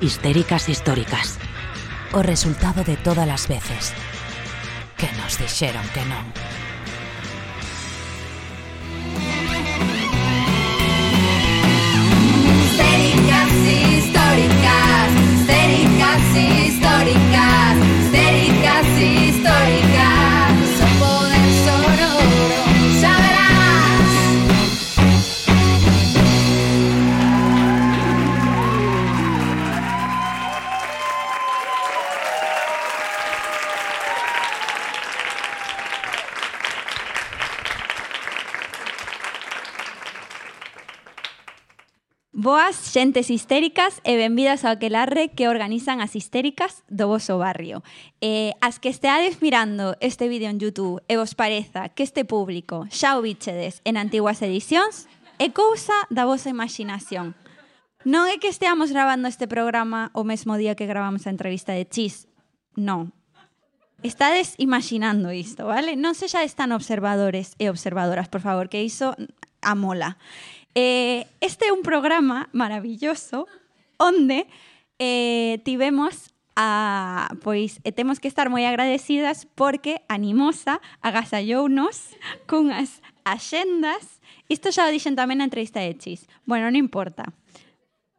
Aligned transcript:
histéricas 0.00 0.68
históricas. 0.68 1.38
O 2.12 2.22
resultado 2.22 2.84
de 2.84 2.96
todas 2.96 3.28
as 3.28 3.48
veces 3.48 3.92
que 4.96 5.08
nos 5.20 5.36
dixeron 5.38 5.84
que 5.92 6.04
non. 6.08 6.55
Xentes 42.96 43.28
histéricas 43.28 44.00
e 44.08 44.16
benvidas 44.16 44.64
ao 44.64 44.80
Aquelarre 44.80 45.28
que 45.28 45.52
organizan 45.52 46.00
as 46.00 46.16
histéricas 46.16 46.80
do 46.88 47.12
voso 47.12 47.36
barrio. 47.36 47.84
Eh, 48.24 48.56
as 48.64 48.80
que 48.80 48.88
esteades 48.88 49.44
mirando 49.44 50.00
este 50.00 50.32
vídeo 50.32 50.48
en 50.48 50.56
Youtube 50.56 51.04
e 51.04 51.20
vos 51.20 51.36
pareza 51.36 51.92
que 51.92 52.00
este 52.00 52.24
público 52.24 52.88
xa 52.88 53.20
o 53.20 53.20
bichedes 53.20 53.84
en 53.84 54.00
antiguas 54.00 54.40
edicións, 54.40 55.12
é 55.36 55.52
cousa 55.52 55.92
da 56.08 56.24
vosa 56.24 56.48
imaginación. 56.48 57.36
Non 58.08 58.32
é 58.32 58.40
que 58.40 58.48
esteamos 58.48 58.88
grabando 58.96 59.28
este 59.28 59.44
programa 59.44 60.08
o 60.16 60.24
mesmo 60.24 60.56
día 60.56 60.72
que 60.72 60.88
gravamos 60.88 61.28
a 61.28 61.32
entrevista 61.36 61.76
de 61.76 61.84
Chis. 61.84 62.24
Non. 62.80 63.12
Estades 64.00 64.56
imaginando 64.56 65.36
isto, 65.36 65.68
vale? 65.68 66.00
Non 66.00 66.16
se 66.16 66.32
xa 66.32 66.48
están 66.48 66.72
observadores 66.72 67.60
e 67.60 67.68
observadoras, 67.68 68.32
por 68.32 68.40
favor, 68.40 68.72
que 68.72 68.80
iso 68.80 69.12
amola. 69.60 70.16
Eh, 70.76 71.26
este 71.40 71.68
é 71.68 71.72
un 71.72 71.80
programa 71.80 72.50
maravilloso 72.52 73.48
onde 73.96 74.44
eh, 75.00 75.56
tivemos 75.64 76.36
a, 76.52 77.32
pois 77.40 77.80
e 77.80 77.96
temos 77.96 78.20
que 78.20 78.28
estar 78.28 78.52
moi 78.52 78.68
agradecidas 78.68 79.48
porque 79.56 80.04
Animosa 80.04 80.84
agasallounos 81.00 82.12
cunhas 82.44 83.00
axendas. 83.24 84.20
Isto 84.52 84.68
xa 84.68 84.84
o 84.84 84.92
dixen 84.92 85.16
tamén 85.16 85.40
na 85.40 85.48
entrevista 85.48 85.80
de 85.80 85.96
Chis. 85.96 86.28
Bueno, 86.44 86.68
non 86.68 86.76
importa. 86.76 87.24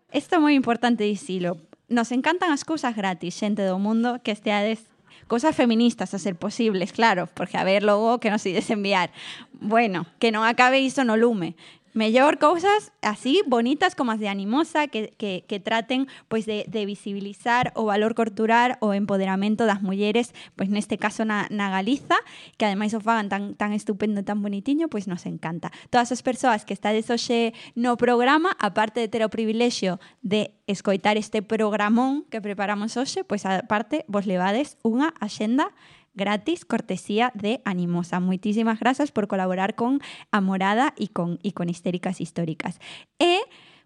Isto 0.10 0.38
é 0.38 0.40
moi 0.42 0.58
importante 0.58 1.06
dicilo. 1.06 1.62
Nos 1.94 2.10
encantan 2.10 2.50
as 2.50 2.66
cousas 2.66 2.98
gratis, 2.98 3.38
xente 3.38 3.62
do 3.62 3.78
mundo, 3.78 4.18
que 4.26 4.34
esteades 4.34 4.82
Cosas 5.28 5.56
feministas 5.58 6.14
a 6.14 6.20
ser 6.20 6.36
posibles, 6.36 6.94
claro, 6.94 7.28
porque 7.34 7.58
a 7.58 7.66
ver 7.66 7.84
logo 7.84 8.20
que 8.20 8.32
nos 8.32 8.46
ides 8.46 8.70
enviar. 8.70 9.12
Bueno, 9.60 10.06
que 10.24 10.32
non 10.32 10.48
acabe 10.48 10.80
iso 10.80 11.04
no 11.04 11.20
lume. 11.20 11.60
me 11.98 12.12
llevo 12.12 12.30
cosas 12.40 12.94
así 13.02 13.42
bonitas 13.48 13.96
como 13.96 14.12
as 14.12 14.20
de 14.20 14.30
Animosa 14.30 14.86
que, 14.86 15.18
que, 15.18 15.46
que 15.50 15.60
traten 15.60 16.06
pois 16.30 16.46
de, 16.46 16.64
de 16.70 16.86
visibilizar 16.86 17.74
o 17.74 17.90
valor 17.90 18.14
cultural 18.14 18.78
o 18.86 18.94
empoderamento 18.94 19.66
das 19.66 19.82
mulleres, 19.82 20.38
pois 20.54 20.70
neste 20.70 21.02
caso 21.02 21.26
na, 21.26 21.50
na 21.50 21.74
Galiza, 21.74 22.22
que 22.62 22.70
ademais 22.70 22.94
o 22.94 23.02
fagan 23.02 23.34
tan, 23.34 23.58
tan 23.58 23.74
estupendo, 23.74 24.22
tan 24.22 24.46
bonitiño, 24.46 24.94
pois 24.94 25.10
nos 25.10 25.26
encanta. 25.26 25.74
Todas 25.90 26.14
as 26.14 26.22
persoas 26.22 26.70
que 26.70 26.78
estades 26.78 27.10
hoxe 27.10 27.58
no 27.74 27.98
programa, 27.98 28.54
aparte 28.62 29.02
de 29.02 29.10
ter 29.10 29.26
o 29.26 29.34
privilexio 29.34 29.98
de 30.22 30.54
escoitar 30.70 31.18
este 31.18 31.42
programón 31.42 32.30
que 32.30 32.46
preparamos 32.46 32.94
hoxe, 32.94 33.26
pois 33.26 33.42
aparte 33.50 34.06
vos 34.06 34.30
levades 34.30 34.78
unha 34.86 35.18
axenda 35.18 35.74
gratis, 36.18 36.66
cortesía 36.66 37.32
de 37.38 37.62
Animosa. 37.64 38.20
Moitísimas 38.20 38.82
grazas 38.82 39.14
por 39.14 39.30
colaborar 39.30 39.78
con 39.78 40.02
A 40.34 40.42
Morada 40.42 40.92
e 40.98 41.08
con, 41.14 41.40
e 41.46 41.54
con 41.54 41.70
Histéricas 41.70 42.20
Históricas. 42.20 42.82
E, 43.22 43.40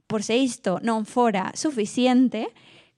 por 0.08 0.24
se 0.24 0.40
isto 0.40 0.80
non 0.82 1.06
fora 1.06 1.54
suficiente, 1.54 2.50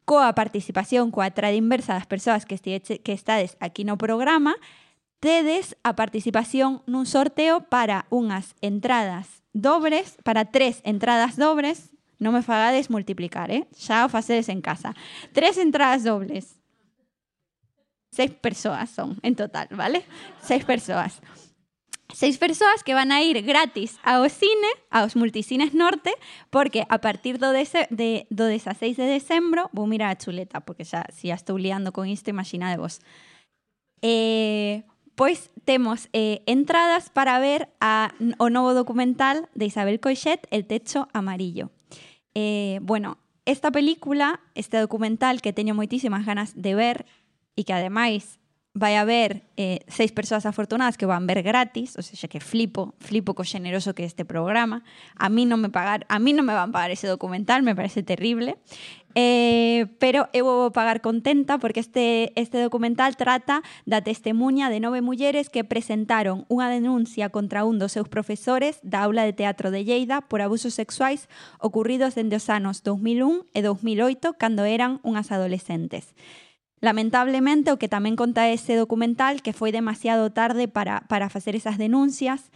coa 0.06 0.32
participación, 0.38 1.12
coa 1.12 1.34
trade 1.36 1.60
inversa 1.60 1.98
das 1.98 2.08
persoas 2.08 2.46
que, 2.48 2.56
estiveche, 2.56 3.02
que 3.02 3.18
aquí 3.60 3.84
no 3.84 3.98
programa, 3.98 4.56
tedes 5.20 5.76
a 5.84 5.96
participación 5.98 6.86
nun 6.88 7.10
sorteo 7.10 7.68
para 7.68 8.08
unhas 8.12 8.56
entradas 8.64 9.44
dobres, 9.56 10.20
para 10.24 10.52
tres 10.52 10.80
entradas 10.84 11.40
dobres, 11.40 11.92
non 12.20 12.36
me 12.36 12.44
fagades 12.44 12.88
multiplicar, 12.92 13.52
eh? 13.52 13.68
xa 13.76 14.04
o 14.06 14.12
facedes 14.12 14.48
en 14.48 14.60
casa. 14.60 14.96
Tres 15.32 15.60
entradas 15.60 16.04
dobles 16.04 16.63
Seis 18.14 18.30
persoas 18.30 18.92
son 18.92 19.18
en 19.24 19.36
total, 19.36 19.68
vale? 19.72 20.06
Seis 20.40 20.64
persoas. 20.64 21.20
Seis 22.14 22.38
persoas 22.38 22.84
que 22.86 22.94
van 22.94 23.12
a 23.12 23.24
ir 23.24 23.42
gratis 23.42 23.98
ao 24.04 24.30
cine, 24.30 24.70
aos 24.94 25.16
multicines 25.16 25.74
norte, 25.74 26.14
porque 26.52 26.86
a 26.90 27.02
partir 27.02 27.40
do, 27.42 27.50
dese, 27.50 27.88
de, 27.90 28.28
do 28.30 28.46
16 28.46 28.98
de 28.98 29.10
decembro 29.10 29.74
vou 29.74 29.90
mirar 29.90 30.14
a 30.14 30.20
chuleta, 30.22 30.62
porque 30.62 30.86
xa, 30.86 31.10
si 31.10 31.34
ya 31.34 31.34
estou 31.34 31.58
liando 31.58 31.90
con 31.90 32.06
isto, 32.06 32.30
imaginadevos. 32.30 33.02
Eh, 34.06 34.86
pois 35.18 35.50
temos 35.66 36.06
eh, 36.14 36.46
entradas 36.46 37.10
para 37.10 37.42
ver 37.42 37.74
a, 37.82 38.14
o 38.38 38.54
novo 38.54 38.78
documental 38.78 39.50
de 39.58 39.66
Isabel 39.66 39.98
Coixet, 39.98 40.46
El 40.54 40.70
techo 40.70 41.10
amarillo. 41.18 41.74
Eh, 42.38 42.78
bueno, 42.84 43.18
esta 43.46 43.72
película, 43.72 44.40
este 44.54 44.78
documental 44.78 45.42
que 45.42 45.50
teño 45.50 45.74
moitísimas 45.74 46.30
ganas 46.30 46.54
de 46.54 46.78
ver, 46.78 47.10
e 47.56 47.64
que 47.64 47.74
ademais 47.74 48.42
vai 48.74 48.98
haber 48.98 49.44
eh, 49.56 49.86
seis 49.88 50.12
persoas 50.12 50.48
afortunadas 50.48 50.98
que 50.98 51.06
van 51.06 51.30
ver 51.30 51.46
gratis, 51.46 51.94
ou 51.94 52.02
seja, 52.02 52.26
que 52.26 52.42
flipo, 52.42 52.98
flipo 52.98 53.38
co 53.38 53.46
xeneroso 53.46 53.94
que 53.94 54.02
este 54.02 54.26
programa. 54.26 54.82
A 55.14 55.30
mí 55.30 55.46
non 55.46 55.62
me 55.62 55.70
pagar, 55.70 56.10
a 56.10 56.18
mí 56.18 56.34
non 56.34 56.50
me 56.50 56.58
van 56.58 56.74
pagar 56.74 56.90
ese 56.90 57.06
documental, 57.06 57.62
me 57.62 57.78
parece 57.78 58.02
terrible. 58.02 58.58
Eh, 59.14 59.94
pero 60.02 60.26
eh, 60.34 60.42
eu 60.42 60.50
vou 60.50 60.74
pagar 60.74 61.06
contenta 61.06 61.62
porque 61.62 61.86
este, 61.86 62.34
este 62.34 62.58
documental 62.58 63.14
trata 63.14 63.62
da 63.86 64.02
testemunha 64.02 64.74
de 64.74 64.82
nove 64.82 65.06
mulleres 65.06 65.54
que 65.54 65.62
presentaron 65.62 66.50
unha 66.50 66.66
denuncia 66.74 67.30
contra 67.30 67.62
un 67.62 67.78
dos 67.78 67.94
seus 67.94 68.10
profesores 68.10 68.82
da 68.82 69.06
aula 69.06 69.22
de 69.22 69.38
teatro 69.38 69.70
de 69.70 69.86
Lleida 69.86 70.26
por 70.26 70.42
abusos 70.42 70.74
sexuais 70.74 71.30
ocurridos 71.62 72.18
dende 72.18 72.42
os 72.42 72.50
anos 72.50 72.82
2001 72.82 73.54
e 73.54 73.62
2008 73.62 74.34
cando 74.42 74.66
eran 74.66 74.98
unhas 75.06 75.30
adolescentes. 75.30 76.18
Lamentablemente, 76.84 77.72
o 77.72 77.80
que 77.80 77.88
tamén 77.88 78.20
conta 78.20 78.52
ese 78.52 78.76
documental 78.76 79.40
que 79.40 79.56
foi 79.56 79.72
demasiado 79.72 80.36
tarde 80.36 80.68
para, 80.68 81.08
para 81.08 81.32
esas 81.56 81.80
denuncias, 81.80 82.52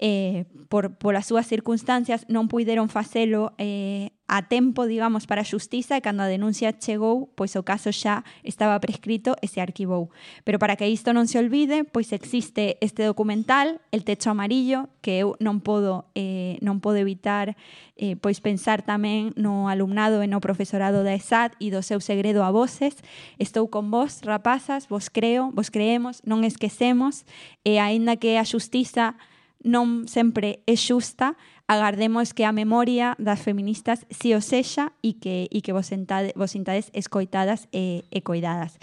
eh, 0.00 0.48
por, 0.72 0.96
polas 0.96 1.28
súas 1.28 1.44
circunstancias 1.46 2.24
non 2.32 2.48
puideron 2.48 2.88
facelo 2.88 3.52
eh, 3.60 4.16
a 4.30 4.48
tempo, 4.48 4.86
digamos, 4.86 5.26
para 5.26 5.42
a 5.42 5.48
xustiza 5.48 5.98
e 5.98 6.04
cando 6.06 6.24
a 6.24 6.30
denuncia 6.30 6.72
chegou, 6.72 7.28
pois 7.36 7.52
o 7.58 7.66
caso 7.66 7.92
xa 7.92 8.24
estaba 8.40 8.80
prescrito 8.80 9.36
e 9.44 9.50
se 9.50 9.60
arquivou. 9.60 10.08
Pero 10.46 10.62
para 10.62 10.78
que 10.78 10.88
isto 10.88 11.12
non 11.12 11.28
se 11.28 11.36
olvide, 11.36 11.84
pois 11.84 12.16
existe 12.16 12.80
este 12.80 13.04
documental, 13.04 13.84
El 13.92 14.06
techo 14.06 14.30
amarillo, 14.30 14.88
que 15.04 15.20
eu 15.20 15.36
non 15.42 15.60
podo 15.60 16.08
eh, 16.16 16.56
non 16.64 16.80
podo 16.80 16.96
evitar 17.02 17.58
eh, 18.00 18.16
pois 18.16 18.40
pensar 18.40 18.80
tamén 18.80 19.36
no 19.36 19.68
alumnado 19.68 20.24
e 20.24 20.30
no 20.30 20.40
profesorado 20.40 21.04
da 21.04 21.12
ESAD 21.12 21.60
e 21.60 21.68
do 21.68 21.84
seu 21.84 22.00
segredo 22.00 22.40
a 22.40 22.48
voces. 22.48 22.96
Estou 23.36 23.68
con 23.68 23.92
vos, 23.92 24.24
rapazas, 24.24 24.88
vos 24.88 25.12
creo, 25.12 25.52
vos 25.52 25.68
creemos, 25.68 26.24
non 26.24 26.46
esquecemos, 26.48 27.28
e 27.66 27.76
aínda 27.76 28.16
que 28.16 28.40
a 28.40 28.46
xustiza 28.48 29.20
non 29.64 30.08
sempre 30.08 30.64
é 30.64 30.76
xusta, 30.76 31.36
agardemos 31.68 32.32
que 32.32 32.48
a 32.48 32.52
memoria 32.52 33.14
das 33.20 33.44
feministas 33.44 34.08
si 34.10 34.32
o 34.34 34.40
sexa 34.40 34.92
e 35.04 35.20
que, 35.20 35.46
e 35.52 35.60
que 35.60 35.72
vos, 35.76 35.86
sentade, 35.86 36.32
vos 36.34 36.50
sintades 36.50 36.88
escoitadas 36.96 37.68
e, 37.70 38.02
e 38.10 38.20
coidadas. 38.24 38.80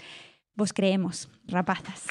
Vos 0.54 0.72
creemos, 0.72 1.28
rapazas. 1.46 2.06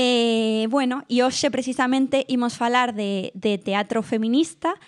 Eh, 0.00 0.68
bueno, 0.70 1.02
e 1.10 1.26
hoxe 1.26 1.50
precisamente 1.50 2.22
imos 2.30 2.54
falar 2.54 2.94
de, 2.94 3.34
de 3.34 3.58
teatro 3.58 3.98
feminista 4.06 4.78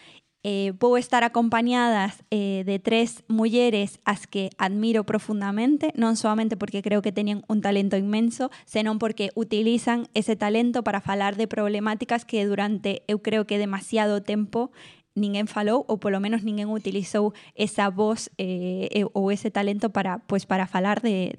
eh, 0.43 0.73
vou 0.79 0.97
estar 0.97 1.25
acompañadas 1.25 2.25
eh, 2.31 2.65
de 2.65 2.79
tres 2.79 3.25
mulleres 3.29 4.01
as 4.05 4.27
que 4.27 4.51
admiro 4.57 5.05
profundamente, 5.05 5.93
non 5.97 6.17
solamente 6.17 6.57
porque 6.57 6.81
creo 6.81 7.05
que 7.05 7.13
teñen 7.13 7.45
un 7.49 7.61
talento 7.61 8.01
inmenso, 8.01 8.49
senón 8.65 8.97
porque 8.97 9.31
utilizan 9.37 10.09
ese 10.17 10.37
talento 10.37 10.81
para 10.81 11.05
falar 11.05 11.37
de 11.37 11.45
problemáticas 11.45 12.25
que 12.25 12.45
durante, 12.49 13.05
eu 13.05 13.21
creo 13.21 13.45
que 13.45 13.61
demasiado 13.61 14.25
tempo 14.25 14.73
ninguén 15.19 15.51
falou 15.51 15.85
ou 15.91 15.99
polo 15.99 16.23
menos 16.23 16.47
ninguén 16.47 16.71
utilizou 16.71 17.35
esa 17.59 17.91
voz 17.91 18.31
eh, 18.39 19.05
ou 19.13 19.29
ese 19.35 19.51
talento 19.51 19.91
para 19.91 20.23
pois 20.25 20.47
para 20.47 20.71
falar 20.71 21.03
de 21.03 21.35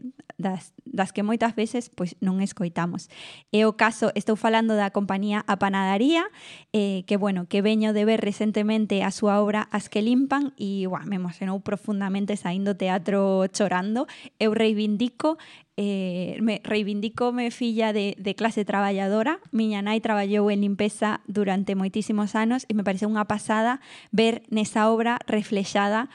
das 0.92 1.16
que 1.16 1.24
moitas 1.24 1.56
veces 1.56 1.90
pois 1.90 2.20
non 2.20 2.44
escoitamos. 2.44 3.08
E 3.50 3.64
o 3.64 3.80
caso, 3.80 4.12
estou 4.14 4.36
falando 4.36 4.76
da 4.76 4.92
compañía 4.92 5.42
A 5.48 5.58
Panadaría, 5.58 6.28
eh, 6.76 7.08
que 7.08 7.16
bueno, 7.16 7.48
que 7.48 7.64
veño 7.64 7.96
de 7.96 8.06
ver 8.06 8.22
recentemente 8.22 9.02
a 9.02 9.10
súa 9.10 9.40
obra 9.40 9.72
As 9.72 9.88
que 9.88 10.04
limpan 10.04 10.52
e 10.60 10.86
uah, 10.86 11.08
me 11.08 11.16
emocionou 11.16 11.64
profundamente 11.64 12.36
saindo 12.36 12.76
teatro 12.76 13.48
chorando. 13.56 14.06
Eu 14.38 14.52
reivindico 14.54 15.40
eh, 15.78 16.38
me 16.42 16.62
reivindico 16.64 17.32
me 17.32 17.50
filla 17.50 17.94
de, 17.94 18.16
de 18.20 18.36
clase 18.36 18.66
traballadora. 18.66 19.40
Miña 19.50 19.82
nai 19.82 20.04
traballou 20.04 20.52
en 20.52 20.62
limpeza 20.62 21.24
durante 21.26 21.74
moitísimos 21.74 22.36
anos 22.38 22.68
e 22.70 22.78
me 22.78 22.86
parece 22.86 23.08
unha 23.08 23.26
pasada 23.26 23.80
ver 24.14 24.44
nesa 24.52 24.92
obra 24.92 25.18
reflexada 25.26 26.12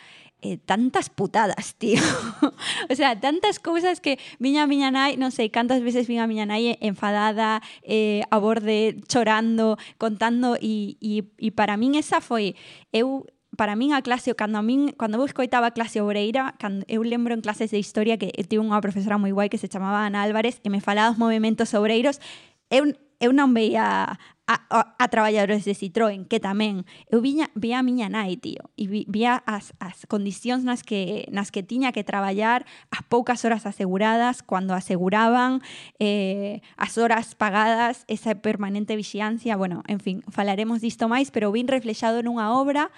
eh, 0.47 0.59
tantas 0.65 1.11
putadas, 1.11 1.75
tío. 1.75 1.99
o 2.91 2.95
sea, 2.95 3.19
tantas 3.19 3.59
cousas 3.59 4.01
que 4.01 4.19
viña 4.39 4.63
a 4.63 4.71
miña 4.71 4.95
nai, 4.95 5.19
non 5.19 5.35
sei 5.35 5.51
cantas 5.51 5.83
veces 5.83 6.07
viña 6.07 6.23
a 6.25 6.31
miña 6.31 6.47
nai 6.47 6.79
enfadada, 6.79 7.59
eh, 7.83 8.23
a 8.31 8.39
borde, 8.39 9.03
chorando, 9.11 9.75
contando 9.99 10.55
e, 10.63 10.95
e, 11.03 11.27
e 11.43 11.49
para 11.51 11.75
min 11.75 11.99
esa 11.99 12.23
foi 12.23 12.55
eu 12.95 13.27
para 13.57 13.75
min 13.75 13.97
a 13.97 14.03
clase, 14.05 14.37
cando 14.37 14.59
a 14.59 14.63
min, 14.63 14.93
cando 14.95 15.19
eu 15.19 15.25
escoitaba 15.25 15.73
a 15.73 15.75
clase 15.75 15.99
obreira, 15.99 16.55
cando 16.61 16.85
eu 16.87 17.03
lembro 17.03 17.35
en 17.35 17.41
clases 17.41 17.73
de 17.73 17.81
historia 17.81 18.21
que 18.21 18.31
eu 18.31 18.47
tive 18.47 18.63
unha 18.63 18.79
profesora 18.79 19.19
moi 19.19 19.33
guai 19.35 19.51
que 19.51 19.59
se 19.59 19.67
chamaba 19.67 20.07
Ana 20.07 20.23
Álvarez 20.23 20.63
e 20.63 20.69
me 20.71 20.79
falaba 20.79 21.11
os 21.11 21.19
movimentos 21.19 21.75
obreiros, 21.75 22.23
eu, 22.71 22.95
eu 23.21 23.33
non 23.33 23.53
veía 23.57 24.19
a, 24.47 24.55
a, 24.71 24.95
a 24.99 25.07
traballadores 25.09 25.67
de 25.67 25.75
Citroën, 25.75 26.25
que 26.31 26.39
tamén. 26.39 26.87
Eu 27.11 27.19
viña, 27.19 27.51
vía 27.59 27.83
a 27.83 27.87
miña 27.87 28.07
nai, 28.07 28.39
tío, 28.39 28.71
e 28.79 28.87
vi, 28.87 29.03
vía 29.11 29.43
as, 29.43 29.75
as 29.83 30.07
condicións 30.07 30.63
nas 30.63 30.87
que, 30.87 31.27
nas 31.35 31.51
que 31.51 31.67
tiña 31.67 31.91
que 31.91 32.07
traballar, 32.07 32.63
as 32.95 33.03
poucas 33.11 33.43
horas 33.43 33.67
aseguradas, 33.67 34.47
cando 34.47 34.79
aseguraban, 34.79 35.61
eh, 35.99 36.63
as 36.79 36.95
horas 36.95 37.35
pagadas, 37.35 38.07
esa 38.07 38.39
permanente 38.39 38.95
vixiancia, 38.95 39.59
bueno, 39.59 39.83
en 39.91 39.99
fin, 39.99 40.23
falaremos 40.31 40.79
disto 40.81 41.11
máis, 41.11 41.35
pero 41.35 41.51
vin 41.51 41.67
reflexado 41.67 42.23
nunha 42.23 42.55
obra 42.55 42.95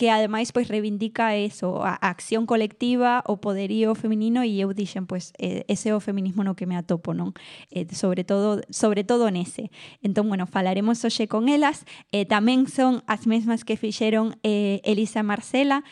que 0.00 0.08
ademais 0.08 0.48
pois 0.48 0.64
reivindica 0.64 1.36
eso, 1.36 1.84
a, 1.84 1.92
acción 2.00 2.48
colectiva, 2.48 3.20
o 3.28 3.36
poderío 3.36 3.92
feminino 3.92 4.40
e 4.40 4.56
eu 4.56 4.72
dixen, 4.72 5.04
pois 5.04 5.36
eh, 5.36 5.68
ese 5.68 5.92
o 5.92 6.00
feminismo 6.00 6.40
no 6.40 6.56
que 6.56 6.64
me 6.64 6.72
atopo, 6.72 7.12
non? 7.12 7.36
Eh, 7.68 7.84
sobre 7.92 8.24
todo 8.24 8.64
sobre 8.72 9.04
todo 9.04 9.28
nese. 9.28 9.68
Entón, 10.00 10.32
bueno, 10.32 10.48
falaremos 10.48 11.04
hoxe 11.04 11.28
con 11.28 11.52
elas, 11.52 11.84
eh, 12.16 12.24
tamén 12.24 12.64
son 12.64 13.04
as 13.04 13.28
mesmas 13.28 13.60
que 13.60 13.76
fixeron 13.76 14.40
eh, 14.40 14.80
Elisa 14.88 15.20
e 15.20 15.28
Marcela, 15.28 15.84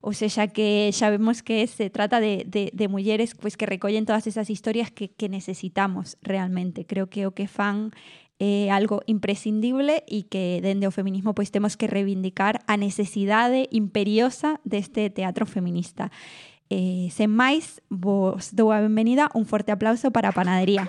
ou 0.00 0.16
seja 0.16 0.48
que 0.48 0.88
xa 0.96 1.12
vemos 1.12 1.44
que 1.44 1.68
se 1.68 1.92
trata 1.92 2.16
de, 2.16 2.48
de, 2.48 2.72
de 2.72 2.86
mulleres 2.88 3.36
pois, 3.36 3.60
que 3.60 3.68
recollen 3.68 4.08
todas 4.08 4.24
esas 4.24 4.48
historias 4.48 4.88
que, 4.88 5.12
que 5.12 5.28
necesitamos 5.28 6.16
realmente. 6.24 6.88
Creo 6.88 7.12
que 7.12 7.28
o 7.28 7.36
que 7.36 7.44
fan 7.44 7.92
é 8.40 8.72
algo 8.72 9.04
imprescindible 9.06 10.02
e 10.08 10.24
que 10.24 10.64
dende 10.64 10.88
o 10.88 10.90
feminismo 10.90 11.36
pois 11.36 11.52
temos 11.52 11.76
que 11.76 11.86
reivindicar 11.86 12.64
a 12.66 12.80
necesidade 12.80 13.68
imperiosa 13.70 14.58
deste 14.64 15.12
teatro 15.12 15.44
feminista. 15.44 16.10
Eh, 16.72 17.12
vos 17.90 18.56
dou 18.56 18.72
a 18.72 18.80
benvenida, 18.80 19.28
un 19.36 19.44
forte 19.44 19.70
aplauso 19.70 20.08
para 20.10 20.32
panadería. 20.32 20.88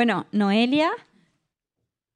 Bueno, 0.00 0.24
Noelia, 0.32 0.90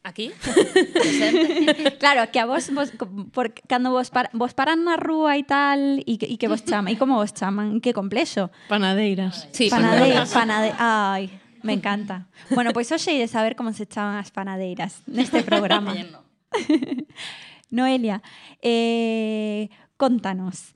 Aquí? 0.03 0.33
claro, 2.01 2.33
que 2.33 2.41
a 2.41 2.47
vos, 2.47 2.73
vos 2.73 2.91
por, 3.31 3.53
cando 3.69 3.91
vos, 3.91 4.09
par, 4.09 4.31
vos 4.33 4.55
paran 4.55 4.89
na 4.89 4.97
rúa 4.97 5.37
e 5.37 5.45
tal, 5.45 6.01
e 6.01 6.17
que, 6.17 6.25
e 6.25 6.41
que 6.41 6.49
vos 6.49 6.65
chaman, 6.65 6.89
e 6.89 6.97
como 6.97 7.21
vos 7.21 7.37
chaman, 7.37 7.85
que 7.85 7.93
complexo. 7.93 8.49
Panadeiras. 8.73 9.53
Sí, 9.53 9.69
Panade, 9.69 10.17
panade, 10.33 10.73
ai, 10.81 11.29
me 11.61 11.77
encanta. 11.77 12.25
Bueno, 12.57 12.73
pois 12.73 12.89
hoxe 12.89 13.21
de 13.21 13.29
saber 13.29 13.53
como 13.53 13.77
se 13.77 13.85
chaman 13.85 14.17
as 14.17 14.33
panadeiras 14.33 15.05
neste 15.05 15.45
programa. 15.45 15.93
Noelia, 17.69 18.25
eh, 18.65 19.69
contanos, 20.01 20.73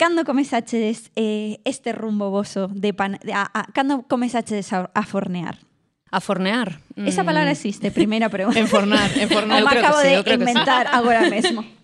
cando 0.00 0.24
comezachedes 0.24 1.12
eh, 1.12 1.60
este 1.68 1.92
rumbo 1.92 2.32
voso 2.32 2.72
de 2.72 2.96
pan, 2.96 3.20
de, 3.20 3.36
a, 3.36 3.44
a, 3.52 3.68
cando 3.76 4.08
a, 4.08 4.80
a 4.96 5.02
fornear? 5.04 5.67
A 6.10 6.20
fornear. 6.20 6.80
Esa 6.96 7.24
palabra 7.24 7.50
existe, 7.50 7.90
primeira 7.90 8.28
mm. 8.28 8.30
pregunta. 8.30 8.58
Enfornar, 8.58 9.10
enfornar. 9.18 9.60
Me 9.64 9.70
creo 9.70 9.82
acabo 9.84 10.02
que 10.02 10.08
sí, 10.08 10.14
de 10.16 10.24
creo 10.24 10.38
inventar 10.38 10.86
que 10.86 10.92
sí. 10.92 10.98
agora 10.98 11.30
mesmo. 11.30 11.64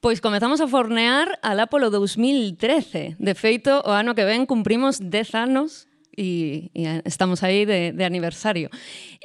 Pois 0.00 0.20
comezamos 0.20 0.60
a 0.62 0.68
fornear 0.70 1.42
alá 1.42 1.66
polo 1.66 1.90
2013. 1.90 3.18
De 3.18 3.34
feito, 3.34 3.82
o 3.82 3.90
ano 3.90 4.14
que 4.14 4.22
ven 4.22 4.46
cumprimos 4.46 5.02
10 5.02 5.34
anos 5.34 5.90
e, 6.14 6.70
e 6.70 7.02
estamos 7.02 7.42
aí 7.42 7.66
de, 7.66 7.90
de 7.90 8.04
aniversario. 8.06 8.70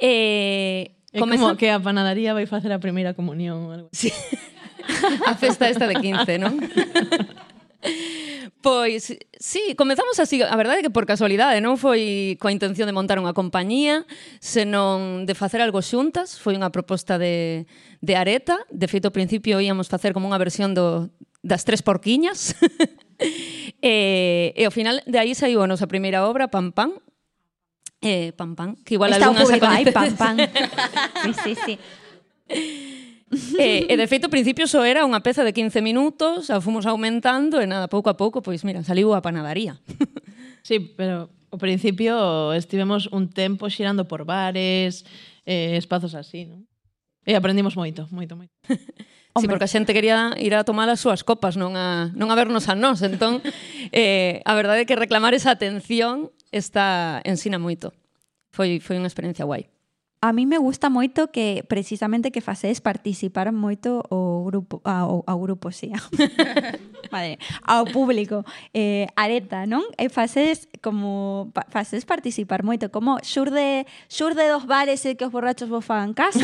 Eh, 0.02 0.90
é 1.14 1.20
comeza... 1.22 1.46
como 1.46 1.54
que 1.54 1.70
a 1.70 1.78
panadaría 1.78 2.34
vai 2.34 2.50
facer 2.50 2.74
a 2.74 2.82
primeira 2.82 3.14
comunión. 3.14 3.70
Algo. 3.70 3.88
Sí. 3.94 4.10
a 5.30 5.38
festa 5.38 5.70
esta 5.70 5.86
de 5.86 5.94
15, 5.94 6.42
non? 6.42 6.58
Pois, 8.60 9.14
sí, 9.38 9.74
comezamos 9.76 10.18
así, 10.18 10.40
a 10.42 10.56
verdade 10.56 10.80
é 10.80 10.82
que 10.82 10.92
por 10.92 11.04
casualidade, 11.04 11.60
non 11.60 11.76
foi 11.76 12.36
coa 12.40 12.48
intención 12.48 12.88
de 12.88 12.96
montar 12.96 13.20
unha 13.20 13.36
compañía, 13.36 14.08
senón 14.40 15.28
de 15.28 15.36
facer 15.36 15.60
algo 15.60 15.84
xuntas, 15.84 16.40
foi 16.40 16.56
unha 16.56 16.72
proposta 16.72 17.20
de, 17.20 17.68
de 18.00 18.14
Areta, 18.16 18.64
de 18.72 18.88
feito 18.88 19.12
ao 19.12 19.16
principio 19.16 19.60
íamos 19.60 19.92
facer 19.92 20.16
como 20.16 20.32
unha 20.32 20.40
versión 20.40 20.72
do, 20.72 21.12
das 21.44 21.68
tres 21.68 21.84
porquiñas, 21.84 22.56
e, 23.84 24.56
e 24.56 24.62
ao 24.64 24.72
final 24.72 25.04
de 25.04 25.20
aí 25.20 25.36
saiu 25.36 25.60
a 25.60 25.68
nosa 25.68 25.84
primeira 25.84 26.24
obra, 26.24 26.48
Pam 26.48 26.72
Pam, 26.72 26.96
eh, 28.00 28.32
Pam 28.32 28.56
Pam, 28.56 28.80
que 28.80 28.96
igual 28.96 29.12
Está 29.12 29.28
algunhas 29.28 29.52
a 29.52 29.60
coñeces. 29.60 29.92
Pam 29.92 30.12
Pam, 30.16 30.36
sí, 31.20 31.32
sí, 31.44 31.52
sí 31.68 31.74
e, 33.58 33.86
e 33.90 33.94
de 33.96 34.06
feito, 34.06 34.26
ao 34.26 34.32
principio 34.32 34.66
só 34.66 34.82
era 34.86 35.04
unha 35.04 35.20
peza 35.20 35.42
de 35.42 35.52
15 35.52 35.82
minutos, 35.82 36.48
a 36.48 36.60
fomos 36.62 36.86
aumentando 36.86 37.60
e 37.60 37.66
nada, 37.66 37.90
pouco 37.90 38.08
a 38.08 38.16
pouco, 38.16 38.40
pois 38.40 38.62
mira, 38.62 38.82
saliu 38.86 39.12
a 39.12 39.22
panadaría. 39.22 39.78
sí, 40.66 40.80
pero 40.94 41.30
ao 41.50 41.58
principio 41.58 42.50
estivemos 42.54 43.06
un 43.10 43.30
tempo 43.30 43.70
xirando 43.70 44.06
por 44.06 44.26
bares, 44.26 45.06
eh, 45.46 45.76
espazos 45.78 46.14
así, 46.14 46.46
non? 46.46 46.66
E 47.24 47.32
aprendimos 47.32 47.72
moito, 47.74 48.04
moito, 48.12 48.36
moito. 48.36 48.52
Hombre. 49.34 49.42
Sí, 49.42 49.50
porque 49.50 49.66
a 49.66 49.72
xente 49.72 49.90
quería 49.90 50.30
ir 50.38 50.54
a 50.54 50.62
tomar 50.62 50.86
as 50.86 51.02
súas 51.02 51.26
copas, 51.26 51.58
non 51.58 51.74
a, 51.74 52.14
non 52.14 52.30
a 52.30 52.38
vernos 52.38 52.70
a 52.70 52.78
nós. 52.78 53.02
Entón, 53.02 53.42
eh, 53.90 54.38
a 54.46 54.52
verdade 54.54 54.84
é 54.84 54.86
que 54.86 54.94
reclamar 54.94 55.34
esa 55.34 55.50
atención 55.50 56.30
está 56.54 57.18
ensina 57.26 57.58
moito. 57.58 57.90
Foi, 58.54 58.78
foi 58.78 58.94
unha 58.94 59.10
experiencia 59.10 59.42
guai. 59.42 59.73
A 60.24 60.32
mí 60.32 60.46
me 60.46 60.56
gusta 60.56 60.88
moito 60.88 61.28
que 61.28 61.68
precisamente 61.68 62.32
que 62.32 62.40
facedes 62.40 62.80
participar 62.80 63.52
moito 63.52 64.00
o 64.08 64.48
grupo, 64.48 64.80
ao, 64.80 65.20
ao 65.28 65.36
grupo, 65.36 65.68
sí. 65.68 65.92
Madre, 67.12 67.36
ao 67.60 67.84
público. 67.84 68.40
Eh, 68.72 69.04
areta, 69.20 69.68
non? 69.68 69.84
E 70.00 70.08
facedes 70.08 70.64
como 70.80 71.52
facedes 71.68 72.08
participar 72.08 72.64
moito, 72.64 72.88
como 72.88 73.20
xurde, 73.20 73.84
xurde 74.08 74.48
dos 74.48 74.64
bares 74.64 75.04
e 75.04 75.12
que 75.12 75.28
os 75.28 75.32
borrachos 75.34 75.68
vos 75.68 75.84
fagan 75.84 76.16
caso. 76.16 76.40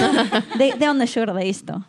De, 0.61 0.77
de 0.77 0.85
onde 0.85 1.09
xurde 1.09 1.41
isto? 1.49 1.81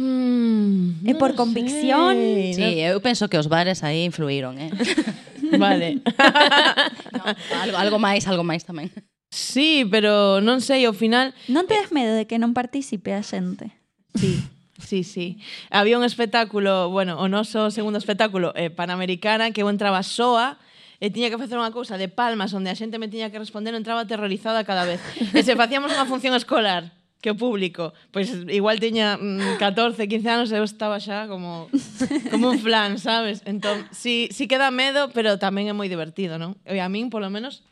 Mm, 0.00 1.04
eh, 1.04 1.12
é 1.12 1.14
por 1.20 1.36
convicción. 1.36 2.16
Sei. 2.16 2.56
Sí, 2.56 2.80
no... 2.80 2.96
eu 2.96 3.04
penso 3.04 3.28
que 3.28 3.36
os 3.36 3.44
bares 3.44 3.84
aí 3.84 4.08
influíron, 4.08 4.56
eh. 4.56 4.72
vale. 5.60 6.00
no, 7.12 7.22
algo, 7.60 7.76
algo 7.76 7.98
máis, 8.00 8.24
algo 8.24 8.40
máis 8.40 8.64
tamén. 8.64 8.88
Sí, 9.30 9.84
pero 9.90 10.40
non 10.40 10.64
sei, 10.64 10.88
ao 10.88 10.96
final... 10.96 11.36
Non 11.52 11.68
tedes 11.68 11.92
eh, 11.92 11.94
medo 11.94 12.12
de 12.16 12.24
que 12.24 12.40
non 12.40 12.56
participe 12.56 13.12
a 13.12 13.20
xente? 13.20 13.76
Sí. 14.16 14.40
Sí, 14.78 15.02
sí. 15.02 15.38
Había 15.70 15.98
un 15.98 16.04
espectáculo, 16.04 16.88
bueno, 16.88 17.18
o 17.18 17.26
noso 17.26 17.70
segundo 17.74 17.98
espectáculo 17.98 18.54
eh, 18.54 18.70
panamericana 18.70 19.50
que 19.50 19.66
eu 19.66 19.68
entraba 19.68 20.06
soa 20.06 20.56
e 21.02 21.10
tiña 21.10 21.30
que 21.30 21.38
facer 21.38 21.58
unha 21.58 21.74
cousa 21.74 21.98
de 21.98 22.10
palmas 22.10 22.54
onde 22.54 22.70
a 22.70 22.78
xente 22.78 22.98
me 22.98 23.10
tiña 23.10 23.30
que 23.30 23.42
responder, 23.42 23.74
entraba 23.74 24.06
aterrorizada 24.06 24.62
cada 24.62 24.86
vez. 24.86 25.02
E 25.34 25.42
se 25.42 25.58
facíamos 25.58 25.90
unha 25.90 26.06
función 26.06 26.34
escolar 26.34 26.94
que 27.18 27.34
o 27.34 27.38
público, 27.38 27.90
pois 28.14 28.30
igual 28.46 28.78
tiña 28.78 29.18
mm, 29.18 29.58
14, 29.58 30.06
15 30.06 30.30
anos 30.30 30.48
e 30.54 30.58
eu 30.58 30.64
estaba 30.66 31.02
xa 31.02 31.26
como 31.26 31.66
como 32.30 32.54
un 32.54 32.58
flan, 32.62 33.02
sabes? 33.02 33.42
Entón, 33.46 33.82
si 33.90 34.30
sí, 34.30 34.34
sí 34.34 34.44
que 34.46 34.62
dá 34.62 34.70
medo, 34.70 35.10
pero 35.10 35.38
tamén 35.42 35.66
é 35.66 35.74
moi 35.74 35.90
divertido, 35.90 36.38
non? 36.38 36.54
E 36.62 36.78
a 36.78 36.86
min, 36.86 37.10
polo 37.10 37.26
menos, 37.30 37.66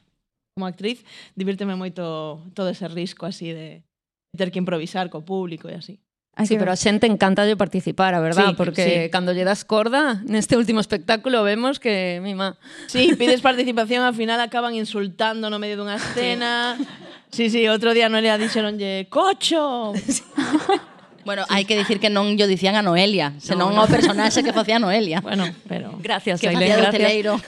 como 0.56 0.66
actriz, 0.66 1.04
divírteme 1.36 1.76
moito 1.76 2.40
todo 2.56 2.72
ese 2.72 2.88
risco 2.88 3.28
así 3.28 3.52
de 3.52 3.84
ter 4.32 4.48
que 4.48 4.56
improvisar 4.56 5.12
co 5.12 5.20
público 5.20 5.68
e 5.68 5.76
así. 5.76 6.00
Ay, 6.32 6.48
sí, 6.48 6.56
pero 6.56 6.72
a 6.72 6.80
xente 6.80 7.04
encanta 7.04 7.44
de 7.44 7.60
participar, 7.60 8.16
a 8.16 8.24
verdad, 8.24 8.48
sí, 8.48 8.54
porque 8.56 8.84
sí. 8.88 9.12
cando 9.12 9.36
lle 9.36 9.44
das 9.44 9.68
corda, 9.68 10.24
neste 10.24 10.56
último 10.56 10.80
espectáculo 10.80 11.44
vemos 11.44 11.76
que, 11.76 12.24
mima... 12.24 12.56
Sí, 12.88 13.12
pides 13.20 13.44
participación, 13.44 14.00
al 14.00 14.16
final 14.16 14.40
acaban 14.40 14.72
insultando 14.72 15.52
no 15.52 15.60
medio 15.60 15.76
dunha 15.76 16.00
escena. 16.00 16.80
Sí, 17.28 17.52
sí, 17.52 17.60
sí 17.60 17.68
outro 17.68 17.92
día 17.92 18.08
Noelia 18.08 18.40
dixeronlle, 18.40 19.12
cocho! 19.12 19.92
Sí. 19.92 20.24
Bueno, 21.26 21.42
sí. 21.42 21.58
hai 21.58 21.66
que 21.66 21.74
dicir 21.74 21.98
que 21.98 22.06
non 22.06 22.38
yo 22.38 22.46
dicían 22.46 22.78
a 22.78 22.86
Noelia, 22.86 23.34
senón 23.42 23.74
no, 23.74 23.82
no. 23.82 23.90
o 23.90 23.90
personaxe 23.90 24.46
que 24.46 24.54
facía 24.54 24.78
Noelia. 24.78 25.18
Bueno, 25.18 25.50
pero... 25.66 25.98
Gracias, 25.98 26.38
Que 26.38 26.54
Ailén, 26.54 26.78
facía 26.78 27.10
gracias. 27.10 27.42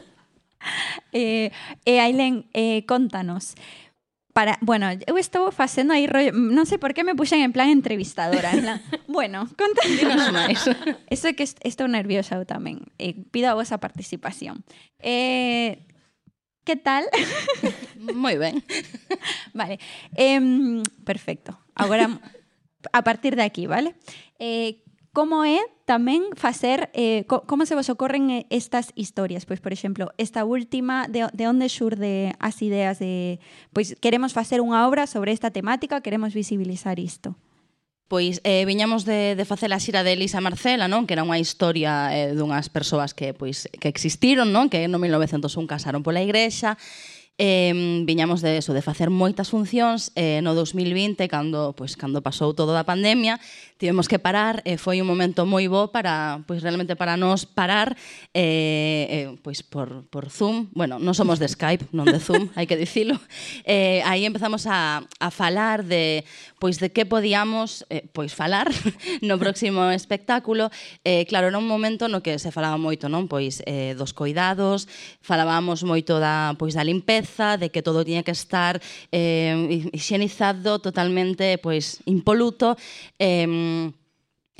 eh, 1.12 1.50
eh, 1.84 2.44
eh 2.52 2.84
contanos. 2.86 3.54
Bueno, 4.60 4.86
yo 4.92 5.16
estaba 5.18 5.50
haciendo 5.50 5.92
ahí 5.92 6.06
rollo, 6.06 6.32
no 6.32 6.64
sé 6.64 6.78
por 6.78 6.94
qué 6.94 7.04
me 7.04 7.14
puse 7.14 7.42
en 7.42 7.52
plan 7.52 7.68
entrevistadora. 7.68 8.52
Bueno, 9.06 9.48
contanos 9.58 10.32
más. 10.32 10.70
Eso 11.10 11.28
que 11.34 11.42
estoy 11.42 11.88
nerviosa 11.88 12.44
también. 12.44 12.86
Eh, 12.98 13.24
pido 13.30 13.50
a 13.50 13.54
vos 13.54 13.72
a 13.72 13.78
participación. 13.78 14.64
Eh, 15.00 15.84
¿Qué 16.64 16.76
tal? 16.76 17.04
Muy 18.14 18.38
bien. 18.38 18.62
Vale, 19.52 19.80
em, 20.14 20.82
perfecto. 21.04 21.58
Ahora, 21.74 22.20
a 22.92 23.02
partir 23.02 23.34
de 23.34 23.42
aquí, 23.42 23.66
¿vale? 23.66 23.94
Como 25.12 25.42
é 25.42 25.58
tamén 25.90 26.22
facer, 26.38 26.86
eh, 26.94 27.26
co, 27.26 27.42
como 27.42 27.66
se 27.66 27.74
vos 27.74 27.90
ocorren 27.90 28.30
eh, 28.30 28.46
estas 28.46 28.94
historias? 28.94 29.42
Pois, 29.42 29.58
por 29.58 29.74
exemplo, 29.74 30.14
esta 30.22 30.46
última, 30.46 31.10
de, 31.10 31.26
de 31.34 31.44
onde 31.50 31.66
xurde 31.66 32.30
as 32.38 32.62
ideas 32.62 33.02
de, 33.02 33.42
pois, 33.74 33.98
queremos 33.98 34.30
facer 34.30 34.62
unha 34.62 34.86
obra 34.86 35.10
sobre 35.10 35.34
esta 35.34 35.50
temática, 35.50 35.98
queremos 35.98 36.30
visibilizar 36.30 37.02
isto? 37.02 37.34
Pois 38.10 38.38
eh, 38.42 38.62
viñamos 38.66 39.02
de, 39.02 39.34
de 39.34 39.44
facer 39.46 39.70
a 39.70 39.78
xira 39.78 40.02
de 40.02 40.14
Elisa 40.14 40.38
Marcela, 40.38 40.86
non? 40.86 41.06
Que 41.06 41.18
era 41.18 41.26
unha 41.26 41.38
historia 41.38 42.10
eh, 42.10 42.34
dunhas 42.34 42.70
persoas 42.70 43.10
que 43.10 43.34
pois 43.34 43.70
que 43.82 43.86
existiron, 43.86 44.50
non? 44.50 44.66
Que 44.66 44.86
en 44.86 44.94
1901 44.94 45.46
casaron 45.70 46.02
pola 46.02 46.18
igrexa 46.18 46.74
eh, 47.40 48.04
viñamos 48.04 48.44
de 48.44 48.60
eso, 48.60 48.76
de 48.76 48.84
facer 48.84 49.08
moitas 49.08 49.48
funcións 49.48 50.12
eh, 50.12 50.44
no 50.44 50.52
2020, 50.52 51.24
cando, 51.24 51.72
pois, 51.72 51.96
cando 51.96 52.20
pasou 52.20 52.52
todo 52.52 52.76
da 52.76 52.84
pandemia, 52.84 53.40
tivemos 53.80 54.12
que 54.12 54.20
parar, 54.20 54.60
eh, 54.68 54.76
foi 54.76 55.00
un 55.00 55.08
momento 55.08 55.48
moi 55.48 55.64
bo 55.64 55.88
para, 55.88 56.44
pois, 56.44 56.60
realmente 56.60 57.00
para 57.00 57.16
nos 57.16 57.48
parar 57.48 57.96
eh, 58.36 59.08
eh, 59.08 59.26
pois, 59.40 59.64
por, 59.64 60.04
por 60.12 60.28
Zoom, 60.28 60.68
bueno, 60.76 61.00
non 61.00 61.16
somos 61.16 61.40
de 61.40 61.48
Skype, 61.48 61.88
non 61.96 62.04
de 62.04 62.20
Zoom, 62.20 62.52
hai 62.60 62.68
que 62.68 62.76
dicilo, 62.76 63.16
eh, 63.64 64.04
aí 64.04 64.28
empezamos 64.28 64.68
a, 64.68 65.00
a 65.16 65.28
falar 65.32 65.88
de 65.88 66.28
pois 66.60 66.78
de 66.78 66.92
que 66.92 67.08
podíamos 67.08 67.88
eh, 67.88 68.06
pois 68.12 68.36
falar 68.36 68.68
no 69.26 69.40
próximo 69.40 69.88
espectáculo. 69.90 70.68
Eh, 71.02 71.24
claro, 71.24 71.48
era 71.48 71.56
un 71.56 71.66
momento 71.66 72.06
no 72.06 72.20
que 72.20 72.36
se 72.38 72.52
falaba 72.52 72.76
moito, 72.76 73.08
non? 73.08 73.26
Pois 73.26 73.64
eh, 73.64 73.96
dos 73.96 74.12
coidados, 74.12 74.84
falábamos 75.24 75.82
moito 75.82 76.20
da 76.20 76.54
pois 76.60 76.76
da 76.76 76.84
limpeza, 76.84 77.56
de 77.56 77.72
que 77.72 77.80
todo 77.80 78.04
tiña 78.04 78.22
que 78.22 78.36
estar 78.36 78.78
eh 79.10 79.88
higienizado, 79.96 80.78
totalmente 80.78 81.56
pois 81.56 82.04
impoluto. 82.04 82.76
Eh, 83.16 83.90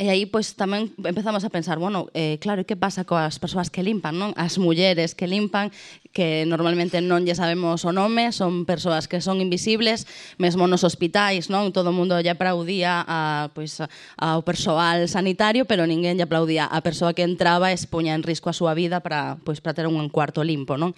E 0.01 0.09
aí 0.09 0.25
pois 0.25 0.57
tamén 0.57 0.89
empezamos 0.97 1.45
a 1.45 1.53
pensar, 1.53 1.77
bueno, 1.77 2.09
eh, 2.17 2.41
claro, 2.41 2.65
e 2.65 2.69
que 2.69 2.73
pasa 2.73 3.05
coas 3.05 3.37
persoas 3.37 3.69
que 3.69 3.85
limpan, 3.85 4.17
non? 4.17 4.33
As 4.33 4.57
mulleres 4.57 5.13
que 5.13 5.29
limpan, 5.29 5.69
que 6.17 6.49
normalmente 6.49 7.05
non 7.05 7.29
lle 7.29 7.37
sabemos 7.37 7.85
o 7.85 7.93
nome, 7.93 8.33
son 8.33 8.65
persoas 8.65 9.13
que 9.13 9.21
son 9.21 9.45
invisibles, 9.45 10.09
mesmo 10.41 10.65
nos 10.65 10.89
hospitais, 10.89 11.53
non? 11.53 11.69
Todo 11.77 11.93
o 11.93 11.97
mundo 11.97 12.17
lle 12.17 12.33
aplaudía 12.33 13.05
a, 13.05 13.53
pois, 13.53 13.85
ao 14.17 14.41
persoal 14.41 15.05
sanitario, 15.05 15.69
pero 15.69 15.85
ninguén 15.85 16.17
lle 16.17 16.25
aplaudía 16.25 16.65
a 16.65 16.81
persoa 16.81 17.13
que 17.13 17.21
entraba 17.21 17.69
e 17.69 17.77
expuña 17.77 18.17
en 18.17 18.25
risco 18.25 18.49
a 18.49 18.57
súa 18.57 18.73
vida 18.73 19.05
para 19.05 19.37
pois 19.45 19.61
para 19.61 19.77
ter 19.77 19.85
un 19.85 20.01
cuarto 20.09 20.41
limpo, 20.41 20.81
non? 20.81 20.97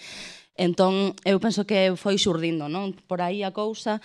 Entón, 0.55 1.19
eu 1.27 1.43
penso 1.43 1.67
que 1.67 1.99
foi 1.99 2.23
xurdindo, 2.23 2.71
non? 2.71 2.95
Por 3.11 3.19
aí 3.19 3.43
a 3.43 3.51
cousa, 3.51 3.99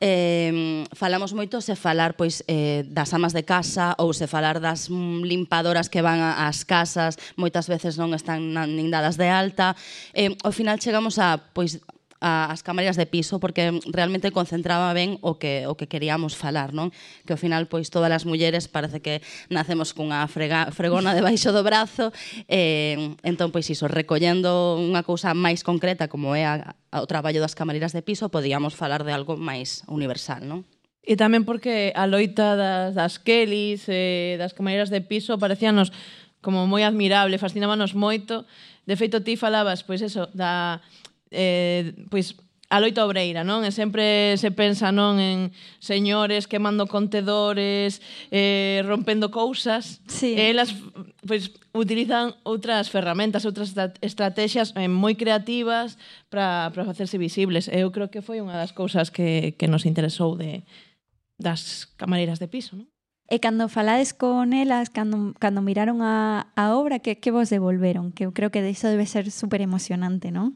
eh, 0.00 0.84
falamos 0.92 1.32
moito 1.32 1.64
se 1.64 1.72
falar 1.72 2.20
pois 2.20 2.44
eh, 2.48 2.84
das 2.88 3.16
amas 3.16 3.32
de 3.32 3.48
casa 3.48 3.96
ou 3.96 4.12
se 4.12 4.28
falar 4.28 4.60
das 4.60 4.92
limpadoras 4.92 5.88
que 5.88 6.04
van 6.04 6.20
ás 6.20 6.68
casas, 6.68 7.16
moitas 7.40 7.64
veces 7.64 7.96
non 7.96 8.12
están 8.12 8.52
nin 8.52 8.92
dadas 8.92 9.16
de 9.16 9.32
alta. 9.32 9.72
Eh, 10.12 10.36
ao 10.44 10.52
final 10.52 10.76
chegamos 10.76 11.16
a 11.16 11.40
pois 11.40 11.80
a, 12.20 12.50
as 12.50 12.62
cámaras 12.62 12.96
de 12.96 13.06
piso 13.06 13.40
porque 13.40 13.80
realmente 13.92 14.32
concentraba 14.32 14.92
ben 14.92 15.18
o 15.20 15.36
que 15.36 15.68
o 15.68 15.76
que 15.76 15.88
queríamos 15.88 16.36
falar, 16.36 16.72
non? 16.72 16.92
Que 17.28 17.36
ao 17.36 17.40
final 17.40 17.68
pois 17.68 17.92
todas 17.92 18.12
as 18.12 18.24
mulleres 18.24 18.68
parece 18.68 19.04
que 19.04 19.20
nacemos 19.52 19.92
cunha 19.92 20.24
frega, 20.28 20.72
fregona 20.72 21.12
debaixo 21.12 21.52
do 21.52 21.62
brazo 21.66 22.12
eh, 22.48 23.16
entón 23.22 23.52
pois 23.52 23.68
iso, 23.68 23.88
recollendo 23.90 24.80
unha 24.80 25.04
cousa 25.04 25.36
máis 25.36 25.60
concreta 25.66 26.08
como 26.08 26.32
é 26.32 26.48
a, 26.48 26.76
a, 26.92 27.02
o 27.02 27.06
traballo 27.06 27.42
das 27.42 27.54
camareiras 27.54 27.92
de 27.92 28.00
piso, 28.00 28.32
podíamos 28.32 28.72
falar 28.72 29.04
de 29.04 29.12
algo 29.12 29.36
máis 29.36 29.84
universal, 29.88 30.44
non? 30.44 30.64
E 31.06 31.14
tamén 31.14 31.46
porque 31.46 31.94
a 31.94 32.10
loita 32.10 32.58
das, 32.58 32.98
das 32.98 33.22
Kellys, 33.22 33.86
eh, 33.86 34.34
das 34.42 34.58
camareiras 34.58 34.90
de 34.90 34.98
piso, 34.98 35.38
parecíanos 35.38 35.94
como 36.42 36.66
moi 36.66 36.82
admirable, 36.82 37.38
fascinábanos 37.38 37.94
moito. 37.94 38.42
De 38.86 38.94
feito, 38.94 39.22
ti 39.22 39.38
falabas, 39.38 39.86
pois 39.86 40.02
eso, 40.02 40.26
da, 40.34 40.82
eh, 41.30 41.94
pois 42.10 42.36
a 42.68 42.80
loita 42.80 43.06
obreira, 43.06 43.46
non? 43.46 43.62
E 43.62 43.70
sempre 43.70 44.34
se 44.42 44.50
pensa 44.50 44.90
non 44.90 45.22
en 45.22 45.54
señores 45.78 46.50
quemando 46.50 46.90
contedores, 46.90 48.02
eh, 48.34 48.82
rompendo 48.82 49.30
cousas. 49.30 50.02
Sí. 50.10 50.34
E 50.34 50.50
elas 50.50 50.74
pois 51.22 51.54
utilizan 51.70 52.34
outras 52.42 52.90
ferramentas, 52.90 53.46
outras 53.46 53.70
estrategias 54.02 54.74
eh, 54.74 54.90
moi 54.90 55.14
creativas 55.14 55.94
para 56.26 56.74
para 56.74 56.82
facerse 56.82 57.22
visibles. 57.22 57.70
Eu 57.70 57.94
creo 57.94 58.10
que 58.10 58.18
foi 58.18 58.42
unha 58.42 58.58
das 58.58 58.74
cousas 58.74 59.14
que 59.14 59.54
que 59.54 59.70
nos 59.70 59.86
interesou 59.86 60.34
de 60.34 60.66
das 61.38 61.86
camareiras 61.94 62.42
de 62.42 62.50
piso, 62.50 62.74
non? 62.74 62.90
E 63.26 63.42
cando 63.42 63.66
falades 63.66 64.14
con 64.14 64.54
elas, 64.54 64.86
cando, 64.86 65.34
cando 65.42 65.58
miraron 65.58 65.98
a, 65.98 66.46
a 66.54 66.78
obra, 66.78 67.02
que, 67.02 67.18
que 67.18 67.34
vos 67.34 67.50
devolveron? 67.50 68.14
Que 68.14 68.22
eu 68.22 68.30
creo 68.30 68.54
que 68.54 68.62
iso 68.70 68.86
debe 68.86 69.02
ser 69.02 69.26
super 69.34 69.58
emocionante, 69.58 70.30
non? 70.30 70.54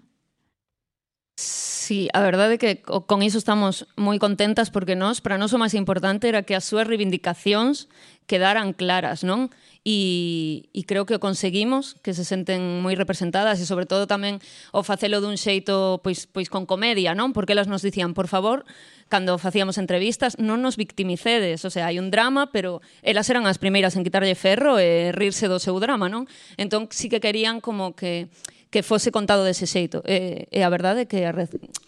Sí, 1.90 2.06
a 2.14 2.22
verdade 2.22 2.54
é 2.54 2.62
que 2.62 2.72
con 2.86 3.18
iso 3.18 3.42
estamos 3.42 3.82
moi 3.98 4.14
contentas 4.22 4.70
porque 4.70 4.94
nós, 4.94 5.18
para 5.18 5.42
nós 5.42 5.50
o 5.50 5.58
máis 5.58 5.74
importante 5.74 6.30
era 6.30 6.46
que 6.46 6.54
as 6.54 6.62
súas 6.62 6.86
reivindicacións 6.86 7.90
quedaran 8.30 8.78
claras, 8.78 9.26
non? 9.26 9.50
E, 9.82 10.70
e 10.70 10.86
creo 10.86 11.02
que 11.02 11.18
o 11.18 11.24
conseguimos, 11.24 11.98
que 11.98 12.14
se 12.14 12.22
senten 12.22 12.78
moi 12.78 12.94
representadas 12.94 13.58
e 13.58 13.66
sobre 13.66 13.90
todo 13.90 14.06
tamén 14.06 14.38
o 14.70 14.86
facelo 14.86 15.18
dun 15.18 15.34
xeito 15.34 15.98
pois, 16.06 16.30
pois 16.30 16.46
con 16.46 16.62
comedia, 16.62 17.10
non? 17.18 17.34
Porque 17.34 17.58
elas 17.58 17.66
nos 17.66 17.82
dicían, 17.82 18.14
por 18.14 18.30
favor, 18.30 18.62
cando 19.10 19.34
facíamos 19.42 19.74
entrevistas, 19.74 20.38
non 20.38 20.62
nos 20.62 20.78
victimicedes, 20.78 21.66
o 21.66 21.74
sea, 21.74 21.90
hai 21.90 21.98
un 21.98 22.14
drama, 22.14 22.54
pero 22.54 22.86
elas 23.02 23.26
eran 23.34 23.50
as 23.50 23.58
primeiras 23.58 23.98
en 23.98 24.06
quitarlle 24.06 24.38
ferro 24.38 24.78
e 24.78 25.10
rirse 25.10 25.50
do 25.50 25.58
seu 25.58 25.74
drama, 25.82 26.06
non? 26.06 26.30
Entón, 26.54 26.86
sí 26.94 27.10
que 27.10 27.18
querían 27.18 27.58
como 27.58 27.98
que 27.98 28.30
que 28.70 28.86
fose 28.86 29.10
contado 29.10 29.42
dese 29.42 29.66
xeito. 29.66 30.00
E, 30.06 30.46
e 30.50 30.62
a 30.62 30.70
verdade 30.70 31.04
é 31.04 31.06
que 31.10 31.26
a, 31.26 31.34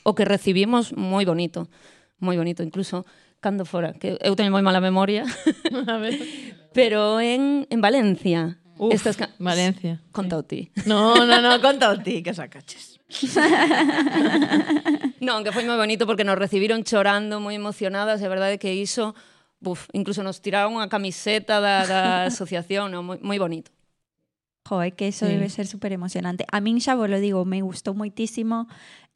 o 0.03 0.13
que 0.13 0.27
recibimos 0.27 0.91
moi 0.93 1.25
bonito, 1.25 1.71
moi 2.19 2.35
bonito 2.35 2.67
incluso 2.67 3.07
cando 3.43 3.67
fora, 3.67 3.95
que 3.95 4.19
eu 4.23 4.35
teño 4.35 4.51
moi 4.51 4.63
mala 4.63 4.83
memoria. 4.83 5.25
a 5.89 5.97
ver. 5.99 6.19
Pero 6.75 7.23
en, 7.23 7.67
en 7.71 7.81
Valencia, 7.81 8.59
Uf, 8.79 8.95
Estas 8.95 9.17
Valencia. 9.39 10.01
Conta 10.11 10.39
o 10.39 10.43
ti. 10.43 10.73
No, 10.87 11.27
no, 11.27 11.41
no, 11.41 11.61
conta 11.61 11.91
o 11.91 12.03
ti, 12.03 12.23
que 12.23 12.35
sacaches. 12.35 12.99
non, 15.21 15.45
que 15.45 15.53
foi 15.53 15.69
moi 15.69 15.77
bonito 15.77 16.09
porque 16.09 16.25
nos 16.25 16.41
recibiron 16.41 16.83
chorando, 16.83 17.39
moi 17.39 17.55
emocionadas, 17.55 18.19
e 18.19 18.27
a 18.27 18.33
verdade 18.33 18.59
que 18.59 18.75
iso, 18.75 19.15
buf, 19.61 19.87
incluso 19.93 20.25
nos 20.25 20.41
tiraron 20.41 20.75
unha 20.75 20.89
camiseta 20.89 21.61
da, 21.61 21.87
da 21.87 22.01
asociación, 22.33 22.91
no, 22.91 23.05
moi, 23.05 23.21
moi 23.21 23.39
bonito. 23.39 23.71
Jo, 24.73 24.81
é 24.81 24.91
que 24.91 25.09
iso 25.13 25.27
Sí. 25.29 25.33
debe 25.37 25.53
ser 25.53 25.67
super 25.69 25.93
emocionante. 25.93 26.49
A 26.49 26.65
min 26.65 26.81
xa 26.81 26.97
vos 26.97 27.05
lo 27.13 27.21
digo, 27.21 27.45
me 27.45 27.61
gustou 27.61 27.93
moitísimo. 27.93 28.65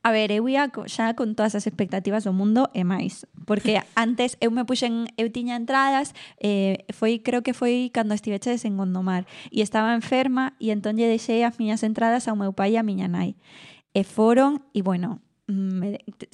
A 0.05 0.13
ver, 0.13 0.31
eu 0.31 0.45
ia 0.47 0.69
xa 0.87 1.17
con 1.17 1.33
todas 1.35 1.57
as 1.57 1.67
expectativas 1.67 2.23
do 2.29 2.37
mundo 2.37 2.69
e 2.77 2.85
máis. 2.85 3.25
Porque 3.49 3.81
antes 3.97 4.37
eu 4.45 4.53
me 4.53 4.69
puxen, 4.69 5.09
eu 5.17 5.33
tiña 5.33 5.57
entradas, 5.57 6.13
eh, 6.39 6.85
foi 6.93 7.19
creo 7.25 7.41
que 7.41 7.57
foi 7.57 7.89
cando 7.91 8.13
estivechedes 8.13 8.69
en 8.69 8.77
Gondomar 8.77 9.25
e 9.51 9.65
estaba 9.65 9.97
enferma 9.97 10.53
e 10.61 10.71
entón 10.71 11.01
lle 11.01 11.09
deixei 11.09 11.41
as 11.43 11.57
miñas 11.59 11.81
entradas 11.83 12.29
ao 12.29 12.37
meu 12.37 12.53
pai 12.53 12.77
e 12.77 12.79
a 12.79 12.85
miña 12.85 13.09
nai. 13.09 13.35
E 13.97 14.05
foron, 14.05 14.61
e 14.77 14.85
bueno, 14.85 15.25
Mm, 15.49 15.79
me, 15.79 15.89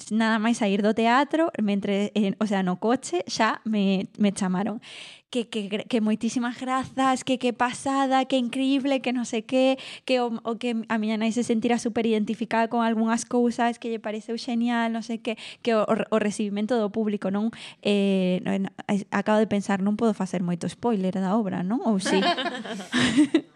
nada 0.09 0.41
máis 0.41 0.57
sair 0.57 0.81
do 0.81 0.97
teatro, 0.97 1.53
mentre, 1.61 2.09
en, 2.17 2.33
o 2.41 2.45
sea, 2.49 2.65
no 2.65 2.81
coche, 2.81 3.21
xa 3.29 3.61
me, 3.61 4.09
me 4.17 4.33
chamaron 4.33 4.81
que, 5.33 5.49
que, 5.49 5.69
que 5.89 6.01
moitísimas 6.01 6.57
grazas, 6.57 7.21
que 7.21 7.37
que 7.37 7.53
pasada, 7.53 8.25
que 8.25 8.37
increíble, 8.37 9.01
que 9.05 9.13
non 9.13 9.25
sei 9.29 9.45
que, 9.45 9.77
que 10.05 10.17
o, 10.21 10.33
o 10.41 10.57
que 10.61 10.85
a 10.89 10.97
miña 10.97 11.17
nai 11.17 11.29
se 11.29 11.45
sentirá 11.45 11.77
super 11.77 12.05
identificada 12.09 12.69
con 12.69 12.81
algunhas 12.81 13.25
cousas 13.25 13.81
que 13.81 13.89
lle 13.93 14.01
pareceu 14.01 14.37
genial, 14.37 14.89
non 14.89 15.05
sei 15.05 15.21
que, 15.21 15.37
que 15.61 15.77
o, 15.77 15.85
o 15.85 16.17
recibimento 16.17 16.77
do 16.77 16.89
público, 16.89 17.29
non? 17.29 17.53
Eh, 17.85 18.41
non 18.41 18.69
acabo 19.13 19.37
de 19.37 19.49
pensar, 19.49 19.81
non 19.85 19.93
podo 19.93 20.17
facer 20.17 20.41
moito 20.41 20.65
spoiler 20.65 21.13
da 21.17 21.37
obra, 21.37 21.61
non? 21.61 21.81
Ou 21.85 22.01
si? 22.01 22.17
Sí. 22.17 23.45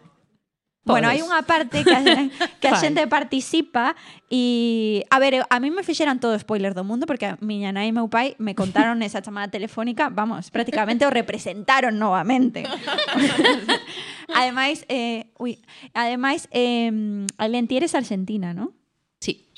Bueno, 0.84 1.08
hai 1.10 1.20
unha 1.20 1.44
parte 1.44 1.84
que 1.84 1.92
a, 1.92 2.00
que 2.62 2.68
a 2.70 2.74
xente 2.80 3.04
participa 3.10 3.92
e 4.32 5.04
a 5.12 5.20
ver, 5.20 5.44
a 5.44 5.56
mí 5.60 5.68
me 5.68 5.84
fixeran 5.84 6.16
todo 6.16 6.32
spoiler 6.40 6.72
do 6.72 6.80
mundo 6.86 7.04
porque 7.04 7.28
a 7.28 7.36
miña 7.44 7.76
nai 7.76 7.90
e 7.90 7.92
meu 7.92 8.08
pai 8.08 8.38
me 8.40 8.56
contaron 8.56 9.04
esa 9.04 9.20
chamada 9.20 9.52
telefónica, 9.52 10.08
vamos, 10.08 10.48
prácticamente 10.48 11.04
o 11.04 11.12
representaron 11.12 12.00
novamente. 12.00 12.64
ademais, 14.32 14.88
eh, 14.88 15.28
ui, 15.36 15.60
ademais 15.92 16.48
eh, 16.56 16.88
Alenti 17.36 17.76
eres 17.76 17.92
argentina, 17.92 18.54
¿no? 18.56 18.77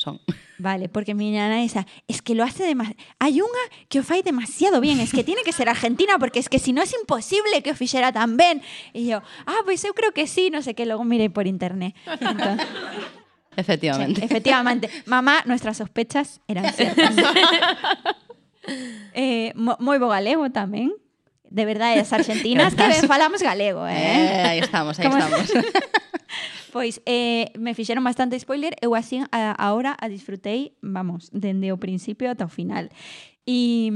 Son. 0.00 0.16
Vale, 0.57 0.88
porque 0.88 1.12
miña 1.12 1.52
nai 1.52 1.69
esa, 1.69 1.85
es 2.09 2.25
que 2.25 2.33
lo 2.33 2.40
hace 2.40 2.64
demasiado. 2.64 2.97
Hai 3.21 3.37
unha 3.45 3.64
que 3.92 4.00
o 4.00 4.04
fai 4.07 4.25
demasiado 4.25 4.80
bien, 4.80 4.97
es 4.97 5.12
que 5.12 5.21
tiene 5.28 5.45
que 5.45 5.52
ser 5.52 5.69
argentina 5.69 6.16
porque 6.16 6.40
es 6.40 6.49
que 6.49 6.57
si 6.57 6.73
no 6.73 6.80
es 6.80 6.97
imposible 6.97 7.61
que 7.61 7.73
o 7.73 7.76
fixera 7.76 8.09
tan 8.09 8.40
ben. 8.40 8.64
E 8.97 9.04
yo, 9.04 9.21
ah, 9.45 9.61
pois 9.69 9.85
eu 9.85 9.92
creo 9.92 10.16
que 10.16 10.25
sí, 10.25 10.49
no 10.49 10.64
sé 10.64 10.73
que, 10.73 10.88
logo 10.88 11.04
mirei 11.04 11.28
por 11.28 11.45
internet. 11.45 11.92
Entonces, 12.09 12.64
Efectivamente. 13.61 14.21
sí, 14.21 14.25
efectivamente, 14.25 14.88
mamá, 15.04 15.45
nuestras 15.45 15.76
sospechas 15.76 16.40
eran 16.49 16.73
ciertas. 16.73 17.12
eh, 19.12 19.52
mo- 19.57 19.76
moi 19.85 20.00
bo 20.00 20.09
galego 20.09 20.49
tamén. 20.49 20.97
De 21.50 21.66
verdade, 21.69 22.00
as 22.00 22.09
argentinas 22.14 22.73
que 22.78 22.88
ben 22.88 23.04
falamos 23.04 23.45
galego, 23.45 23.85
Eh, 23.85 24.00
eh? 24.00 24.49
aí 24.49 24.59
estamos, 24.64 24.97
aí 24.97 25.04
Como- 25.04 25.21
estamos. 25.21 25.45
Pois 26.73 27.03
eh, 27.07 27.50
me 27.59 27.75
fixeron 27.75 28.05
bastante 28.07 28.39
spoiler, 28.39 28.75
eu 28.81 28.95
así 28.95 29.19
a, 29.31 29.53
ahora 29.59 29.97
a 29.99 30.07
disfrutei, 30.09 30.79
vamos, 30.83 31.29
dende 31.35 31.75
o 31.75 31.79
principio 31.83 32.31
ata 32.31 32.47
o 32.47 32.53
final. 32.53 32.89
E 33.47 33.91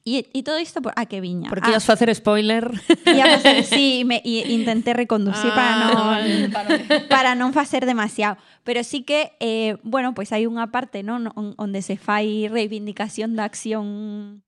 E, 0.00 0.32
e 0.32 0.40
todo 0.42 0.56
isto 0.56 0.80
por, 0.80 0.96
a 0.96 1.04
que 1.04 1.20
viña? 1.20 1.52
Porque 1.52 1.68
ah, 1.68 1.76
ibas 1.76 1.84
facer 1.84 2.08
spoiler. 2.16 2.72
Ia 3.04 3.36
facer, 3.36 3.62
sí, 3.68 4.02
me, 4.08 4.24
e 4.24 4.48
intenté 4.48 4.96
reconducir 4.96 5.52
para 5.52 5.76
non 5.76 6.48
para 7.12 7.30
non 7.36 7.52
facer 7.52 7.84
demasiado, 7.84 8.40
pero 8.64 8.80
sí 8.80 9.04
que 9.04 9.36
eh, 9.44 9.76
bueno, 9.84 10.16
pois 10.16 10.32
hai 10.32 10.48
unha 10.48 10.72
parte, 10.72 11.04
non, 11.04 11.28
On- 11.36 11.52
onde 11.60 11.84
se 11.84 12.00
fai 12.00 12.48
reivindicación 12.48 13.36
da 13.36 13.44
acción 13.44 14.40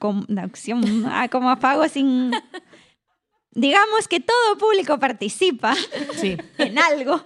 com, 0.00 0.24
da 0.32 0.48
acción, 0.48 0.80
ah, 1.12 1.28
como 1.28 1.52
apago 1.52 1.84
sin 1.86 2.32
digamos 3.58 4.06
que 4.06 4.20
todo 4.22 4.54
público 4.58 4.98
participa 5.02 5.74
Sí. 6.16 6.38
en 6.62 6.78
algo. 6.78 7.18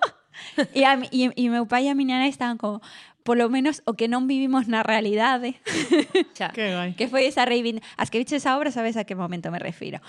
E, 0.75 0.83
a, 0.89 0.97
mi- 0.97 1.12
meu 1.53 1.69
pai 1.69 1.87
e 1.87 1.91
a 1.93 1.95
miña 1.95 2.17
nai 2.19 2.33
estaban 2.33 2.57
como 2.57 2.81
polo 3.23 3.47
menos 3.47 3.87
o 3.87 3.95
que 3.95 4.11
non 4.11 4.27
vivimos 4.27 4.67
na 4.67 4.83
realidade. 4.83 5.61
Que 6.57 6.75
guai. 6.75 6.91
que 6.99 7.07
foi 7.07 7.29
esa 7.31 7.47
reivindicación. 7.47 7.95
As 8.01 8.11
que 8.11 8.19
viches 8.19 8.43
a 8.49 8.59
obra 8.59 8.75
sabes 8.75 8.99
a 8.99 9.05
que 9.07 9.15
momento 9.15 9.53
me 9.55 9.62
refiro. 9.62 10.03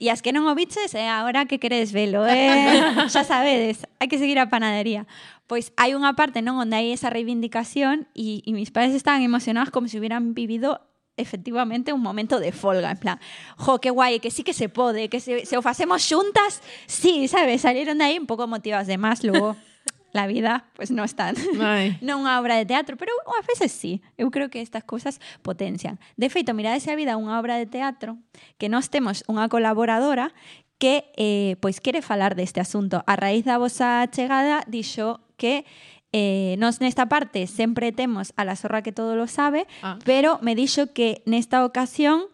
E 0.00 0.08
as 0.08 0.24
que 0.24 0.32
non 0.32 0.48
o 0.48 0.56
viches, 0.56 0.96
é 0.96 1.06
agora 1.12 1.44
que 1.44 1.60
queredes 1.60 1.92
velo, 1.92 2.24
eh? 2.24 2.80
xa 3.12 3.22
sabedes, 3.26 3.84
hai 4.00 4.08
que 4.08 4.16
seguir 4.16 4.40
a 4.40 4.48
panadería. 4.48 5.04
Pois 5.44 5.76
hai 5.76 5.92
unha 5.92 6.16
parte 6.16 6.40
non 6.40 6.56
onde 6.56 6.80
hai 6.80 6.88
esa 6.94 7.12
reivindicación 7.12 8.08
e, 8.16 8.40
e 8.48 8.50
mis 8.56 8.72
padres 8.72 8.96
estaban 8.96 9.20
emocionados 9.20 9.68
como 9.68 9.86
se 9.92 10.00
hubieran 10.00 10.32
vivido 10.32 10.80
efectivamente 11.16 11.92
un 11.92 12.00
momento 12.00 12.40
de 12.40 12.52
folga, 12.52 12.90
en 12.90 12.98
plan, 12.98 13.18
jo, 13.56 13.80
que 13.80 13.90
guai, 13.90 14.20
que 14.20 14.30
sí 14.30 14.42
que 14.42 14.52
se 14.52 14.68
pode, 14.68 15.08
que 15.08 15.20
se, 15.20 15.46
se 15.46 15.56
o 15.56 15.62
facemos 15.62 16.02
xuntas, 16.02 16.62
sí, 16.86 17.28
sabes, 17.28 17.62
salieron 17.62 17.98
de 17.98 18.04
aí 18.04 18.18
un 18.18 18.26
pouco 18.26 18.46
motivadas 18.46 18.86
de 18.86 18.98
más, 18.98 19.22
luego 19.22 19.56
la 20.14 20.26
vida, 20.28 20.64
pues 20.74 20.90
no 20.90 21.04
están 21.04 21.34
Ai. 21.60 21.98
non 22.06 22.22
unha 22.22 22.38
obra 22.38 22.54
de 22.54 22.64
teatro, 22.64 22.94
pero 22.94 23.10
a 23.26 23.42
veces 23.42 23.74
sí. 23.74 24.00
Eu 24.14 24.30
creo 24.30 24.48
que 24.48 24.62
estas 24.62 24.86
cousas 24.86 25.18
potencian. 25.42 25.98
De 26.14 26.30
feito, 26.30 26.54
mirades 26.54 26.86
a 26.86 26.94
vida 26.94 27.18
unha 27.18 27.36
obra 27.36 27.58
de 27.58 27.66
teatro 27.66 28.16
que 28.56 28.70
nós 28.70 28.88
temos 28.88 29.26
unha 29.26 29.50
colaboradora 29.50 30.30
que 30.78 31.10
eh, 31.18 31.58
pois 31.58 31.82
quere 31.82 31.98
falar 31.98 32.38
deste 32.38 32.62
asunto. 32.62 33.02
A 33.10 33.18
raíz 33.18 33.42
da 33.42 33.58
vosa 33.58 34.06
chegada 34.14 34.62
dixo 34.70 35.18
que 35.34 35.66
eh, 36.14 36.54
nós 36.62 36.78
nesta 36.78 37.10
parte 37.10 37.50
sempre 37.50 37.90
temos 37.90 38.30
a 38.38 38.46
la 38.46 38.54
zorra 38.54 38.86
que 38.86 38.94
todo 38.94 39.16
lo 39.18 39.26
sabe, 39.26 39.66
Ah. 39.82 39.98
pero 40.06 40.38
me 40.46 40.54
dixo 40.54 40.94
que 40.94 41.26
nesta 41.26 41.66
ocasión 41.66 42.30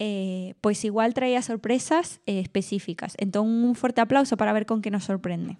eh, 0.00 0.54
pois 0.64 0.80
igual 0.88 1.12
traía 1.12 1.42
sorpresas 1.44 2.20
eh, 2.26 2.40
específicas. 2.40 3.12
Entón, 3.20 3.46
un 3.46 3.74
forte 3.76 4.00
aplauso 4.00 4.36
para 4.40 4.52
ver 4.56 4.64
con 4.64 4.80
que 4.80 4.90
nos 4.90 5.04
sorprende. 5.04 5.58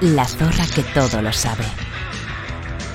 La 0.00 0.24
zorra 0.26 0.64
que 0.74 0.82
todo 0.82 1.20
lo 1.22 1.32
sabe. 1.32 1.64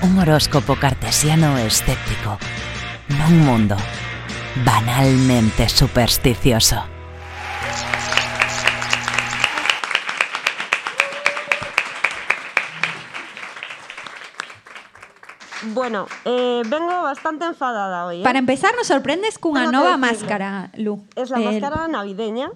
Un 0.01 0.17
horóscopo 0.19 0.75
cartesiano 0.75 1.57
escéptico. 1.57 2.37
No 3.09 3.27
un 3.27 3.39
mundo 3.45 3.77
banalmente 4.65 5.69
supersticioso. 5.69 6.94
Bueno, 15.85 16.07
eh, 16.25 16.63
vengo 16.67 17.03
bastante 17.03 17.45
enfadada 17.45 18.07
hoy. 18.07 18.21
¿eh? 18.21 18.23
Para 18.23 18.39
empezar, 18.39 18.73
nos 18.75 18.87
sorprendes 18.87 19.37
que 19.37 19.47
nova 19.49 19.67
decirlo. 19.69 19.97
máscara, 19.99 20.71
Lu. 20.77 21.05
Es 21.15 21.29
la 21.29 21.37
El- 21.37 21.43
máscara 21.61 21.87
navideña 21.87 22.49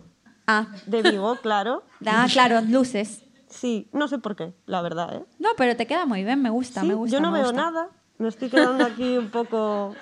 Ah, 0.47 0.65
de 0.87 1.03
Vigo, 1.03 1.35
claro. 1.43 1.83
ah, 2.07 2.25
claro, 2.33 2.61
luces. 2.61 3.23
Sí, 3.47 3.87
no 3.93 4.07
sé 4.07 4.17
por 4.17 4.35
qué, 4.35 4.55
la 4.65 4.81
verdad, 4.81 5.13
¿eh? 5.17 5.25
No, 5.37 5.49
pero 5.57 5.77
te 5.77 5.85
queda 5.85 6.07
muy 6.07 6.23
bien, 6.23 6.41
me 6.41 6.49
gusta, 6.49 6.81
Sí, 6.81 6.87
me 6.87 6.95
gusta. 6.95 7.15
yo 7.15 7.21
no 7.21 7.31
veo 7.31 7.43
gusta. 7.43 7.55
nada, 7.61 7.89
me 8.17 8.29
estoy 8.29 8.49
quedando 8.49 8.83
aquí 8.83 9.15
un 9.19 9.29
poco... 9.29 9.93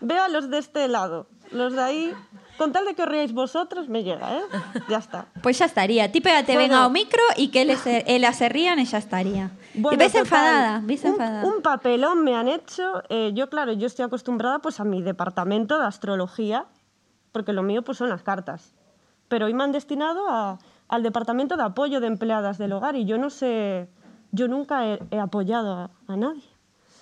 Veo 0.00 0.22
a 0.22 0.28
los 0.28 0.48
de 0.48 0.58
este 0.58 0.86
lado, 0.86 1.26
los 1.50 1.72
de 1.72 1.82
ahí... 1.82 2.14
Con 2.60 2.72
tal 2.76 2.84
de 2.84 2.92
que 2.92 3.00
os 3.02 3.08
riáis 3.08 3.32
vosotros, 3.32 3.88
me 3.88 4.04
llega, 4.04 4.36
¿eh? 4.36 4.42
Ya 4.92 4.98
está. 5.00 5.24
Pues 5.40 5.56
ya 5.56 5.64
estaría. 5.64 6.12
Ti 6.12 6.20
pégate 6.20 6.52
Bueno. 6.52 6.76
ao 6.84 6.90
micro 6.92 7.24
y 7.40 7.48
que 7.48 7.64
eles 7.64 7.80
se, 7.80 8.04
se 8.04 8.46
rían 8.52 8.76
y 8.78 8.84
ya 8.84 8.98
estaría. 9.00 9.48
Bueno, 9.72 9.96
y 9.96 9.96
ves 9.96 10.12
total, 10.12 10.26
enfadada, 10.28 10.72
ves 10.84 11.00
un, 11.04 11.12
enfadada. 11.16 11.44
un 11.48 11.62
papelón 11.64 12.20
me 12.22 12.36
han 12.36 12.48
hecho. 12.52 13.00
eh, 13.08 13.32
yo, 13.32 13.48
claro, 13.48 13.72
yo 13.72 13.86
estoy 13.88 14.04
acostumbrada 14.04 14.58
pues 14.60 14.76
a 14.78 14.84
mi 14.84 15.00
departamento 15.00 15.78
de 15.80 15.86
astrología, 15.86 16.66
porque 17.32 17.54
lo 17.54 17.62
mío 17.62 17.80
pues 17.80 17.96
son 17.96 18.10
las 18.10 18.20
cartas. 18.22 18.74
Pero 19.32 19.46
hoy 19.46 19.54
me 19.54 19.64
han 19.64 19.72
destinado 19.72 20.28
a- 20.28 20.58
al 20.88 21.02
departamento 21.02 21.56
de 21.56 21.62
apoyo 21.64 22.00
de 22.00 22.08
empleadas 22.08 22.58
del 22.58 22.72
hogar 22.76 22.94
y 22.94 23.06
yo 23.06 23.16
no 23.16 23.30
sé, 23.30 23.88
yo 24.32 24.48
nunca 24.48 24.84
he, 24.86 24.98
he 25.10 25.18
apoyado 25.18 25.72
a, 25.72 25.90
a 26.12 26.16
nadie. 26.16 26.44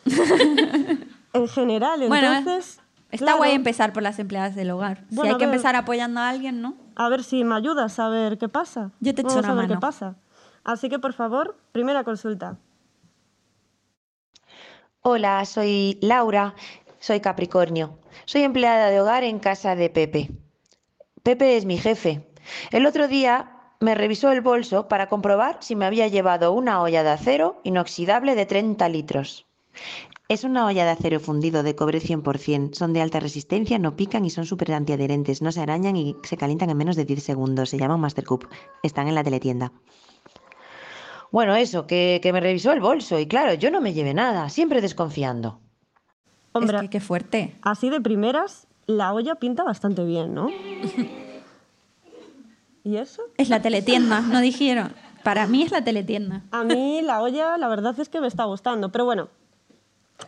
en 1.33 1.49
general, 1.49 2.05
Bueno, 2.07 2.33
entonces... 2.33 2.79
Está 3.11 3.25
claro, 3.25 3.39
guay 3.39 3.53
empezar 3.53 3.93
por 3.93 4.03
las 4.03 4.19
empleadas 4.19 4.55
del 4.55 4.71
hogar. 4.71 5.05
si 5.11 5.21
hay 5.21 5.29
que 5.29 5.35
ver. 5.35 5.43
empezar 5.45 5.77
apoyando 5.77 6.21
a 6.21 6.29
alguien, 6.29 6.61
¿no? 6.61 6.75
A 6.95 7.09
ver 7.09 7.25
si 7.25 7.43
me 7.45 7.55
ayudas 7.55 7.99
a 7.99 8.09
ver 8.09 8.37
qué 8.39 8.49
pasa. 8.49 8.91
Yo 9.01 9.15
te 9.15 9.23
echo 9.23 9.29
Vamos 9.31 9.45
una 9.45 9.53
a 9.53 9.55
ver 9.57 9.63
mano. 9.69 9.75
qué 9.75 9.81
pasa. 9.81 10.17
Así 10.65 10.89
que, 10.91 10.99
por 10.99 11.15
favor, 11.15 11.57
primera 11.73 12.05
consulta. 12.05 12.59
Hola, 15.03 15.45
soy 15.47 15.99
Laura, 16.03 16.55
soy 16.99 17.21
Capricornio. 17.21 17.99
Soy 18.27 18.43
empleada 18.43 18.91
de 18.91 19.01
hogar 19.01 19.25
en 19.25 19.39
casa 19.39 19.75
de 19.75 19.89
Pepe. 19.89 20.31
Pepe 21.23 21.57
es 21.57 21.65
mi 21.65 21.79
jefe. 21.79 22.29
El 22.71 22.85
otro 22.85 23.09
día 23.09 23.53
me 23.81 23.95
revisó 23.95 24.33
el 24.33 24.41
bolso 24.43 24.89
para 24.89 25.09
comprobar 25.09 25.59
si 25.61 25.77
me 25.77 25.87
había 25.87 26.09
llevado 26.09 26.53
una 26.53 26.83
olla 26.83 27.03
de 27.03 27.11
acero 27.11 27.61
inoxidable 27.65 28.35
de 28.35 28.45
30 28.45 28.89
litros. 28.89 29.47
Es 30.29 30.45
una 30.45 30.67
olla 30.67 30.85
de 30.85 30.91
acero 30.91 31.21
fundido 31.21 31.63
de 31.63 31.75
cobre 31.75 32.01
100%. 32.01 32.75
Son 32.75 32.93
de 32.93 33.01
alta 33.01 33.19
resistencia, 33.19 33.79
no 33.79 33.97
pican 33.97 34.25
y 34.27 34.31
son 34.31 34.45
súper 34.45 34.73
antiadherentes. 34.73 35.41
No 35.41 35.53
se 35.53 35.61
arañan 35.63 35.97
y 35.97 36.17
se 36.23 36.37
calientan 36.37 36.69
en 36.69 36.77
menos 36.77 36.97
de 36.97 37.05
10 37.07 37.23
segundos. 37.23 37.71
Se 37.71 37.79
llaman 37.79 38.01
Master 38.01 38.25
Cup. 38.27 38.47
Están 38.83 39.09
en 39.09 39.15
la 39.15 39.25
teletienda. 39.25 39.73
Bueno, 41.33 41.55
eso, 41.57 41.87
que, 41.87 42.21
que 42.23 42.33
me 42.33 42.41
revisó 42.41 42.73
el 42.73 42.81
bolso 42.81 43.19
y 43.19 43.27
claro, 43.27 43.55
yo 43.55 43.71
no 43.71 43.81
me 43.81 43.93
llevé 43.95 44.15
nada, 44.15 44.49
siempre 44.49 44.81
desconfiando. 44.81 45.61
Hombre, 46.53 46.77
Es 46.77 46.83
que 46.85 46.89
qué 46.91 47.01
fuerte. 47.01 47.57
así 47.63 47.91
de 47.91 48.01
primeras, 48.01 48.67
la 48.87 49.13
olla 49.13 49.35
pinta 49.35 49.63
bastante 49.63 50.05
bien, 50.05 50.33
¿no? 50.35 50.49
¿Y 52.85 52.97
eso? 52.97 53.23
Es 53.37 53.51
la 53.51 53.61
teletienda, 53.61 54.21
no 54.23 54.41
dijeron. 54.41 54.95
Para 55.23 55.47
mí 55.47 55.63
es 55.63 55.71
la 55.71 55.85
teletienda. 55.85 56.45
A 56.51 56.65
mí 56.65 57.03
la 57.03 57.21
olla, 57.21 57.59
la 57.59 57.69
verdad 57.69 57.99
es 58.01 58.09
que 58.09 58.21
me 58.21 58.27
está 58.27 58.45
gustando. 58.45 58.91
Pero 58.91 59.05
bueno, 59.05 59.29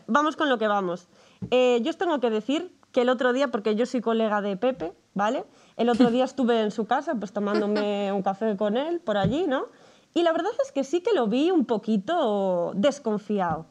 vamos 0.07 0.37
con 0.37 0.49
lo 0.49 0.59
que 0.59 0.69
vamos. 0.69 1.09
Eh, 1.51 1.81
yo 1.83 1.91
os 1.91 1.97
tengo 1.97 2.21
que 2.21 2.31
decir 2.31 2.77
que 2.93 3.03
el 3.03 3.09
otro 3.09 3.33
día, 3.33 3.49
porque 3.49 3.75
yo 3.75 3.87
soy 3.87 4.01
colega 4.01 4.41
de 4.41 4.57
Pepe, 4.57 4.93
¿vale? 5.15 5.45
El 5.77 5.89
otro 5.89 6.11
día 6.11 6.25
estuve 6.31 6.61
en 6.61 6.71
su 6.71 6.87
casa, 6.87 7.15
pues 7.15 7.33
tomándome 7.33 8.13
un 8.17 8.23
café 8.23 8.57
con 8.57 8.77
él 8.77 9.01
por 9.01 9.17
allí, 9.17 9.47
¿no? 9.47 9.67
Y 10.15 10.23
la 10.23 10.33
verdad 10.33 10.51
es 10.65 10.73
que 10.73 10.83
sí 10.83 11.01
que 11.01 11.13
lo 11.15 11.29
vi 11.29 11.51
un 11.51 11.65
poquito 11.65 12.73
desconfiado. 12.75 13.67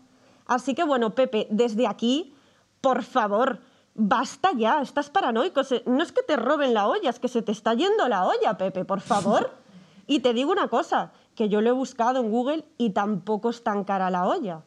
Así 0.45 0.73
que 0.73 0.83
bueno, 0.83 1.13
Pepe, 1.13 1.47
desde 1.51 1.85
aquí, 1.85 2.33
por 2.81 3.03
favor, 3.03 3.59
basta 3.93 4.51
ya, 4.55 4.81
estás 4.81 5.09
paranoico. 5.09 5.61
No 5.85 6.01
es 6.01 6.11
que 6.11 6.23
te 6.23 6.37
roben 6.37 6.73
la 6.73 6.87
olla, 6.87 7.09
es 7.09 7.19
que 7.19 7.27
se 7.27 7.41
te 7.41 7.51
está 7.51 7.73
yendo 7.73 8.07
la 8.07 8.25
olla, 8.25 8.57
Pepe, 8.57 8.85
por 8.85 9.01
favor. 9.01 9.51
Y 10.07 10.21
te 10.21 10.33
digo 10.33 10.51
una 10.51 10.69
cosa, 10.69 11.11
que 11.35 11.49
yo 11.49 11.61
lo 11.61 11.69
he 11.69 11.71
buscado 11.71 12.19
en 12.19 12.31
Google 12.31 12.65
y 12.79 12.89
tampoco 12.89 13.51
es 13.51 13.63
tan 13.63 13.83
cara 13.83 14.09
la 14.09 14.25
olla. 14.25 14.63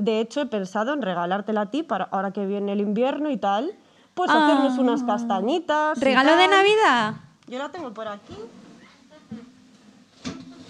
De 0.00 0.20
hecho, 0.20 0.40
he 0.40 0.46
pensado 0.46 0.92
en 0.94 1.02
regalártela 1.02 1.62
a 1.62 1.66
ti 1.70 1.82
para 1.82 2.04
ahora 2.04 2.30
que 2.32 2.46
viene 2.46 2.72
el 2.72 2.80
invierno 2.80 3.30
y 3.30 3.36
tal, 3.36 3.72
pues 4.14 4.30
hacernos 4.30 4.78
unas 4.78 5.02
castañitas. 5.02 5.98
¿Regalo 6.00 6.36
de. 6.36 6.48
Navidad? 6.48 7.14
Yo 7.46 7.58
la 7.58 7.68
tengo 7.70 7.92
por 7.92 8.08
aquí. 8.08 8.34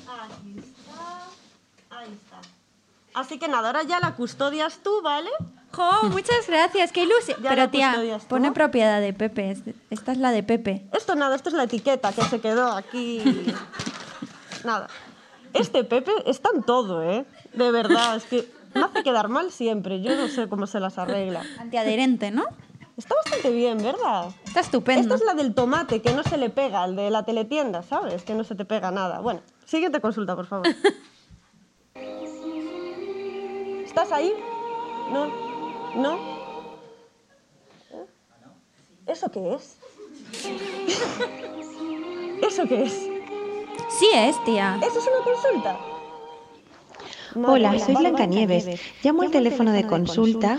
Aquí 0.08 0.58
está. 0.58 1.96
Ahí 1.96 2.08
está. 2.12 2.38
Así 3.14 3.38
que 3.38 3.48
nada, 3.48 3.68
ahora 3.68 3.82
ya 3.82 4.00
la 4.00 4.14
custodias 4.14 4.78
tú, 4.82 5.00
¿vale? 5.02 5.30
Jo, 5.72 5.90
muchas 6.10 6.46
gracias, 6.48 6.92
qué 6.92 7.04
ilusión. 7.04 7.40
Ya 7.42 7.50
Pero 7.50 7.68
tía, 7.70 7.96
pone 8.28 8.52
propiedad 8.52 9.00
de 9.00 9.12
Pepe. 9.12 9.50
es- 9.52 9.62
Esta 9.90 10.12
es 10.12 10.18
la 10.18 10.30
de 10.32 10.42
Pepe. 10.42 10.86
Esto 10.92 11.14
nada, 11.14 11.36
esto 11.36 11.48
es 11.48 11.54
la 11.54 11.64
etiqueta 11.64 12.12
que 12.12 12.22
se 12.22 12.40
quedó 12.40 12.72
aquí. 12.72 13.22
nada. 14.64 14.88
Este 15.52 15.82
Pepe 15.84 16.12
está 16.26 16.50
en 16.54 16.62
todo, 16.62 17.02
¿eh? 17.02 17.24
De 17.52 17.70
verdad, 17.72 18.16
es 18.16 18.24
que 18.24 18.48
me 18.74 18.82
hace 18.82 19.02
quedar 19.02 19.28
mal 19.28 19.50
siempre. 19.50 20.02
Yo 20.02 20.14
no 20.16 20.28
sé 20.28 20.48
cómo 20.48 20.66
se 20.66 20.80
las 20.80 20.98
arregla. 20.98 21.42
Antiadherente, 21.58 22.30
¿no? 22.30 22.44
Está 22.96 23.14
bastante 23.14 23.50
bien, 23.50 23.78
¿verdad? 23.78 24.28
Está 24.44 24.60
estupendo. 24.60 25.00
Esta 25.00 25.14
es 25.14 25.24
la 25.24 25.34
del 25.34 25.54
tomate, 25.54 26.02
que 26.02 26.12
no 26.12 26.22
se 26.22 26.36
le 26.36 26.50
pega, 26.50 26.84
el 26.84 26.96
de 26.96 27.10
la 27.10 27.24
teletienda, 27.24 27.82
¿sabes? 27.82 28.24
Que 28.24 28.34
no 28.34 28.44
se 28.44 28.54
te 28.54 28.66
pega 28.66 28.90
nada. 28.90 29.20
Bueno, 29.20 29.40
siguiente 29.64 30.00
consulta, 30.00 30.36
por 30.36 30.46
favor. 30.46 30.68
¿Estás 33.84 34.12
ahí? 34.12 34.32
No. 35.10 35.26
¿No? 35.96 36.18
¿Eso 39.06 39.30
qué 39.30 39.54
es? 39.54 39.78
¿Eso 42.46 42.66
qué 42.68 42.82
es? 42.84 42.92
Sí 43.98 44.08
es, 44.14 44.44
tía. 44.44 44.78
¿Eso 44.82 44.98
es 44.98 45.06
una 45.06 45.24
consulta? 45.24 45.89
Hola, 47.34 47.78
soy 47.78 47.94
mía. 47.94 48.10
Blancanieves. 48.10 48.80
Llamo 49.02 49.22
al 49.22 49.30
teléfono 49.30 49.72
de 49.72 49.86
consulta 49.86 50.58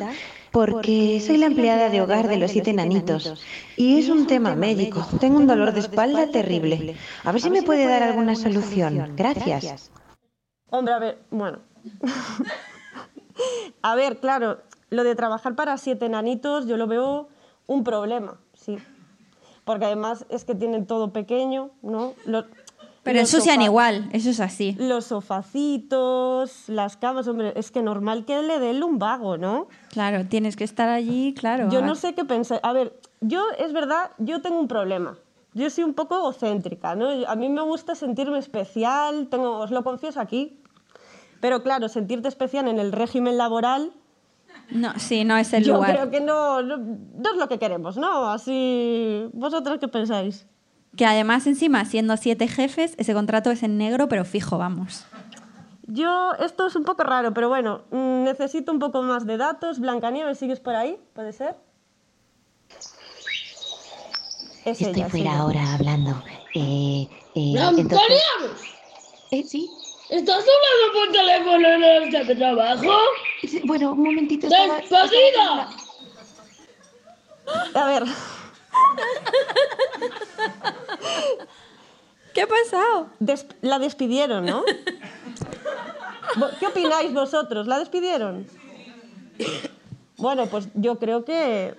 porque 0.51 1.21
soy 1.25 1.37
la 1.37 1.47
empleada 1.47 1.89
de 1.89 2.01
hogar 2.01 2.27
de 2.27 2.37
los 2.37 2.51
siete 2.51 2.73
nanitos 2.73 3.43
y 3.77 3.99
es 3.99 4.09
un 4.09 4.27
tema 4.27 4.55
médico. 4.55 5.05
Tengo 5.19 5.37
un 5.37 5.47
dolor 5.47 5.73
de 5.73 5.79
espalda 5.79 6.27
terrible. 6.27 6.95
A 7.23 7.31
ver 7.31 7.41
si 7.41 7.49
me 7.49 7.63
puede 7.63 7.87
dar 7.87 8.03
alguna 8.03 8.35
solución. 8.35 9.13
Gracias. 9.15 9.91
Hombre, 10.69 10.93
a 10.93 10.99
ver, 10.99 11.19
bueno. 11.31 11.59
a 13.81 13.95
ver, 13.95 14.19
claro, 14.19 14.59
lo 14.89 15.03
de 15.03 15.15
trabajar 15.15 15.55
para 15.55 15.77
siete 15.77 16.07
nanitos 16.07 16.67
yo 16.67 16.77
lo 16.77 16.87
veo 16.87 17.27
un 17.67 17.83
problema, 17.83 18.39
sí. 18.53 18.77
Porque 19.65 19.85
además 19.85 20.25
es 20.29 20.45
que 20.45 20.55
tienen 20.55 20.85
todo 20.85 21.11
pequeño, 21.11 21.71
¿no? 21.81 22.13
Pero 23.03 23.19
ensucian 23.19 23.55
sofa- 23.55 23.65
igual, 23.65 24.09
eso 24.13 24.29
es 24.29 24.39
así. 24.39 24.75
Los 24.77 25.05
sofacitos, 25.05 26.69
las 26.69 26.97
camas, 26.97 27.27
hombre, 27.27 27.53
es 27.55 27.71
que 27.71 27.81
normal 27.81 28.25
que 28.25 28.41
le 28.41 28.59
dé 28.59 28.71
el 28.71 28.79
lumbago, 28.79 29.37
¿no? 29.37 29.67
Claro, 29.89 30.25
tienes 30.27 30.55
que 30.55 30.63
estar 30.63 30.89
allí, 30.89 31.33
claro. 31.33 31.69
Yo 31.69 31.81
no 31.81 31.95
sé 31.95 32.13
qué 32.13 32.25
pensar. 32.25 32.59
A 32.63 32.73
ver, 32.73 32.99
yo, 33.21 33.43
es 33.57 33.73
verdad, 33.73 34.11
yo 34.17 34.41
tengo 34.41 34.59
un 34.59 34.67
problema. 34.67 35.17
Yo 35.53 35.69
soy 35.69 35.83
un 35.83 35.93
poco 35.93 36.15
egocéntrica, 36.15 36.95
¿no? 36.95 37.09
A 37.27 37.35
mí 37.35 37.49
me 37.49 37.61
gusta 37.61 37.95
sentirme 37.95 38.37
especial, 38.39 39.27
tengo, 39.29 39.57
os 39.59 39.71
lo 39.71 39.83
confieso 39.83 40.19
aquí. 40.21 40.57
Pero 41.41 41.63
claro, 41.63 41.89
sentirte 41.89 42.27
especial 42.27 42.67
en 42.67 42.79
el 42.79 42.91
régimen 42.91 43.37
laboral, 43.37 43.91
No, 44.69 44.93
sí, 44.97 45.23
no 45.25 45.35
es 45.37 45.51
el 45.53 45.63
yo 45.65 45.73
lugar. 45.75 45.91
creo 45.93 46.09
que 46.11 46.21
no, 46.21 46.61
no, 46.61 46.77
no 46.77 47.31
es 47.31 47.37
lo 47.37 47.47
que 47.49 47.57
queremos, 47.57 47.97
¿no? 47.97 48.29
Así, 48.29 49.25
¿vosotros 49.33 49.77
qué 49.79 49.87
pensáis? 49.87 50.45
Que 50.95 51.05
además, 51.05 51.47
encima, 51.47 51.85
siendo 51.85 52.17
siete 52.17 52.47
jefes, 52.47 52.95
ese 52.97 53.13
contrato 53.13 53.49
es 53.51 53.63
en 53.63 53.77
negro, 53.77 54.09
pero 54.09 54.25
fijo, 54.25 54.57
vamos. 54.57 55.05
Yo, 55.83 56.33
esto 56.39 56.67
es 56.67 56.75
un 56.75 56.83
poco 56.83 57.03
raro, 57.03 57.33
pero 57.33 57.49
bueno, 57.49 57.81
mm, 57.91 58.23
necesito 58.23 58.71
un 58.71 58.79
poco 58.79 59.01
más 59.01 59.25
de 59.25 59.37
datos. 59.37 59.79
Blancanieves, 59.79 60.37
¿sigues 60.37 60.59
por 60.59 60.75
ahí? 60.75 60.97
¿Puede 61.13 61.33
ser? 61.33 61.55
Es 64.63 64.79
Estoy 64.79 65.01
ella, 65.01 65.09
fuera 65.09 65.37
ahora 65.39 65.73
hablando. 65.73 66.23
Eh, 66.53 67.07
eh, 67.35 67.53
Eh, 69.31 69.43
sí. 69.47 69.69
¿Estás 70.09 70.43
hablando 70.43 70.93
por 70.93 71.11
teléfono 71.13 71.67
en 71.67 72.15
este 72.15 72.35
trabajo? 72.35 72.91
Sí, 73.41 73.61
Bueno, 73.65 73.93
un 73.93 74.03
momentito. 74.03 74.47
estaba- 74.47 74.75
¡Despedida! 74.77 75.69
A 77.73 77.85
ver, 77.87 78.03
¿Qué 82.33 82.41
ha 82.43 82.47
pasado? 82.47 83.07
la 83.61 83.79
despidieron, 83.79 84.45
¿no? 84.45 84.63
¿Qué 86.59 86.67
opináis 86.67 87.13
vosotros? 87.13 87.67
¿La 87.67 87.77
despidieron? 87.79 88.47
Bueno, 90.17 90.45
pues 90.47 90.69
yo 90.75 90.97
creo 90.97 91.25
que 91.25 91.75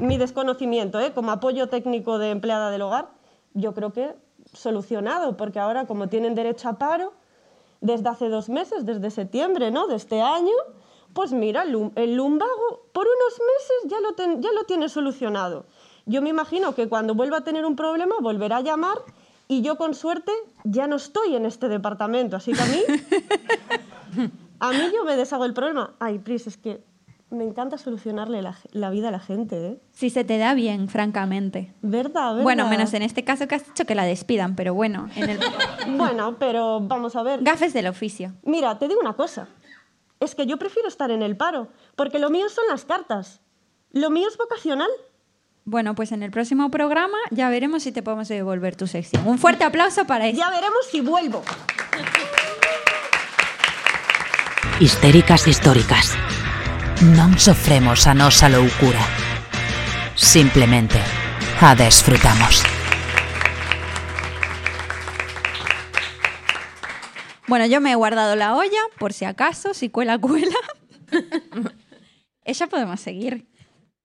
mi 0.00 0.16
desconocimiento, 0.16 0.98
¿eh? 1.00 1.12
como 1.12 1.32
apoyo 1.32 1.68
técnico 1.68 2.18
de 2.18 2.30
empleada 2.30 2.70
del 2.70 2.82
hogar, 2.82 3.08
yo 3.52 3.74
creo 3.74 3.92
que 3.92 4.14
solucionado, 4.54 5.36
porque 5.36 5.58
ahora 5.58 5.86
como 5.86 6.08
tienen 6.08 6.34
derecho 6.34 6.68
a 6.70 6.78
paro, 6.78 7.12
desde 7.80 8.08
hace 8.08 8.28
dos 8.28 8.48
meses, 8.48 8.86
desde 8.86 9.10
septiembre 9.10 9.70
¿no? 9.70 9.86
de 9.86 9.96
este 9.96 10.20
año, 10.22 10.54
pues 11.12 11.32
mira, 11.32 11.62
el 11.62 11.72
lum- 11.72 11.92
el 11.96 12.14
lumbago 12.14 12.86
por 12.92 13.06
unos 13.06 13.40
meses 13.40 14.40
ya 14.40 14.50
lo 14.52 14.64
tiene 14.64 14.88
solucionado. 14.88 15.66
Yo 16.08 16.22
me 16.22 16.30
imagino 16.30 16.74
que 16.74 16.88
cuando 16.88 17.14
vuelva 17.14 17.38
a 17.38 17.40
tener 17.42 17.66
un 17.66 17.76
problema 17.76 18.14
volverá 18.20 18.56
a 18.56 18.60
llamar 18.62 18.96
y 19.46 19.60
yo 19.60 19.76
con 19.76 19.94
suerte 19.94 20.32
ya 20.64 20.86
no 20.86 20.96
estoy 20.96 21.36
en 21.36 21.44
este 21.44 21.68
departamento, 21.68 22.36
así 22.36 22.52
que 22.52 22.62
a 22.62 22.66
mí, 22.66 22.80
a 24.58 24.70
mí 24.72 24.80
yo 24.94 25.04
me 25.04 25.16
deshago 25.16 25.44
el 25.44 25.52
problema. 25.52 25.94
Ay, 26.00 26.18
Pris, 26.18 26.46
es 26.46 26.56
que 26.56 26.82
me 27.28 27.44
encanta 27.44 27.76
solucionarle 27.76 28.40
la, 28.40 28.56
la 28.72 28.88
vida 28.88 29.08
a 29.08 29.10
la 29.10 29.20
gente, 29.20 29.66
¿eh? 29.66 29.80
Si 29.92 30.08
se 30.08 30.24
te 30.24 30.38
da 30.38 30.54
bien, 30.54 30.88
francamente. 30.88 31.74
¿Verdad? 31.82 32.30
verdad? 32.30 32.42
Bueno, 32.42 32.66
menos 32.68 32.94
en 32.94 33.02
este 33.02 33.22
caso 33.22 33.46
que 33.46 33.56
has 33.56 33.66
dicho 33.66 33.84
que 33.84 33.94
la 33.94 34.04
despidan, 34.04 34.56
pero 34.56 34.72
bueno, 34.72 35.10
en 35.14 35.28
el... 35.28 35.38
Bueno, 35.98 36.36
pero 36.38 36.80
vamos 36.80 37.16
a 37.16 37.22
ver. 37.22 37.42
Gafes 37.42 37.74
del 37.74 37.86
oficio. 37.86 38.32
Mira, 38.44 38.78
te 38.78 38.88
digo 38.88 39.00
una 39.00 39.12
cosa. 39.12 39.48
Es 40.20 40.34
que 40.34 40.46
yo 40.46 40.58
prefiero 40.58 40.88
estar 40.88 41.10
en 41.10 41.22
el 41.22 41.36
paro, 41.36 41.68
porque 41.96 42.18
lo 42.18 42.30
mío 42.30 42.48
son 42.48 42.64
las 42.70 42.86
cartas. 42.86 43.40
Lo 43.92 44.08
mío 44.08 44.26
es 44.28 44.38
vocacional. 44.38 44.88
Bueno, 45.68 45.94
pues 45.94 46.12
en 46.12 46.22
el 46.22 46.30
próximo 46.30 46.70
programa 46.70 47.18
ya 47.30 47.50
veremos 47.50 47.82
si 47.82 47.92
te 47.92 48.02
podemos 48.02 48.26
devolver 48.26 48.74
tu 48.74 48.86
sección. 48.86 49.28
Un 49.28 49.38
fuerte 49.38 49.64
aplauso 49.64 50.06
para 50.06 50.26
eso. 50.26 50.38
Ya 50.38 50.48
veremos 50.48 50.78
si 50.90 51.02
vuelvo. 51.02 51.42
Histéricas 54.80 55.46
históricas. 55.46 56.16
Non 57.12 57.36
sofremos 57.36 58.08
a 58.08 58.16
nosa 58.16 58.48
loucura. 58.48 59.04
Simplemente 60.16 60.96
a 61.60 61.76
desfrutamos. 61.76 62.64
Bueno, 67.44 67.68
yo 67.68 67.84
me 67.84 67.92
he 67.92 67.94
guardado 67.94 68.40
la 68.40 68.56
olla, 68.56 68.80
por 68.96 69.12
si 69.12 69.28
acaso, 69.28 69.76
si 69.76 69.92
cuela, 69.92 70.16
cuela. 70.16 70.56
Ella 72.48 72.66
podemos 72.68 73.04
seguir. 73.04 73.44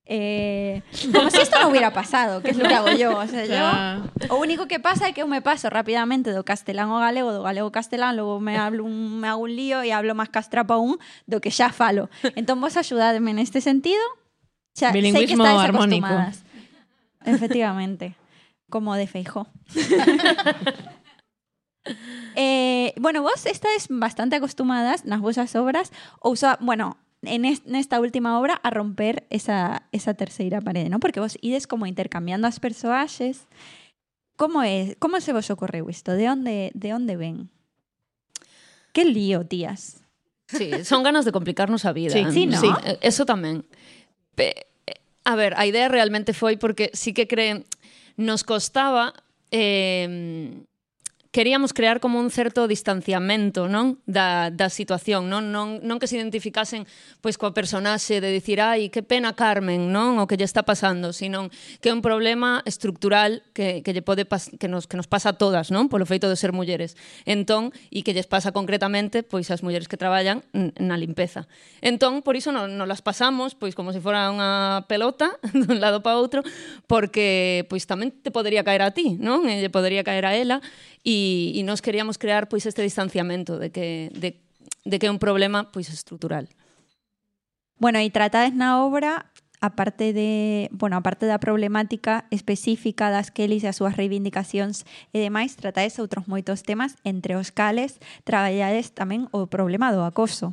Eh, 0.06 0.82
como 1.12 1.30
si 1.30 1.38
esto 1.40 1.58
no 1.60 1.68
hubiera 1.68 1.92
pasado, 1.92 2.42
que 2.42 2.50
es 2.50 2.58
lo 2.58 2.68
que 2.68 2.74
hago 2.74 2.90
yo. 2.92 3.16
O 3.16 3.26
sea, 3.26 3.46
yo, 3.46 4.34
o 4.34 4.36
único 4.36 4.68
que 4.68 4.78
pasa 4.78 5.08
é 5.08 5.12
que 5.16 5.22
eu 5.22 5.28
me 5.28 5.40
paso 5.40 5.72
rapidamente 5.72 6.28
do 6.36 6.44
castelán 6.44 6.92
ao 6.92 7.00
galego, 7.00 7.32
do 7.32 7.40
galego 7.40 7.72
ao 7.72 7.72
castelán, 7.72 8.16
logo 8.20 8.36
me, 8.36 8.60
hablo 8.60 8.84
un, 8.84 9.20
me 9.20 9.28
hago 9.28 9.48
un 9.48 9.52
lío 9.56 9.80
e 9.80 9.96
hablo 9.96 10.12
máis 10.12 10.28
castrapa 10.28 10.76
un 10.76 11.00
do 11.24 11.40
que 11.40 11.48
xa 11.48 11.72
falo. 11.72 12.12
Entón, 12.36 12.60
vos 12.60 12.76
axudadme 12.76 13.32
neste 13.32 13.64
sentido. 13.64 14.04
Xa, 14.76 14.92
sei 14.92 15.24
que 15.24 15.40
estáis 15.40 15.72
armónico. 15.72 16.04
acostumadas. 16.04 16.44
Efectivamente. 17.24 18.12
Como 18.68 18.92
de 18.96 19.06
Feijó. 19.08 19.48
Eh, 22.34 22.94
bueno, 22.96 23.20
vos 23.20 23.44
estáis 23.44 23.86
bastante 23.90 24.36
acostumadas 24.36 25.04
nas 25.04 25.20
vosas 25.20 25.52
obras 25.52 25.92
ou 26.18 26.32
só, 26.32 26.56
bueno, 26.58 26.96
en 27.26 27.44
es- 27.44 27.64
nesta 27.66 28.00
última 28.00 28.38
obra 28.38 28.60
a 28.62 28.70
romper 28.70 29.26
esa, 29.30 29.88
esa 29.92 30.14
terceira 30.14 30.60
parede, 30.60 30.88
¿no? 30.88 31.00
Porque 31.00 31.20
vos 31.20 31.38
ides 31.40 31.66
como 31.66 31.86
intercambiando 31.86 32.46
as 32.48 32.60
persoaxes. 32.60 33.46
Como 34.36 34.62
é, 34.62 34.96
como 34.98 35.20
se 35.20 35.32
vos 35.32 35.48
ocorreu 35.50 35.88
isto? 35.90 36.12
De 36.18 36.26
onde 36.28 36.70
de 36.74 36.90
onde 36.94 37.14
ven? 37.16 37.50
Que 38.92 39.04
lío, 39.04 39.44
tías. 39.46 40.02
Sí, 40.48 40.70
son 40.84 41.02
ganas 41.02 41.24
de 41.24 41.32
complicarnos 41.32 41.84
a 41.84 41.92
vida. 41.92 42.12
Sí, 42.12 42.24
sí, 42.30 42.46
¿no? 42.46 42.60
Eh, 42.84 42.98
Eso 43.02 43.24
tamén. 43.26 43.64
Pe- 44.34 44.66
eh, 44.86 44.98
A 45.24 45.34
ver, 45.40 45.54
a 45.56 45.64
idea 45.64 45.88
realmente 45.88 46.34
foi 46.36 46.58
porque 46.60 46.90
sí 46.92 47.14
que 47.16 47.24
creen 47.26 47.64
nos 48.20 48.44
costaba 48.44 49.14
eh, 49.50 50.60
queríamos 51.34 51.72
crear 51.72 51.98
como 51.98 52.20
un 52.20 52.30
certo 52.30 52.68
distanciamento, 52.70 53.66
non, 53.66 53.98
da 54.06 54.54
da 54.54 54.70
situación, 54.70 55.26
non 55.26 55.50
non 55.50 55.82
non 55.82 55.98
que 55.98 56.06
se 56.06 56.14
identificasen 56.14 56.86
pois 57.18 57.34
coa 57.34 57.50
personaxe 57.50 58.22
de 58.22 58.30
dicir, 58.30 58.62
"Ai, 58.62 58.86
que 58.86 59.02
pena 59.02 59.34
Carmen", 59.34 59.90
non, 59.90 60.22
o 60.22 60.30
que 60.30 60.38
lle 60.38 60.46
está 60.46 60.62
pasando, 60.62 61.10
sino 61.10 61.50
que 61.82 61.90
é 61.90 61.92
un 61.92 62.06
problema 62.06 62.62
estructural 62.62 63.42
que 63.50 63.82
que 63.82 63.90
lle 63.90 64.06
pode 64.06 64.30
pas, 64.30 64.46
que 64.46 64.70
nos 64.70 64.86
que 64.86 64.94
nos 64.94 65.10
pasa 65.10 65.34
a 65.34 65.36
todas, 65.36 65.74
non, 65.74 65.90
polo 65.90 66.06
feito 66.06 66.30
de 66.30 66.38
ser 66.38 66.54
mulleres. 66.54 66.94
Entón, 67.26 67.74
e 67.90 68.06
que 68.06 68.14
lles 68.14 68.30
pasa 68.30 68.54
concretamente 68.54 69.26
pois 69.26 69.50
ás 69.50 69.66
mulleres 69.66 69.90
que 69.90 69.98
traballan 69.98 70.46
na 70.54 70.94
limpeza. 70.94 71.50
Entón, 71.82 72.22
por 72.22 72.38
iso 72.38 72.54
non, 72.54 72.78
non 72.78 72.86
las 72.86 73.02
pasamos 73.02 73.58
pois 73.58 73.74
como 73.74 73.90
se 73.90 73.98
fora 73.98 74.30
unha 74.30 74.86
pelota 74.86 75.34
dun 75.50 75.82
lado 75.82 75.98
para 75.98 76.14
outro, 76.14 76.46
porque 76.86 77.66
pois 77.66 77.90
tamén 77.90 78.14
te 78.22 78.30
podería 78.30 78.62
caer 78.62 78.86
a 78.86 78.94
ti, 78.94 79.18
non? 79.18 79.50
E 79.50 79.58
lle 79.58 79.74
podería 79.74 80.06
caer 80.06 80.30
a 80.30 80.38
ela 80.38 80.62
e, 81.04 81.52
e 81.54 81.60
nos 81.62 81.84
queríamos 81.84 82.16
crear 82.16 82.48
pois 82.48 82.64
este 82.64 82.82
distanciamento 82.82 83.60
de 83.60 83.70
que, 83.70 84.10
de, 84.16 84.40
de 84.88 84.96
que 84.98 85.06
é 85.06 85.12
un 85.12 85.20
problema 85.20 85.70
pois 85.70 85.92
estrutural. 85.92 86.48
Bueno, 87.78 88.00
e 88.00 88.08
tratades 88.08 88.56
na 88.56 88.80
obra 88.82 89.28
aparte 89.64 90.12
de, 90.12 90.68
bueno, 90.72 90.96
aparte 90.96 91.24
da 91.26 91.40
problemática 91.40 92.26
específica 92.30 93.08
das 93.08 93.32
Kellys 93.32 93.64
e 93.64 93.68
as 93.68 93.80
súas 93.80 93.96
reivindicacións 93.96 94.84
e 95.12 95.20
demais, 95.24 95.56
tratades 95.56 95.96
outros 95.96 96.28
moitos 96.28 96.60
temas, 96.60 97.00
entre 97.00 97.36
os 97.36 97.48
cales 97.48 97.96
traballades 98.28 98.92
tamén 98.92 99.28
o 99.32 99.48
problema 99.48 99.88
do 99.88 100.04
acoso. 100.04 100.52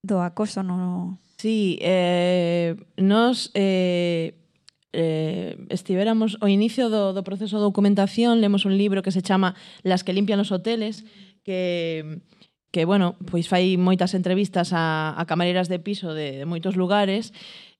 Do 0.00 0.24
acoso 0.24 0.64
no... 0.64 1.20
Sí, 1.36 1.76
eh, 1.84 2.80
nos 2.96 3.52
eh, 3.52 4.32
eh, 4.96 5.60
estivéramos 5.68 6.40
o 6.40 6.48
inicio 6.48 6.88
do, 6.88 7.12
do 7.12 7.20
proceso 7.20 7.60
de 7.60 7.68
documentación, 7.68 8.40
lemos 8.40 8.64
un 8.64 8.80
libro 8.80 9.04
que 9.04 9.12
se 9.12 9.20
chama 9.20 9.52
Las 9.84 10.00
que 10.00 10.16
limpian 10.16 10.40
os 10.40 10.48
hoteles, 10.48 11.04
que 11.44 12.24
que, 12.76 12.84
bueno, 12.84 13.16
pois 13.24 13.48
fai 13.48 13.80
moitas 13.80 14.12
entrevistas 14.12 14.76
a, 14.76 15.16
a 15.16 15.24
camareiras 15.24 15.72
de 15.72 15.80
piso 15.80 16.12
de, 16.12 16.44
de 16.44 16.44
moitos 16.44 16.76
lugares. 16.76 17.32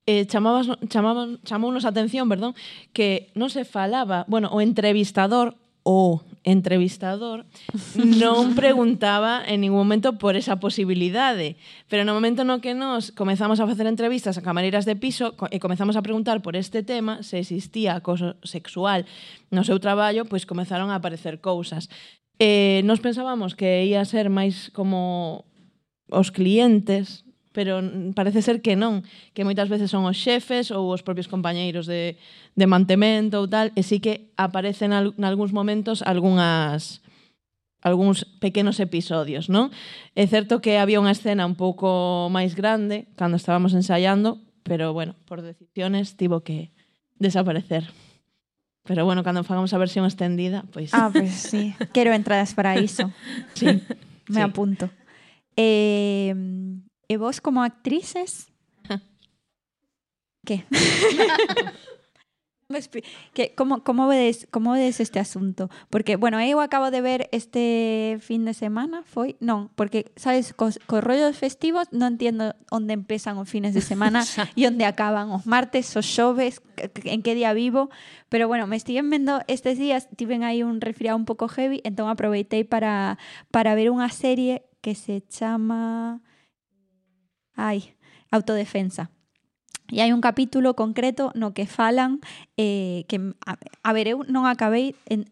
Eh, 0.09 0.25
chamabas, 0.25 0.73
chamaban, 0.89 1.37
chamounos 1.45 1.85
a 1.85 1.93
atención, 1.93 2.25
perdón, 2.25 2.57
que 2.97 3.29
non 3.37 3.53
se 3.53 3.61
falaba, 3.61 4.25
bueno, 4.25 4.49
o 4.49 4.57
entrevistador 4.57 5.53
o 5.87 6.19
entrevistador 6.43 7.47
non 7.95 8.51
preguntaba 8.59 9.39
en 9.39 9.63
ningún 9.63 9.87
momento 9.87 10.19
por 10.19 10.35
esa 10.35 10.59
posibilidade, 10.59 11.55
pero 11.87 12.03
no 12.03 12.11
momento 12.11 12.43
no 12.43 12.59
que 12.59 12.75
nos 12.75 13.15
comezamos 13.15 13.63
a 13.63 13.67
facer 13.71 13.87
entrevistas 13.87 14.35
a 14.35 14.43
camareiras 14.43 14.83
de 14.83 14.99
piso 14.99 15.39
e 15.47 15.63
comezamos 15.63 15.95
a 15.95 16.03
preguntar 16.03 16.43
por 16.43 16.59
este 16.59 16.83
tema, 16.83 17.23
se 17.23 17.39
existía 17.39 17.95
acoso 17.95 18.35
sexual 18.43 19.07
no 19.47 19.63
seu 19.63 19.79
traballo, 19.79 20.27
pois 20.27 20.43
comezaron 20.43 20.91
a 20.91 20.99
aparecer 20.99 21.39
cousas. 21.39 21.87
Eh, 22.35 22.83
nos 22.83 22.99
pensábamos 22.99 23.55
que 23.55 23.87
ia 23.87 24.03
ser 24.03 24.27
máis 24.27 24.67
como 24.75 25.47
os 26.11 26.35
clientes 26.35 27.26
pero 27.57 27.81
parece 28.13 28.43
ser 28.45 28.61
que 28.61 28.77
non, 28.77 29.01
que 29.33 29.41
moitas 29.41 29.65
veces 29.65 29.89
son 29.89 30.05
os 30.05 30.13
xefes 30.13 30.69
ou 30.69 30.93
os 30.93 31.01
propios 31.01 31.25
compañeiros 31.25 31.89
de, 31.89 32.13
de 32.53 32.65
mantemento 32.69 33.41
ou 33.41 33.49
tal, 33.49 33.73
e 33.73 33.81
sí 33.81 33.97
que 33.97 34.29
aparecen 34.37 34.93
al, 34.93 35.17
algúns 35.17 35.57
momentos 35.57 36.05
algunhas 36.05 37.01
algúns 37.81 38.29
pequenos 38.37 38.77
episodios, 38.77 39.49
non? 39.49 39.73
É 40.13 40.29
certo 40.29 40.61
que 40.61 40.77
había 40.77 41.01
unha 41.01 41.09
escena 41.09 41.49
un 41.49 41.57
pouco 41.57 42.29
máis 42.29 42.53
grande 42.53 43.09
cando 43.17 43.41
estábamos 43.41 43.73
ensaiando, 43.73 44.37
pero 44.61 44.93
bueno, 44.93 45.17
por 45.25 45.41
decisiones 45.41 46.13
tivo 46.13 46.45
que 46.45 46.69
desaparecer. 47.17 47.89
Pero 48.85 49.01
bueno, 49.01 49.25
cando 49.25 49.41
fagamos 49.41 49.73
a 49.73 49.81
versión 49.81 50.05
extendida, 50.05 50.61
pois... 50.69 50.93
Ah, 50.93 51.09
pois 51.09 51.25
pues 51.25 51.33
sí. 51.33 51.73
Quero 51.97 52.13
entradas 52.13 52.53
para 52.53 52.77
iso. 52.77 53.09
sí. 53.57 53.81
Me 54.29 54.39
sí. 54.39 54.45
apunto. 54.45 54.93
Eh, 55.57 56.26
¿Y 57.07 57.15
vos 57.15 57.41
como 57.41 57.63
actrices? 57.63 58.51
¿Qué? 60.45 60.65
¿Qué? 63.33 63.53
¿Cómo, 63.55 63.83
cómo, 63.83 64.07
ves, 64.07 64.45
¿Cómo 64.51 64.73
ves 64.73 64.99
este 64.99 65.19
asunto? 65.19 65.69
Porque, 65.89 66.17
bueno, 66.17 66.43
yo 66.45 66.59
acabo 66.59 66.91
de 66.91 66.99
ver 66.99 67.29
este 67.31 68.17
fin 68.19 68.43
de 68.43 68.53
semana, 68.53 69.03
¿fue? 69.03 69.37
No, 69.39 69.71
porque, 69.75 70.11
¿sabes? 70.17 70.53
Con, 70.53 70.73
con 70.85 71.01
rollos 71.01 71.37
festivos 71.37 71.87
no 71.91 72.07
entiendo 72.07 72.55
dónde 72.69 72.93
empiezan 72.93 73.37
los 73.37 73.49
fines 73.49 73.73
de 73.73 73.79
semana 73.79 74.25
y 74.55 74.65
dónde 74.65 74.83
acaban, 74.83 75.29
los 75.29 75.45
martes, 75.45 75.95
los 75.95 76.13
jueves, 76.13 76.61
en 77.05 77.23
qué 77.23 77.35
día 77.35 77.53
vivo. 77.53 77.89
Pero 78.27 78.49
bueno, 78.49 78.67
me 78.67 78.75
estoy 78.75 79.01
viendo 79.01 79.41
estos 79.47 79.77
días, 79.77 80.09
tienen 80.17 80.43
ahí 80.43 80.61
un 80.61 80.81
resfriado 80.81 81.15
un 81.15 81.25
poco 81.25 81.47
heavy, 81.47 81.79
entonces 81.85 82.11
aproveité 82.11 82.65
para, 82.65 83.17
para 83.49 83.75
ver 83.75 83.91
una 83.91 84.09
serie 84.09 84.63
que 84.81 84.93
se 84.93 85.23
llama... 85.29 86.21
Ai, 87.57 87.97
autodefensa. 88.31 89.09
E 89.91 89.99
hai 90.03 90.13
un 90.13 90.21
capítulo 90.21 90.75
concreto 90.75 91.31
no 91.35 91.51
que 91.51 91.65
falan 91.65 92.23
eh, 92.55 93.03
que, 93.09 93.17
a, 93.47 93.57
a 93.57 93.91
ver, 93.91 94.07
eu 94.07 94.23
non 94.27 94.45
acabei 94.45 94.95
en, 95.07 95.25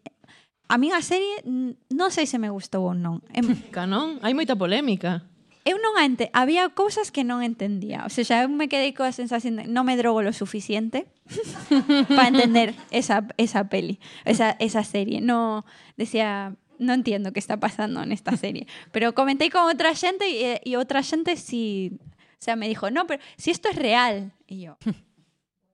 a 0.66 0.76
mí 0.76 0.90
a 0.90 1.00
serie 1.00 1.44
non 1.46 2.10
sei 2.10 2.26
se 2.26 2.40
me 2.42 2.50
gustou 2.50 2.90
ou 2.90 2.96
non. 2.96 3.22
Em, 3.30 3.46
Canón, 3.76 4.18
hai 4.24 4.34
moita 4.34 4.58
polémica. 4.58 5.24
eu 5.66 5.82
non 5.82 5.98
a 5.98 6.06
ente, 6.06 6.30
había 6.30 6.70
cousas 6.70 7.10
que 7.10 7.26
non 7.26 7.42
entendía. 7.42 8.06
O 8.06 8.10
sea, 8.10 8.46
eu 8.46 8.48
me 8.48 8.70
quedei 8.70 8.94
coa 8.94 9.10
sensación 9.10 9.58
de 9.58 9.66
non 9.66 9.82
me 9.82 9.98
drogo 9.98 10.22
lo 10.22 10.30
suficiente 10.30 11.10
para 12.14 12.30
entender 12.30 12.78
esa, 12.94 13.26
esa 13.34 13.66
peli, 13.66 13.98
esa, 14.22 14.54
esa 14.62 14.86
serie. 14.86 15.18
No, 15.18 15.66
decía, 15.98 16.54
no 16.78 16.94
entiendo 16.94 17.34
qué 17.34 17.42
está 17.42 17.58
pasando 17.58 17.98
en 17.98 18.14
esta 18.14 18.38
serie. 18.38 18.70
Pero 18.94 19.10
comenté 19.18 19.50
con 19.50 19.66
otra 19.66 19.90
gente 19.98 20.30
y, 20.30 20.54
y 20.62 20.78
otra 20.78 21.02
gente 21.02 21.34
sí, 21.34 21.98
o 22.38 22.42
sea, 22.44 22.56
me 22.56 22.68
dijo, 22.68 22.90
no, 22.90 23.06
pero 23.06 23.22
si 23.36 23.50
esto 23.50 23.68
es 23.68 23.76
real. 23.76 24.32
Y 24.46 24.62
yo, 24.62 24.76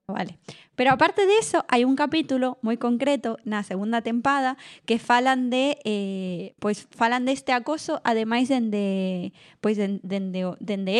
Vale. 0.09 0.37
Pero 0.75 0.91
aparte 0.91 1.27
de 1.27 1.39
eso, 1.39 1.65
hai 1.71 1.87
un 1.87 1.95
capítulo 1.97 2.59
moi 2.61 2.77
concreto 2.77 3.39
na 3.47 3.63
segunda 3.63 4.03
tempada 4.03 4.59
que 4.85 4.99
falan 4.99 5.49
de 5.49 5.79
eh, 5.87 6.53
pois 6.59 6.91
falan 6.91 7.25
deste 7.25 7.55
acoso 7.55 8.03
ademais 8.05 8.51
dende 8.51 9.31
pois 9.63 9.79
den- 9.79 10.03
dende, 10.03 10.43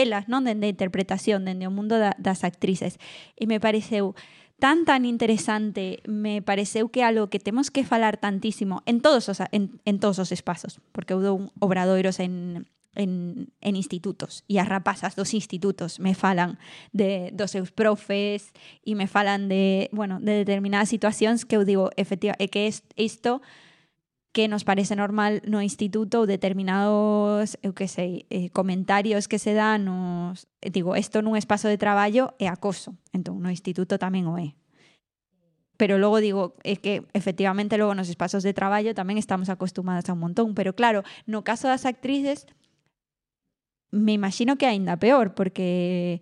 elas, 0.01 0.31
non 0.31 0.47
dende 0.47 0.71
a 0.71 0.73
interpretación, 0.73 1.45
dende 1.45 1.67
o 1.67 1.75
mundo 1.75 1.99
da, 1.99 2.15
das 2.17 2.47
actrices. 2.47 2.97
E 3.37 3.45
me 3.51 3.59
pareceu 3.59 4.15
tan 4.63 4.87
tan 4.87 5.03
interesante, 5.05 5.99
me 6.07 6.39
pareceu 6.41 6.89
que 6.89 7.03
algo 7.03 7.27
que 7.27 7.43
temos 7.43 7.75
que 7.75 7.83
falar 7.83 8.17
tantísimo 8.23 8.87
en 8.87 9.03
todos 9.03 9.27
os 9.29 9.43
en, 9.51 9.83
en 9.83 9.99
todos 9.99 10.23
porque 10.95 11.13
eu 11.13 11.21
dou 11.21 11.51
obradoiros 11.59 12.23
en 12.23 12.65
en, 12.95 13.53
en 13.61 13.77
institutos. 13.77 14.45
E 14.49 14.61
as 14.61 14.69
rapazas 14.69 15.17
dos 15.17 15.33
institutos 15.35 16.01
me 16.01 16.13
falan 16.15 16.61
de, 16.93 17.33
dos 17.33 17.51
seus 17.53 17.73
profes 17.73 18.53
e 18.85 18.93
me 18.95 19.09
falan 19.09 19.49
de, 19.49 19.89
bueno, 19.93 20.21
de 20.21 20.45
determinadas 20.45 20.93
situacións 20.93 21.45
que 21.49 21.57
eu 21.57 21.65
digo, 21.65 21.91
efectiva, 21.97 22.37
é 22.39 22.49
que 22.49 22.69
isto 22.97 23.41
que 24.33 24.49
nos 24.49 24.65
parece 24.65 24.97
normal 24.97 25.45
no 25.45 25.61
instituto 25.61 26.25
ou 26.25 26.27
determinados, 26.27 27.61
eu 27.61 27.77
que 27.77 27.85
sei, 27.85 28.25
eh, 28.33 28.49
comentarios 28.49 29.29
que 29.29 29.37
se 29.37 29.53
dan, 29.53 29.85
os, 29.89 30.49
eh, 30.65 30.73
digo, 30.73 30.97
isto 30.97 31.21
nun 31.21 31.37
espazo 31.37 31.69
de 31.69 31.77
traballo 31.77 32.33
é 32.41 32.49
acoso, 32.49 32.97
entón 33.13 33.45
no 33.45 33.53
instituto 33.53 34.01
tamén 34.01 34.25
o 34.25 34.41
é. 34.41 34.57
Pero 35.77 36.01
logo 36.01 36.17
digo, 36.25 36.57
é 36.65 36.81
que 36.81 37.05
efectivamente 37.13 37.77
logo 37.77 37.93
nos 37.93 38.09
espazos 38.09 38.41
de 38.41 38.57
traballo 38.57 38.97
tamén 38.97 39.21
estamos 39.21 39.53
acostumadas 39.53 40.09
a 40.09 40.17
un 40.17 40.25
montón, 40.25 40.57
pero 40.57 40.73
claro, 40.73 41.05
no 41.29 41.45
caso 41.45 41.69
das 41.69 41.85
actrices, 41.85 42.49
me 43.93 44.13
imagino 44.13 44.57
que 44.57 44.67
aínda 44.67 44.97
peor, 44.97 45.35
porque 45.35 46.21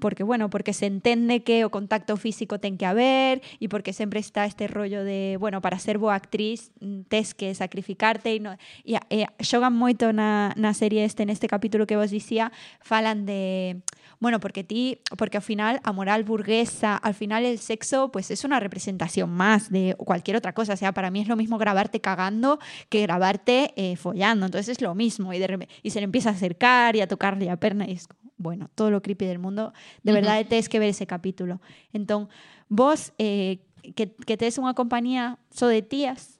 porque 0.00 0.24
bueno, 0.24 0.50
porque 0.50 0.72
se 0.72 0.86
entende 0.86 1.44
que 1.44 1.64
o 1.64 1.70
contacto 1.70 2.16
físico 2.16 2.58
ten 2.58 2.74
que 2.74 2.88
haber 2.88 3.44
e 3.62 3.70
porque 3.70 3.92
sempre 3.92 4.18
está 4.18 4.48
este 4.48 4.66
rollo 4.66 5.04
de, 5.04 5.36
bueno, 5.38 5.60
para 5.62 5.78
ser 5.78 6.00
boa 6.00 6.18
actriz 6.18 6.72
mm, 6.80 7.06
tes 7.06 7.36
que 7.36 7.54
sacrificarte 7.54 8.34
e, 8.34 8.40
no, 8.40 8.56
e, 8.82 8.98
e 9.12 9.28
xogan 9.44 9.76
moito 9.76 10.10
na, 10.10 10.56
na 10.56 10.74
serie 10.74 11.06
este, 11.06 11.28
neste 11.28 11.46
capítulo 11.46 11.86
que 11.86 12.00
vos 12.00 12.10
dicía, 12.10 12.50
falan 12.82 13.28
de 13.28 13.78
bueno, 14.20 14.38
porque 14.38 14.62
ti, 14.62 15.00
porque 15.16 15.38
ao 15.38 15.42
final 15.42 15.80
a 15.82 15.92
moral 15.92 16.24
burguesa, 16.24 16.94
al 16.96 17.14
final 17.14 17.44
el 17.44 17.58
sexo 17.58 18.12
pues 18.12 18.30
es 18.30 18.44
una 18.44 18.60
representación 18.60 19.30
más 19.32 19.70
de 19.70 19.96
cualquier 19.98 20.36
otra 20.36 20.52
cosa, 20.52 20.74
o 20.74 20.76
sea, 20.76 20.92
para 20.92 21.10
mí 21.10 21.20
es 21.20 21.28
lo 21.28 21.36
mismo 21.36 21.56
grabarte 21.58 22.00
cagando 22.00 22.60
que 22.88 23.02
grabarte 23.02 23.72
eh, 23.76 23.96
follando, 23.96 24.46
entonces 24.46 24.76
es 24.76 24.80
lo 24.82 24.94
mismo 24.94 25.32
y, 25.32 25.38
de, 25.38 25.68
y 25.82 25.90
se 25.90 26.00
le 26.00 26.04
empieza 26.04 26.28
a 26.28 26.32
acercar 26.32 26.94
y 26.96 27.00
a 27.00 27.08
tocarle 27.08 27.46
la 27.46 27.56
perna 27.56 27.88
y 27.88 27.92
es 27.92 28.08
bueno, 28.36 28.70
todo 28.74 28.90
lo 28.90 29.02
creepy 29.02 29.26
del 29.26 29.38
mundo, 29.38 29.74
de 30.02 30.12
Ujú. 30.12 30.20
verdad 30.20 30.46
tienes 30.46 30.70
que 30.70 30.78
ver 30.78 30.88
ese 30.88 31.06
capítulo. 31.06 31.60
Entón, 31.92 32.30
vos 32.70 33.12
eh, 33.18 33.60
que, 33.94 34.14
que 34.14 34.36
tes 34.36 34.56
unha 34.56 34.72
compañía 34.72 35.36
só 35.52 35.68
de 35.68 35.84
tías, 35.84 36.39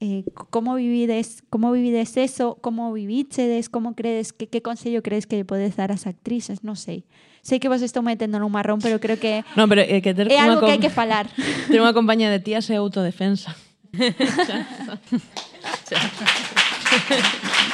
Eh, 0.00 0.24
como 0.48 0.74
vivides, 0.74 1.44
como 1.50 1.70
vivides 1.72 2.16
eso, 2.16 2.56
como 2.62 2.90
vivichedes, 2.90 3.68
como 3.68 3.94
crees 3.94 4.32
que 4.32 4.48
que 4.48 4.62
consello 4.62 5.02
crees 5.02 5.26
que 5.28 5.36
lle 5.36 5.44
podes 5.44 5.76
dar 5.76 5.92
ás 5.92 6.08
actrices, 6.08 6.64
non 6.64 6.72
sei. 6.72 7.04
Sei 7.44 7.60
que 7.60 7.68
vos 7.68 7.84
estou 7.84 8.00
metendo 8.00 8.40
nun 8.40 8.48
marrón, 8.48 8.80
pero 8.80 8.96
creo 8.96 9.20
que 9.20 9.44
No, 9.60 9.68
pero 9.68 9.84
é 9.84 10.00
que 10.00 10.16
ter 10.16 10.32
é 10.32 10.40
unha 10.40 10.56
algo 10.56 10.64
que 10.64 10.72
hai 10.72 10.80
que 10.80 10.88
falar. 10.88 11.28
ter 11.68 11.84
unha 11.84 11.92
compañía 11.92 12.32
de 12.32 12.40
tías 12.40 12.64
é 12.72 12.80
autodefensa. 12.80 13.52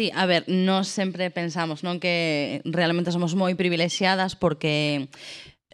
Sí, 0.00 0.10
a 0.14 0.24
ver, 0.24 0.44
nós 0.48 0.88
sempre 0.88 1.28
pensamos 1.28 1.84
non 1.84 2.00
que 2.00 2.64
realmente 2.64 3.12
somos 3.12 3.36
moi 3.36 3.52
privilexiadas 3.52 4.32
porque 4.32 5.12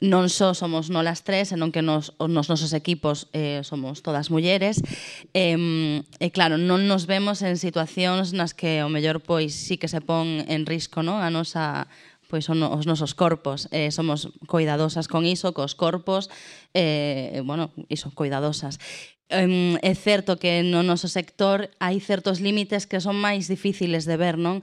non 0.03 0.27
só 0.27 0.51
somos 0.51 0.91
nolas 0.91 1.23
tres, 1.23 1.55
senón 1.55 1.71
que 1.71 1.79
nos, 1.79 2.11
nos 2.19 2.51
nosos 2.51 2.75
equipos 2.75 3.31
eh, 3.31 3.63
somos 3.63 4.03
todas 4.03 4.35
mulleres. 4.35 4.83
E, 5.31 5.55
eh, 5.55 6.03
eh, 6.19 6.35
claro, 6.35 6.59
non 6.59 6.91
nos 6.91 7.07
vemos 7.07 7.39
en 7.47 7.55
situacións 7.55 8.35
nas 8.35 8.51
que 8.51 8.83
o 8.83 8.91
mellor 8.91 9.23
pois 9.23 9.55
sí 9.55 9.79
que 9.79 9.87
se 9.87 10.03
pon 10.03 10.43
en 10.51 10.67
risco 10.67 11.07
non? 11.07 11.23
a 11.23 11.31
nosa 11.31 11.87
pois 12.27 12.43
son 12.43 12.59
os 12.67 12.91
nosos 12.91 13.15
corpos, 13.15 13.71
eh, 13.71 13.95
somos 13.95 14.35
cuidadosas 14.51 15.07
con 15.07 15.23
iso, 15.23 15.55
cos 15.55 15.79
corpos, 15.79 16.27
eh, 16.75 17.43
bueno, 17.47 17.71
iso, 17.87 18.11
cuidadosas. 18.11 18.83
Um, 19.29 19.75
é 19.83 19.95
certo 19.99 20.39
que 20.39 20.63
no 20.63 20.87
noso 20.87 21.11
sector 21.11 21.67
hai 21.83 21.99
certos 21.99 22.39
límites 22.39 22.87
que 22.87 23.03
son 23.03 23.19
máis 23.19 23.51
difíciles 23.51 24.07
de 24.07 24.15
ver, 24.15 24.39
non? 24.39 24.63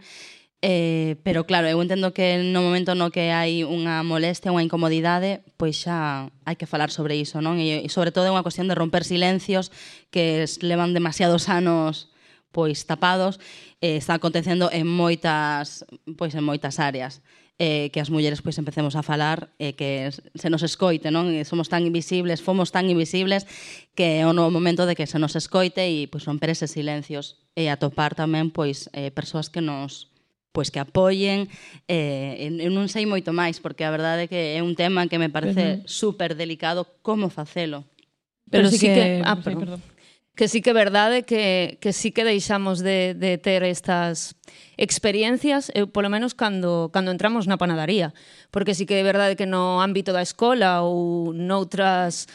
Eh, 0.63 1.19
pero 1.27 1.43
claro, 1.43 1.67
eu 1.67 1.75
entendo 1.83 2.15
que 2.15 2.39
no 2.39 2.63
momento 2.63 2.95
no 2.95 3.11
que 3.11 3.35
hai 3.35 3.67
unha 3.67 3.99
molestia, 4.07 4.55
unha 4.55 4.63
incomodidade, 4.63 5.43
pois 5.59 5.83
xa 5.83 6.31
hai 6.47 6.55
que 6.55 6.63
falar 6.63 6.95
sobre 6.95 7.19
iso, 7.19 7.43
non? 7.43 7.59
E, 7.59 7.83
e 7.83 7.89
sobre 7.91 8.15
todo 8.15 8.31
é 8.31 8.31
unha 8.31 8.47
cuestión 8.47 8.71
de 8.71 8.79
romper 8.79 9.03
silencios 9.03 9.67
que 10.07 10.47
levan 10.63 10.95
demasiados 10.95 11.51
anos 11.51 12.07
pois 12.55 12.87
tapados, 12.87 13.43
eh, 13.83 13.99
está 13.99 14.15
acontecendo 14.15 14.71
en 14.71 14.87
moitas 14.87 15.83
pois 16.15 16.31
en 16.39 16.47
moitas 16.47 16.79
áreas 16.79 17.19
eh, 17.59 17.89
que 17.93 18.01
as 18.01 18.09
mulleres 18.09 18.41
pois 18.41 18.57
empecemos 18.57 18.97
a 18.97 19.05
falar 19.05 19.53
e 19.61 19.71
eh, 19.71 19.73
que 19.77 20.09
se 20.09 20.49
nos 20.49 20.65
escoite, 20.65 21.13
non? 21.13 21.29
E 21.29 21.45
somos 21.45 21.69
tan 21.69 21.85
invisibles, 21.85 22.41
fomos 22.41 22.73
tan 22.73 22.89
invisibles 22.89 23.45
que 23.93 24.19
é 24.19 24.25
o 24.25 24.33
novo 24.33 24.49
momento 24.49 24.89
de 24.89 24.97
que 24.97 25.05
se 25.05 25.21
nos 25.21 25.37
escoite 25.37 25.85
e 25.85 26.09
pois 26.09 26.25
romper 26.25 26.49
eses 26.49 26.73
silencios 26.73 27.37
e 27.53 27.69
atopar 27.69 28.17
tamén 28.17 28.49
pois 28.49 28.89
eh, 28.97 29.13
persoas 29.13 29.53
que 29.53 29.61
nos 29.61 30.09
pois 30.53 30.69
que 30.73 30.81
apoien 30.81 31.49
eh, 31.89 32.49
eu 32.49 32.73
non 32.73 32.89
sei 32.89 33.05
moito 33.05 33.33
máis 33.33 33.61
porque 33.61 33.85
a 33.85 33.93
verdade 33.93 34.25
é 34.25 34.29
que 34.29 34.41
é 34.57 34.61
un 34.65 34.73
tema 34.73 35.05
que 35.05 35.21
me 35.21 35.29
parece 35.29 35.61
uh 35.61 35.73
-huh. 35.81 35.89
super 35.89 36.33
delicado 36.33 36.89
como 37.05 37.29
facelo 37.29 37.85
pero, 38.49 38.69
pero 38.69 38.77
sí 38.77 38.85
que, 38.85 38.93
que... 38.93 39.21
Ah, 39.25 39.37
perdón. 39.37 39.53
Sí, 39.53 39.65
perdón 39.65 39.92
que 40.35 40.47
sí 40.47 40.61
que 40.61 40.71
é 40.71 40.77
verdade 40.77 41.23
que, 41.23 41.77
que 41.77 41.93
sí 41.93 42.11
que 42.11 42.25
deixamos 42.25 42.81
de, 42.81 43.13
de 43.13 43.37
ter 43.37 43.61
estas 43.61 44.33
experiencias, 44.77 45.69
eu 45.77 45.85
polo 45.85 46.09
menos 46.09 46.33
cando, 46.33 46.89
cando 46.89 47.13
entramos 47.13 47.45
na 47.45 47.61
panadaría, 47.61 48.17
porque 48.49 48.73
sí 48.73 48.89
que 48.89 48.97
é 48.97 49.05
verdade 49.05 49.37
que 49.37 49.45
no 49.45 49.81
ámbito 49.81 50.09
da 50.09 50.25
escola 50.25 50.81
ou 50.81 51.31
noutras 51.37 52.25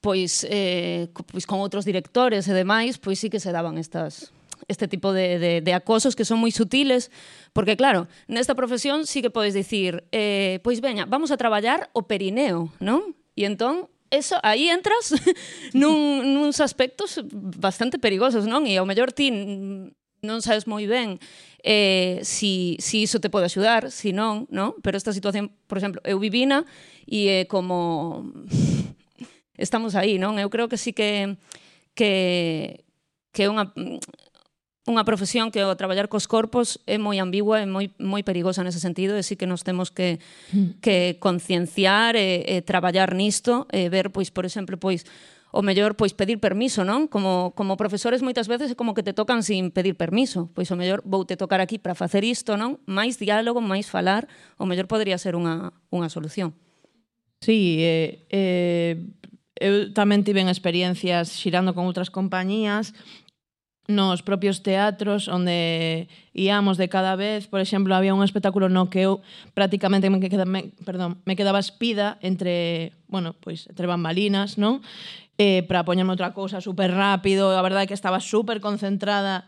pois, 0.00 0.44
eh, 0.48 1.08
pois 1.32 1.44
con 1.48 1.60
outros 1.60 1.84
directores 1.84 2.48
e 2.48 2.54
demais, 2.56 2.96
pois 2.96 3.20
sí 3.20 3.32
que 3.32 3.40
se 3.40 3.52
daban 3.52 3.76
estas 3.76 4.32
este 4.68 4.86
tipo 4.86 5.12
de, 5.12 5.40
de, 5.40 5.52
de 5.60 5.72
acosos 5.74 6.14
que 6.14 6.28
son 6.28 6.38
moi 6.38 6.54
sutiles, 6.54 7.10
porque 7.50 7.74
claro, 7.74 8.06
nesta 8.30 8.54
profesión 8.54 9.02
sí 9.02 9.18
que 9.18 9.34
podes 9.34 9.56
dicir, 9.56 10.06
eh, 10.14 10.62
pois 10.62 10.78
veña, 10.78 11.10
vamos 11.10 11.34
a 11.34 11.40
traballar 11.40 11.90
o 11.90 12.06
perineo, 12.06 12.70
non? 12.78 13.16
E 13.34 13.48
entón 13.48 13.89
eso 14.10 14.36
aí 14.42 14.68
entras 14.68 15.14
nun, 15.74 16.34
nuns 16.34 16.58
aspectos 16.58 17.22
bastante 17.32 17.98
perigosos, 17.98 18.46
non? 18.46 18.66
E 18.66 18.76
ao 18.76 18.86
mellor 18.86 19.14
ti 19.14 19.30
non 20.20 20.44
sabes 20.44 20.68
moi 20.68 20.84
ben 20.84 21.16
eh, 21.64 22.20
si, 22.22 22.76
si 22.80 23.08
iso 23.08 23.20
te 23.20 23.32
pode 23.32 23.48
axudar, 23.48 23.88
si 23.88 24.12
non, 24.12 24.44
non? 24.52 24.76
Pero 24.84 25.00
esta 25.00 25.16
situación, 25.16 25.54
por 25.64 25.78
exemplo, 25.78 26.00
eu 26.04 26.20
vivina 26.20 26.68
e 27.08 27.44
eh, 27.44 27.44
como 27.48 28.28
estamos 29.56 29.96
aí, 29.96 30.20
non? 30.20 30.36
Eu 30.36 30.52
creo 30.52 30.68
que 30.68 30.76
sí 30.76 30.92
que 30.92 31.38
que 31.94 32.84
que 33.32 33.46
é 33.46 33.48
unha 33.48 33.70
unha 34.88 35.04
profesión 35.04 35.52
que 35.52 35.60
o 35.60 35.76
traballar 35.76 36.08
cos 36.08 36.24
corpos 36.24 36.80
é 36.88 36.96
moi 36.96 37.20
ambigua 37.20 37.60
e 37.60 37.66
moi 37.68 37.92
moi 38.00 38.24
perigosa 38.24 38.64
nese 38.64 38.80
sentido, 38.80 39.12
e 39.16 39.22
sí 39.22 39.36
que 39.36 39.44
nos 39.44 39.60
temos 39.60 39.92
que 39.92 40.24
hmm. 40.56 40.80
que 40.80 41.20
concienciar 41.20 42.16
e, 42.16 42.48
e 42.48 42.64
traballar 42.64 43.12
nisto 43.12 43.68
e 43.68 43.92
ver 43.92 44.08
pois 44.08 44.32
por 44.32 44.48
exemplo 44.48 44.80
pois 44.80 45.04
o 45.52 45.60
mellor 45.60 45.98
pois 45.98 46.14
pedir 46.14 46.38
permiso, 46.38 46.86
non? 46.86 47.10
Como 47.12 47.52
como 47.52 47.76
profesores 47.76 48.24
moitas 48.24 48.48
veces 48.48 48.72
é 48.72 48.76
como 48.78 48.96
que 48.96 49.04
te 49.04 49.12
tocan 49.12 49.44
sin 49.44 49.68
pedir 49.68 50.00
permiso. 50.00 50.48
Pois 50.56 50.70
o 50.72 50.78
mellor 50.78 51.04
vou 51.04 51.28
te 51.28 51.36
tocar 51.36 51.60
aquí 51.60 51.76
para 51.76 51.98
facer 51.98 52.24
isto, 52.24 52.56
non? 52.56 52.80
Máis 52.88 53.20
diálogo, 53.20 53.60
máis 53.60 53.90
falar, 53.90 54.30
o 54.56 54.64
mellor 54.64 54.88
podría 54.88 55.20
ser 55.20 55.36
unha 55.36 55.76
unha 55.92 56.08
solución. 56.08 56.56
Sí, 57.44 57.84
eh, 57.84 58.24
eh, 58.32 58.96
eu 59.60 59.92
tamén 59.92 60.24
tiven 60.24 60.48
experiencias 60.48 61.36
xirando 61.36 61.76
con 61.76 61.84
outras 61.84 62.08
compañías 62.08 62.96
nos 63.90 64.22
propios 64.22 64.62
teatros 64.62 65.28
onde 65.28 66.08
íamos 66.32 66.78
de 66.78 66.88
cada 66.88 67.18
vez. 67.18 67.46
Por 67.50 67.60
exemplo, 67.60 67.94
había 67.94 68.14
un 68.14 68.22
espectáculo 68.22 68.70
no 68.70 68.88
que 68.88 69.04
eu 69.04 69.20
prácticamente 69.52 70.08
me, 70.08 70.22
queda, 70.22 70.46
me, 70.46 70.72
perdón, 70.86 71.18
me 71.26 71.34
quedaba 71.34 71.58
espida 71.58 72.16
entre, 72.22 72.94
bueno, 73.10 73.34
pois, 73.34 73.66
entre 73.66 73.90
bambalinas, 73.90 74.56
non? 74.56 74.80
Eh, 75.36 75.66
para 75.66 75.84
poñerme 75.84 76.14
outra 76.14 76.32
cousa 76.32 76.62
super 76.62 76.94
rápido. 76.94 77.52
A 77.52 77.62
verdade 77.66 77.84
é 77.84 77.90
que 77.90 77.98
estaba 77.98 78.22
super 78.22 78.62
concentrada 78.62 79.44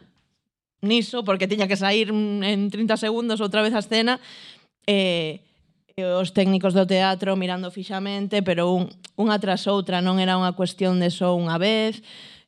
niso, 0.83 1.23
porque 1.23 1.47
tiña 1.47 1.71
que 1.71 1.79
sair 1.79 2.11
en 2.11 2.69
30 2.69 2.99
segundos 2.99 3.39
outra 3.39 3.63
vez 3.63 3.73
a 3.73 3.81
escena. 3.81 4.19
Eh, 4.85 5.41
os 5.97 6.33
técnicos 6.33 6.73
do 6.73 6.89
teatro 6.89 7.37
mirando 7.37 7.71
fixamente, 7.71 8.41
pero 8.41 8.73
un, 8.73 8.89
unha 9.21 9.37
tras 9.37 9.69
outra, 9.69 10.01
non 10.01 10.17
era 10.17 10.41
unha 10.41 10.57
cuestión 10.57 10.99
de 10.99 11.13
só 11.13 11.37
unha 11.37 11.61
vez. 11.61 12.01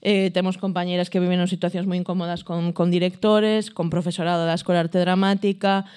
Eh, 0.04 0.28
temos 0.36 0.60
compañeiras 0.60 1.08
que 1.08 1.16
viven 1.16 1.40
en 1.40 1.48
situacións 1.48 1.88
moi 1.88 1.96
incómodas 1.96 2.44
con, 2.44 2.76
con 2.76 2.92
directores, 2.92 3.72
con 3.72 3.88
profesorado 3.88 4.44
da 4.44 4.52
Escola 4.52 4.84
Arte 4.84 5.00
Dramática, 5.00 5.88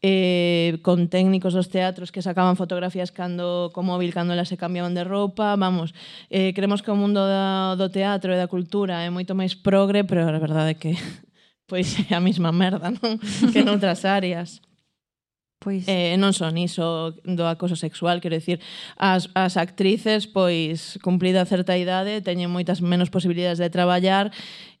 eh, 0.00 0.80
con 0.80 1.12
técnicos 1.12 1.52
dos 1.52 1.68
teatros 1.68 2.08
que 2.08 2.24
sacaban 2.24 2.56
fotografías 2.56 3.12
cando 3.12 3.68
co 3.76 3.84
móvil 3.84 4.16
cando 4.16 4.32
elas 4.32 4.48
se 4.48 4.56
cambiaban 4.56 4.96
de 4.96 5.04
roupa, 5.04 5.60
vamos, 5.60 5.92
eh, 6.32 6.56
creemos 6.56 6.80
que 6.80 6.88
o 6.88 6.96
mundo 6.96 7.20
da, 7.20 7.76
do 7.76 7.92
teatro 7.92 8.32
e 8.32 8.40
da 8.40 8.48
cultura 8.48 9.04
é 9.04 9.12
moito 9.12 9.36
máis 9.36 9.52
progre, 9.52 10.08
pero 10.08 10.24
a 10.24 10.40
verdade 10.40 10.72
é 10.72 10.80
que 10.80 10.92
pois 11.68 12.00
é 12.08 12.16
a 12.16 12.24
mesma 12.24 12.56
merda, 12.56 12.88
non? 12.88 13.20
que 13.52 13.60
noutras 13.60 14.08
áreas. 14.08 14.64
Pois... 15.60 15.84
Eh, 15.92 16.16
non 16.16 16.32
son 16.32 16.56
iso 16.56 17.12
do 17.20 17.44
acoso 17.44 17.76
sexual, 17.76 18.24
quero 18.24 18.32
dicir, 18.32 18.64
as, 18.96 19.28
as 19.36 19.60
actrices, 19.60 20.24
pois, 20.24 20.96
cumplida 21.04 21.44
certa 21.44 21.76
idade, 21.76 22.24
teñen 22.24 22.48
moitas 22.48 22.80
menos 22.80 23.12
posibilidades 23.12 23.60
de 23.60 23.68
traballar, 23.68 24.32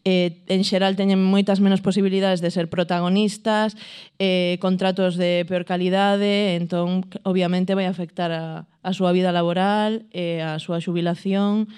eh, 0.08 0.40
en 0.48 0.64
xeral 0.64 0.96
teñen 0.96 1.20
moitas 1.20 1.60
menos 1.60 1.84
posibilidades 1.84 2.40
de 2.40 2.48
ser 2.48 2.72
protagonistas, 2.72 3.76
eh, 4.16 4.56
contratos 4.64 5.20
de 5.20 5.44
peor 5.44 5.68
calidade, 5.68 6.56
entón, 6.56 7.04
obviamente, 7.28 7.76
vai 7.76 7.84
afectar 7.84 8.32
a, 8.32 8.64
a 8.80 8.90
súa 8.96 9.12
vida 9.12 9.36
laboral, 9.36 10.08
eh, 10.16 10.40
a 10.40 10.56
súa 10.56 10.80
xubilación, 10.80 11.68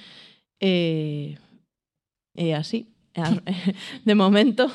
e 0.62 1.34
eh, 2.38 2.54
eh, 2.54 2.54
así. 2.54 2.94
De 4.06 4.14
momento, 4.14 4.70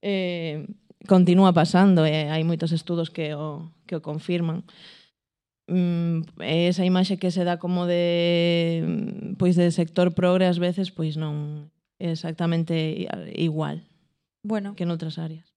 eh, 0.00 0.64
continúa 1.06 1.54
pasando 1.54 2.04
e 2.04 2.28
hai 2.28 2.42
moitos 2.42 2.74
estudos 2.74 3.08
que 3.08 3.32
o, 3.32 3.70
que 3.86 3.96
o 3.96 4.04
confirman. 4.04 4.66
Mm, 5.66 6.22
esa 6.42 6.86
imaxe 6.86 7.18
que 7.18 7.34
se 7.34 7.42
dá 7.42 7.58
como 7.58 7.90
de 7.90 9.34
pois 9.34 9.58
de 9.58 9.70
sector 9.74 10.14
progre 10.14 10.46
ás 10.46 10.62
veces 10.62 10.94
pois 10.94 11.18
non 11.18 11.66
é 11.98 12.14
exactamente 12.14 13.08
igual 13.34 13.82
bueno. 14.46 14.78
que 14.78 14.86
noutras 14.86 15.18
áreas. 15.18 15.50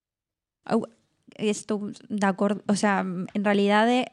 Estou 1.37 1.93
de 1.93 2.25
acordo, 2.25 2.65
o 2.65 2.73
sea, 2.73 3.05
en 3.05 3.43
realidade, 3.45 4.09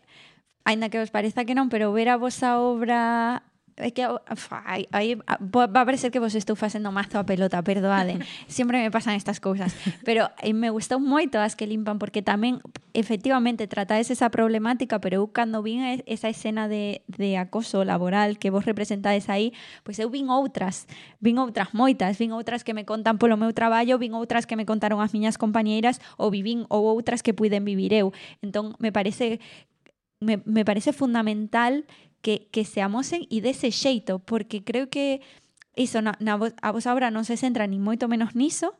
aínda 0.68 0.92
que 0.92 1.00
vos 1.00 1.08
pareza 1.08 1.48
que 1.48 1.56
non, 1.56 1.72
pero 1.72 1.96
ver 1.96 2.12
a 2.12 2.20
vosa 2.20 2.60
obra 2.60 3.40
É 3.76 3.92
que 3.92 4.08
oh, 4.08 4.16
fai, 4.40 4.88
aí 4.90 5.20
ah, 5.28 5.36
va 5.36 5.68
a 5.68 5.84
parecer 5.84 6.08
que 6.08 6.16
vos 6.16 6.32
estou 6.34 6.56
facendo 6.56 6.88
mazo 6.92 7.20
a 7.20 7.28
pelota, 7.28 7.60
perdoade. 7.60 8.24
Sempre 8.48 8.80
me 8.82 8.90
pasan 8.90 9.20
estas 9.20 9.36
cousas, 9.36 9.76
pero 10.00 10.32
eh, 10.40 10.56
me 10.56 10.72
gustou 10.72 10.96
moito 10.96 11.36
as 11.36 11.52
que 11.52 11.68
limpan 11.68 12.00
porque 12.00 12.24
tamén 12.24 12.64
efectivamente 12.96 13.68
tratades 13.68 14.08
esa 14.08 14.32
problemática, 14.32 14.96
pero 14.96 15.20
eu 15.20 15.28
cando 15.28 15.60
vin 15.60 15.84
esa 16.08 16.32
escena 16.32 16.72
de, 16.72 17.04
de 17.04 17.36
acoso 17.36 17.84
laboral 17.84 18.40
que 18.40 18.48
vos 18.48 18.64
representades 18.64 19.28
aí, 19.28 19.52
pois 19.84 20.00
eu 20.00 20.08
vin 20.08 20.32
outras, 20.32 20.88
vin 21.20 21.36
outras 21.36 21.76
moitas, 21.76 22.16
vin 22.16 22.32
outras 22.32 22.64
que 22.64 22.72
me 22.72 22.88
contan 22.88 23.20
polo 23.20 23.36
meu 23.36 23.52
traballo, 23.52 24.00
vin 24.00 24.16
outras 24.16 24.48
que 24.48 24.56
me 24.56 24.64
contaron 24.64 25.04
as 25.04 25.12
miñas 25.12 25.36
compañeiras 25.36 26.00
ou 26.16 26.32
vivín 26.32 26.64
ou 26.72 26.88
outras 26.88 27.20
que 27.20 27.36
puiden 27.36 27.68
vivir 27.68 27.92
eu. 27.92 28.16
Entón 28.40 28.72
me 28.80 28.88
parece 28.88 29.36
me, 30.20 30.40
me 30.44 30.64
parece 30.64 30.92
fundamental 30.92 31.84
que 32.05 32.05
que 32.50 32.62
se 32.66 32.82
amosen 32.82 33.24
e 33.30 33.38
dese 33.44 33.70
xeito, 33.70 34.18
porque 34.22 34.66
creo 34.66 34.90
que 34.90 35.22
iso 35.78 36.00
na, 36.02 36.16
na, 36.18 36.34
vo- 36.40 36.56
a 36.64 36.70
vosa 36.74 36.90
obra 36.96 37.12
non 37.14 37.22
se 37.28 37.36
centra 37.38 37.68
ni 37.70 37.78
moito 37.78 38.08
menos 38.10 38.32
niso, 38.34 38.74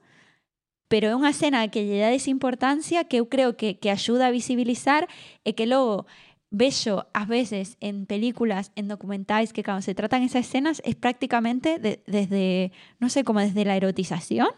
pero 0.91 1.11
é 1.11 1.15
unha 1.19 1.35
escena 1.35 1.67
que 1.71 1.83
lle 1.87 1.99
dades 2.03 2.31
importancia 2.31 3.07
que 3.11 3.19
eu 3.19 3.27
creo 3.27 3.59
que, 3.59 3.77
que 3.83 3.91
axuda 3.91 4.31
a 4.31 4.35
visibilizar 4.35 5.11
e 5.43 5.53
que 5.59 5.67
logo 5.67 6.07
vexo 6.55 7.11
ás 7.11 7.27
veces 7.27 7.75
en 7.83 8.07
películas, 8.07 8.71
en 8.79 8.87
documentais 8.87 9.51
que 9.51 9.67
cando 9.67 9.83
se 9.83 9.99
tratan 9.99 10.23
esas 10.23 10.47
escenas 10.47 10.79
es 10.87 10.95
prácticamente 10.95 11.83
de- 11.83 12.01
desde, 12.07 12.71
no 13.03 13.11
sé, 13.11 13.27
como 13.27 13.43
desde 13.43 13.67
la 13.67 13.75
erotización. 13.75 14.49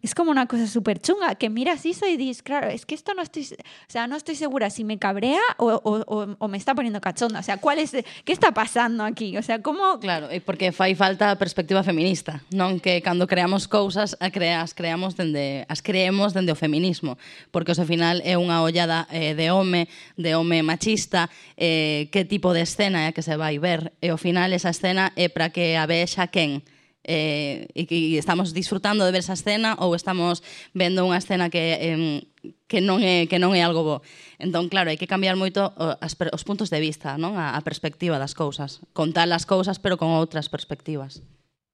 es 0.00 0.14
como 0.14 0.30
una 0.30 0.46
cosa 0.46 0.66
súper 0.66 1.00
chunga, 1.00 1.34
que 1.34 1.50
miras 1.50 1.84
eso 1.84 2.06
y 2.06 2.16
dices, 2.16 2.42
claro, 2.42 2.68
es 2.68 2.86
que 2.86 2.94
esto 2.94 3.14
no 3.14 3.22
estoy, 3.22 3.42
o 3.42 3.90
sea, 3.90 4.06
no 4.06 4.16
estoy 4.16 4.36
segura 4.36 4.70
si 4.70 4.84
me 4.84 4.98
cabrea 4.98 5.40
o, 5.56 5.72
o, 5.72 6.04
o, 6.06 6.36
o 6.38 6.48
me 6.48 6.56
está 6.56 6.74
poniendo 6.74 7.00
cachonda. 7.00 7.40
O 7.40 7.42
sea, 7.42 7.56
¿cuál 7.56 7.78
es, 7.78 7.90
¿qué 8.24 8.32
está 8.32 8.52
pasando 8.52 9.02
aquí? 9.02 9.36
O 9.36 9.42
sea, 9.42 9.60
como... 9.60 9.98
Claro, 9.98 10.30
e 10.30 10.40
porque 10.40 10.70
fai 10.70 10.94
falta 10.94 11.34
a 11.34 11.36
perspectiva 11.36 11.82
feminista, 11.82 12.46
non 12.54 12.78
que 12.78 13.02
cando 13.02 13.26
creamos 13.26 13.66
cousas 13.66 14.14
a 14.22 14.30
creas, 14.30 14.70
creamos 14.70 15.18
dende, 15.18 15.66
as 15.66 15.82
creemos 15.82 16.30
dende 16.30 16.54
o 16.54 16.58
feminismo, 16.58 17.18
porque 17.50 17.74
ao 17.74 17.82
final 17.82 18.22
é 18.22 18.38
unha 18.38 18.62
ollada 18.62 19.10
eh, 19.10 19.34
de 19.34 19.50
home, 19.50 19.90
de 20.14 20.38
home 20.38 20.62
machista, 20.62 21.26
eh, 21.58 22.06
que 22.14 22.22
tipo 22.22 22.54
de 22.54 22.62
escena 22.62 23.10
é 23.10 23.10
eh, 23.10 23.12
que 23.12 23.26
se 23.26 23.34
vai 23.34 23.58
ver, 23.58 23.90
e 23.98 24.14
ao 24.14 24.20
final 24.20 24.54
esa 24.54 24.70
escena 24.70 25.10
é 25.18 25.26
para 25.26 25.50
que 25.50 25.74
a 25.74 25.90
vexa 25.90 26.30
quen, 26.30 26.62
eh, 27.08 27.72
e 27.72 27.88
que 27.88 28.20
estamos 28.20 28.52
disfrutando 28.52 29.08
de 29.08 29.10
ver 29.16 29.24
esa 29.24 29.32
escena 29.32 29.80
ou 29.80 29.96
estamos 29.96 30.44
vendo 30.76 31.08
unha 31.08 31.16
escena 31.16 31.48
que 31.48 31.80
eh, 31.80 32.28
que 32.68 32.84
non 32.84 33.00
é 33.00 33.24
que 33.24 33.40
non 33.40 33.56
é 33.56 33.64
algo 33.64 33.82
bo. 33.82 33.96
Entón, 34.36 34.68
claro, 34.68 34.92
hai 34.92 35.00
que 35.00 35.08
cambiar 35.08 35.34
moito 35.34 35.72
as, 36.04 36.12
os 36.14 36.42
puntos 36.44 36.68
de 36.68 36.78
vista, 36.84 37.16
non? 37.16 37.40
A, 37.40 37.56
a 37.56 37.60
perspectiva 37.64 38.20
das 38.20 38.36
cousas, 38.36 38.84
contar 38.92 39.26
as 39.32 39.48
cousas 39.48 39.80
pero 39.80 39.96
con 39.96 40.12
outras 40.12 40.52
perspectivas. 40.52 41.24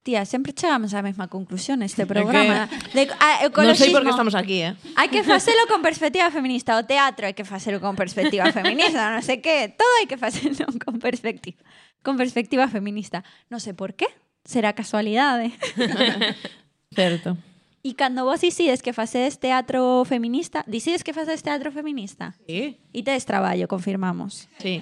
Tía, 0.05 0.29
sempre 0.29 0.53
chegamos 0.53 0.93
á 0.93 1.01
mesma 1.01 1.33
conclusión 1.33 1.81
neste 1.81 2.05
programa. 2.05 2.69
De, 2.93 3.09
a, 3.09 3.49
non 3.49 3.73
sei 3.73 3.89
por 3.89 4.05
que 4.05 4.13
estamos 4.13 4.37
aquí, 4.37 4.61
eh. 4.61 4.77
Hai 5.01 5.09
que 5.09 5.25
facelo 5.25 5.65
con 5.65 5.81
perspectiva 5.81 6.29
feminista. 6.29 6.77
O 6.77 6.85
teatro 6.85 7.25
hai 7.25 7.33
que 7.33 7.49
facelo 7.49 7.81
con 7.81 7.97
perspectiva 7.97 8.53
feminista, 8.53 9.17
non 9.17 9.25
sei 9.25 9.41
que. 9.41 9.73
Todo 9.73 9.93
hai 9.97 10.05
que 10.05 10.21
facelo 10.21 10.69
con 10.77 11.01
perspectiva, 11.01 11.57
con 12.05 12.21
perspectiva 12.21 12.69
feminista. 12.69 13.25
Non 13.49 13.65
sei 13.65 13.73
por 13.73 13.97
qué, 13.97 14.13
Será 14.45 14.73
casualidade. 14.73 15.53
Certo. 16.95 17.37
E 17.85 17.93
cando 17.93 18.25
vos 18.25 18.41
dicides 18.41 18.81
que 18.81 18.93
facedes 18.97 19.37
teatro 19.37 20.05
feminista, 20.09 20.65
dicides 20.65 21.05
que 21.05 21.13
facedes 21.13 21.43
teatro 21.45 21.69
feminista? 21.73 22.33
Sí. 22.49 22.81
E 22.97 23.01
tedes 23.05 23.29
traballo, 23.29 23.69
confirmamos. 23.69 24.49
Sí. 24.63 24.81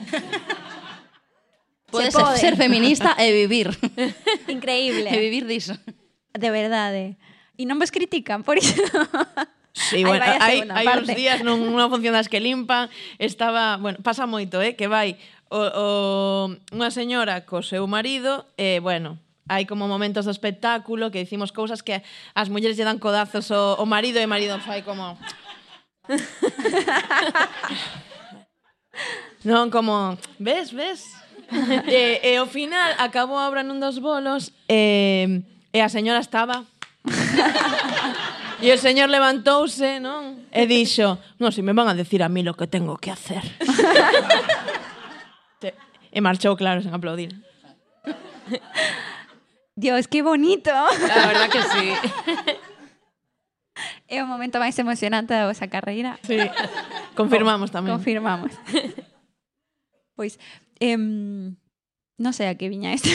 Pode 1.91 2.07
Se 2.07 2.13
ser, 2.13 2.23
pode. 2.23 2.39
ser 2.39 2.55
feminista 2.57 3.17
e 3.19 3.33
vivir. 3.33 3.69
Increíble. 4.49 5.11
e 5.11 5.19
vivir 5.19 5.47
diso. 5.47 5.75
De 6.33 6.51
verdade. 6.51 7.19
E 7.59 7.67
non 7.69 7.77
vos 7.83 7.91
critican 7.93 8.41
por 8.47 8.57
iso. 8.57 8.81
Sí, 9.73 10.05
bueno, 10.05 10.25
a 10.25 10.37
hai, 10.41 10.63
uns 10.69 11.09
días 11.17 11.41
nun- 11.45 11.65
nunha 11.69 11.89
función 11.89 12.13
das 12.17 12.29
que 12.29 12.41
limpan, 12.45 12.89
estaba, 13.17 13.77
bueno, 13.81 14.01
pasa 14.05 14.29
moito, 14.29 14.61
eh, 14.61 14.77
que 14.77 14.85
vai 14.89 15.17
o, 15.53 15.59
o, 15.59 15.87
unha 16.73 16.89
señora 16.93 17.45
co 17.49 17.61
seu 17.65 17.85
marido, 17.89 18.49
e, 18.57 18.81
bueno, 18.85 19.17
hai 19.49 19.67
como 19.67 19.91
momentos 19.91 20.27
do 20.27 20.35
espectáculo 20.35 21.11
que 21.11 21.25
dicimos 21.25 21.51
cousas 21.51 21.83
que 21.83 22.03
as 22.35 22.49
mulleres 22.49 22.79
lle 22.79 22.87
dan 22.87 23.03
codazos 23.03 23.51
o, 23.51 23.75
o 23.79 23.87
marido 23.87 24.19
e 24.19 24.27
o 24.27 24.31
marido 24.31 24.59
fai 24.63 24.83
como... 24.83 25.19
non 29.49 29.71
como, 29.71 30.19
ves, 30.39 30.71
ves? 30.71 31.11
e, 31.89 32.23
e 32.23 32.37
ao 32.39 32.47
final 32.47 32.95
acabou 32.99 33.39
a 33.39 33.49
obra 33.51 33.67
nun 33.67 33.83
dos 33.83 33.99
bolos 33.99 34.55
e, 34.71 35.43
e 35.75 35.79
a 35.83 35.91
señora 35.91 36.23
estaba 36.23 36.63
E 38.63 38.71
o 38.71 38.79
señor 38.79 39.11
levantouse, 39.11 39.99
non? 39.99 40.47
E 40.55 40.71
dixo, 40.71 41.19
non, 41.43 41.51
se 41.51 41.67
me 41.67 41.75
van 41.75 41.91
a 41.91 41.99
decir 41.99 42.23
a 42.23 42.31
mí 42.31 42.47
lo 42.47 42.55
que 42.55 42.71
tengo 42.71 42.95
que 42.95 43.11
hacer. 43.11 43.43
e 46.15 46.19
marchou, 46.23 46.55
claro, 46.55 46.79
sen 46.79 46.95
aplaudir. 46.95 47.35
Dios, 49.83 50.07
que 50.07 50.23
bonito. 50.23 50.71
La 50.71 51.27
verdad 51.27 51.51
que 51.51 51.63
sí. 51.63 51.87
É 54.07 54.21
o 54.23 54.29
momento 54.29 54.61
máis 54.61 54.77
emocionante 54.77 55.33
da 55.33 55.49
vosa 55.49 55.65
carreira. 55.67 56.21
Sí. 56.23 56.37
Confirmamos 57.17 57.73
tamén. 57.73 57.97
Confirmamos. 57.97 58.53
pois, 60.13 60.37
em, 60.79 61.57
non 62.21 62.33
sei 62.37 62.53
a 62.53 62.55
que 62.61 62.69
viña 62.69 62.93
isto. 62.93 63.09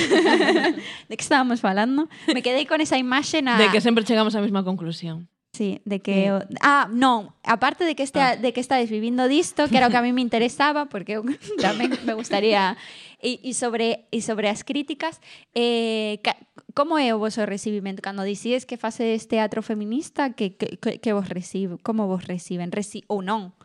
de 1.09 1.13
que 1.13 1.23
estábamos 1.23 1.61
falando? 1.61 2.09
Me 2.33 2.41
quedei 2.41 2.65
con 2.65 2.81
esa 2.81 2.97
imaxe 2.97 3.45
na... 3.45 3.61
De 3.61 3.69
que 3.69 3.85
sempre 3.85 4.01
chegamos 4.03 4.33
á 4.33 4.41
mesma 4.41 4.65
conclusión. 4.65 5.29
Sí, 5.53 5.79
de 5.85 6.01
que... 6.01 6.33
Ah, 6.59 6.89
non, 6.89 7.29
aparte 7.45 7.85
de 7.85 7.93
que, 7.93 8.01
este, 8.01 8.17
Ah. 8.19 8.33
de 8.33 8.49
que 8.49 8.59
estades 8.59 8.89
vivindo 8.89 9.29
disto, 9.29 9.69
que 9.69 9.77
era 9.77 9.87
o 9.87 9.93
que 9.93 10.01
a 10.01 10.05
mí 10.05 10.09
me 10.09 10.25
interesaba, 10.25 10.89
porque 10.89 11.21
eu 11.21 11.23
tamén 11.61 11.93
me 12.01 12.17
gustaría... 12.17 12.73
E, 13.17 13.41
e 13.41 13.57
sobre, 13.57 14.05
e 14.13 14.21
sobre 14.21 14.45
as 14.45 14.61
críticas, 14.61 15.17
eh, 15.57 16.21
ca, 16.21 16.37
como 16.77 17.01
é 17.01 17.09
o 17.09 17.17
voso 17.17 17.41
recibimento? 17.49 18.05
Cando 18.05 18.21
dicides 18.21 18.69
que 18.69 18.77
facedes 18.77 19.25
teatro 19.25 19.65
feminista, 19.65 20.37
que, 20.37 20.53
que, 20.53 21.11
vos 21.17 21.25
recibe? 21.25 21.81
Como 21.81 22.05
vos 22.05 22.29
reciben? 22.29 22.69
Reci 22.69 23.01
ou 23.09 23.25
non? 23.25 23.57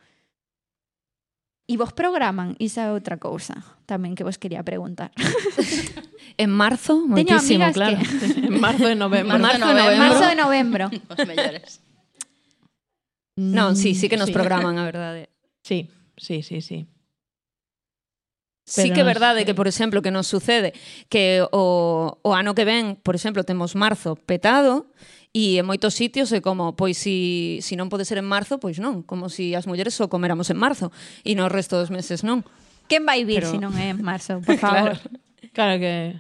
E 1.69 1.77
vos 1.77 1.93
programan? 1.93 2.57
Iso 2.57 2.81
é 2.81 2.89
outra 2.89 3.21
cousa 3.21 3.61
tamén 3.85 4.17
que 4.17 4.25
vos 4.25 4.41
quería 4.41 4.65
preguntar. 4.65 5.13
En 6.41 6.49
marzo, 6.49 7.05
Teño 7.13 7.37
moitísimo, 7.37 7.69
amigas 7.69 7.77
claro. 7.77 8.01
que... 8.01 8.49
En 8.49 8.57
marzo 8.57 8.89
de 8.89 8.97
novembro. 8.97 9.37
Marzo 9.37 9.69
de 9.69 9.77
En 9.77 9.77
novembro. 9.77 10.01
marzo 10.01 10.25
de 10.25 10.37
novembro. 10.41 10.85
Os 11.13 11.19
mellores. 11.29 11.71
Non, 13.37 13.77
sí, 13.77 13.93
sí 13.93 14.09
que 14.09 14.17
nos 14.17 14.33
Sí. 14.33 14.37
programan, 14.37 14.81
a 14.81 14.89
verdade. 14.89 15.29
Sí, 15.61 15.93
sí, 16.17 16.41
sí, 16.41 16.65
sí. 16.65 16.89
Pero 18.75 18.89
sí 18.89 18.95
que 18.95 19.05
é 19.05 19.07
verdade 19.07 19.45
que, 19.45 19.53
por 19.55 19.69
exemplo, 19.69 20.01
que 20.01 20.11
nos 20.11 20.27
sucede 20.27 20.73
que 21.13 21.45
o, 21.53 22.19
o 22.23 22.31
ano 22.33 22.57
que 22.57 22.65
ven, 22.65 22.97
por 22.97 23.15
exemplo, 23.15 23.45
temos 23.45 23.77
marzo 23.77 24.17
petado 24.17 24.89
e 25.33 25.61
en 25.61 25.65
moitos 25.69 25.97
sitios 25.97 26.33
é 26.33 26.41
como, 26.41 26.77
pois 26.77 26.97
si, 26.97 27.61
si 27.61 27.77
non 27.77 27.93
pode 27.93 28.05
ser 28.05 28.21
en 28.21 28.29
marzo, 28.29 28.61
pois 28.61 28.81
non, 28.81 29.05
como 29.05 29.29
si 29.29 29.57
as 29.57 29.65
mulleres 29.69 29.97
só 29.97 30.09
coméramos 30.09 30.49
en 30.49 30.61
marzo 30.61 30.93
e 31.25 31.37
no 31.37 31.49
resto 31.49 31.77
dos 31.77 31.93
meses 31.93 32.25
non. 32.25 32.45
Quen 32.89 33.05
vai 33.05 33.25
vir 33.25 33.45
Pero... 33.45 33.53
se 33.53 33.57
si 33.57 33.61
non 33.61 33.73
é 33.77 33.93
en 33.93 34.01
marzo, 34.01 34.41
por 34.45 34.57
favor? 34.63 34.97
claro, 34.97 35.45
claro 35.53 35.75
que 35.81 36.17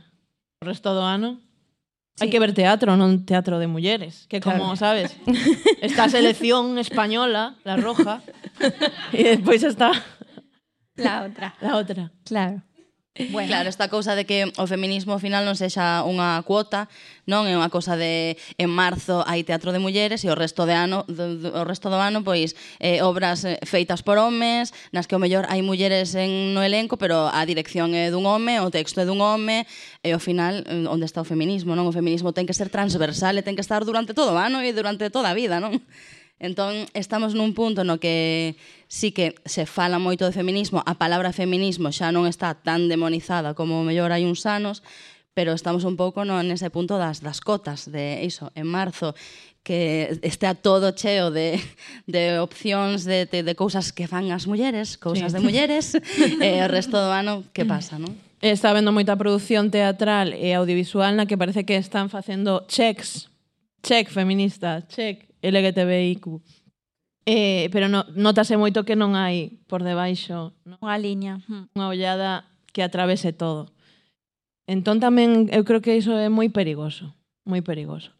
o 0.60 0.64
resto 0.68 0.92
do 0.92 1.04
ano 1.04 1.40
Sí. 2.12 2.24
Hai 2.24 2.28
que 2.28 2.44
ver 2.44 2.52
teatro, 2.52 2.92
non 2.92 3.24
teatro 3.24 3.56
de 3.56 3.64
mulleres, 3.64 4.28
que 4.28 4.36
claro. 4.36 4.60
como 4.60 4.76
sabes, 4.76 5.16
esta 5.80 6.12
selección 6.12 6.76
española, 6.76 7.56
la 7.64 7.80
roja, 7.80 8.20
e 9.16 9.32
despois 9.32 9.64
está 9.64 9.96
La 10.96 11.22
outra. 11.22 11.54
La 11.60 11.76
outra. 11.76 12.12
Claro. 12.24 12.62
Bueno. 13.30 13.48
Claro, 13.48 13.68
esta 13.68 13.88
cousa 13.88 14.16
de 14.16 14.24
que 14.24 14.50
o 14.56 14.66
feminismo 14.66 15.12
ao 15.12 15.20
final 15.20 15.44
non 15.44 15.52
sexa 15.52 16.00
unha 16.08 16.40
cuota, 16.48 16.88
non 17.28 17.44
é 17.44 17.52
unha 17.52 17.68
cousa 17.68 17.92
de 17.92 18.40
en 18.56 18.72
marzo 18.72 19.20
hai 19.28 19.44
teatro 19.44 19.68
de 19.68 19.76
mulleres 19.76 20.24
e 20.24 20.32
o 20.32 20.36
resto 20.36 20.64
de 20.64 20.72
ano 20.72 21.04
do, 21.04 21.36
do, 21.36 21.48
o 21.52 21.62
resto 21.68 21.92
do 21.92 22.00
ano 22.00 22.24
pois 22.24 22.56
eh, 22.80 23.04
obras 23.04 23.44
eh, 23.44 23.60
feitas 23.68 24.00
por 24.00 24.16
homes, 24.16 24.72
nas 24.96 25.04
que 25.04 25.12
o 25.12 25.20
mellor 25.20 25.44
hai 25.52 25.60
mulleres 25.60 26.16
en 26.16 26.56
no 26.56 26.64
elenco, 26.64 26.96
pero 26.96 27.28
a 27.28 27.44
dirección 27.44 27.92
é 27.92 28.08
dun 28.08 28.24
home, 28.24 28.64
o 28.64 28.72
texto 28.72 28.96
é 28.96 29.04
dun 29.04 29.20
home, 29.20 29.68
e 30.00 30.08
ao 30.16 30.20
final 30.20 30.64
eh, 30.64 30.88
onde 30.88 31.04
está 31.04 31.20
o 31.20 31.28
feminismo, 31.28 31.76
non? 31.76 31.84
O 31.84 31.92
feminismo 31.92 32.32
ten 32.32 32.48
que 32.48 32.56
ser 32.56 32.72
transversal 32.72 33.36
e 33.36 33.44
ten 33.44 33.52
que 33.52 33.64
estar 33.64 33.84
durante 33.84 34.16
todo 34.16 34.32
o 34.32 34.40
ano 34.40 34.64
e 34.64 34.72
durante 34.72 35.12
toda 35.12 35.28
a 35.28 35.36
vida, 35.36 35.60
non? 35.60 35.84
Entón, 36.42 36.90
estamos 36.90 37.38
nun 37.38 37.54
punto 37.54 37.86
no 37.86 38.02
que 38.02 38.58
sí 38.90 39.14
que 39.14 39.38
se 39.46 39.62
fala 39.62 40.02
moito 40.02 40.26
de 40.26 40.34
feminismo, 40.34 40.82
a 40.82 40.98
palabra 40.98 41.30
feminismo 41.30 41.94
xa 41.94 42.10
non 42.10 42.26
está 42.26 42.58
tan 42.58 42.90
demonizada 42.90 43.54
como 43.54 43.86
mellor 43.86 44.10
hai 44.10 44.26
uns 44.26 44.42
anos, 44.42 44.82
pero 45.38 45.54
estamos 45.54 45.86
un 45.86 45.94
pouco 45.94 46.26
no, 46.26 46.42
nese 46.42 46.66
punto 46.66 46.98
das, 46.98 47.22
das 47.22 47.38
cotas 47.38 47.86
de 47.86 48.26
iso, 48.26 48.50
en 48.58 48.66
marzo 48.66 49.14
que 49.62 50.18
está 50.26 50.58
todo 50.58 50.90
cheo 50.98 51.30
de, 51.30 51.62
de 52.10 52.42
opcións 52.42 53.06
de, 53.06 53.30
de, 53.30 53.46
de 53.46 53.54
cousas 53.54 53.94
que 53.94 54.10
fan 54.10 54.26
as 54.34 54.50
mulleres, 54.50 54.98
cousas 54.98 55.30
sí. 55.30 55.38
de 55.38 55.46
mulleres, 55.46 55.94
e 56.42 56.58
eh, 56.58 56.66
o 56.66 56.68
resto 56.68 56.98
do 56.98 57.14
ano, 57.14 57.46
que 57.54 57.62
pasa, 57.62 58.02
non? 58.02 58.18
Está 58.42 58.74
vendo 58.74 58.90
moita 58.90 59.14
produción 59.14 59.70
teatral 59.70 60.34
e 60.34 60.58
audiovisual 60.58 61.14
na 61.14 61.30
que 61.30 61.38
parece 61.38 61.62
que 61.62 61.78
están 61.78 62.10
facendo 62.10 62.66
checks, 62.66 63.30
check 63.86 64.10
feminista, 64.10 64.82
check 64.90 65.31
LGTBIQ. 65.42 66.40
Eh, 67.26 67.68
pero 67.70 67.86
no, 67.86 68.02
notase 68.14 68.58
moito 68.58 68.82
que 68.82 68.98
non 68.98 69.14
hai 69.14 69.62
por 69.70 69.86
debaixo 69.86 70.58
non? 70.66 70.78
unha 70.82 70.98
liña, 70.98 71.38
hm. 71.46 71.70
unha 71.78 71.86
ollada 71.86 72.50
que 72.74 72.82
atravese 72.82 73.30
todo. 73.30 73.70
Entón 74.66 74.98
tamén 74.98 75.46
eu 75.54 75.62
creo 75.62 75.82
que 75.82 75.94
iso 75.94 76.18
é 76.18 76.26
moi 76.26 76.50
perigoso, 76.50 77.14
moi 77.46 77.62
perigoso. 77.62 78.10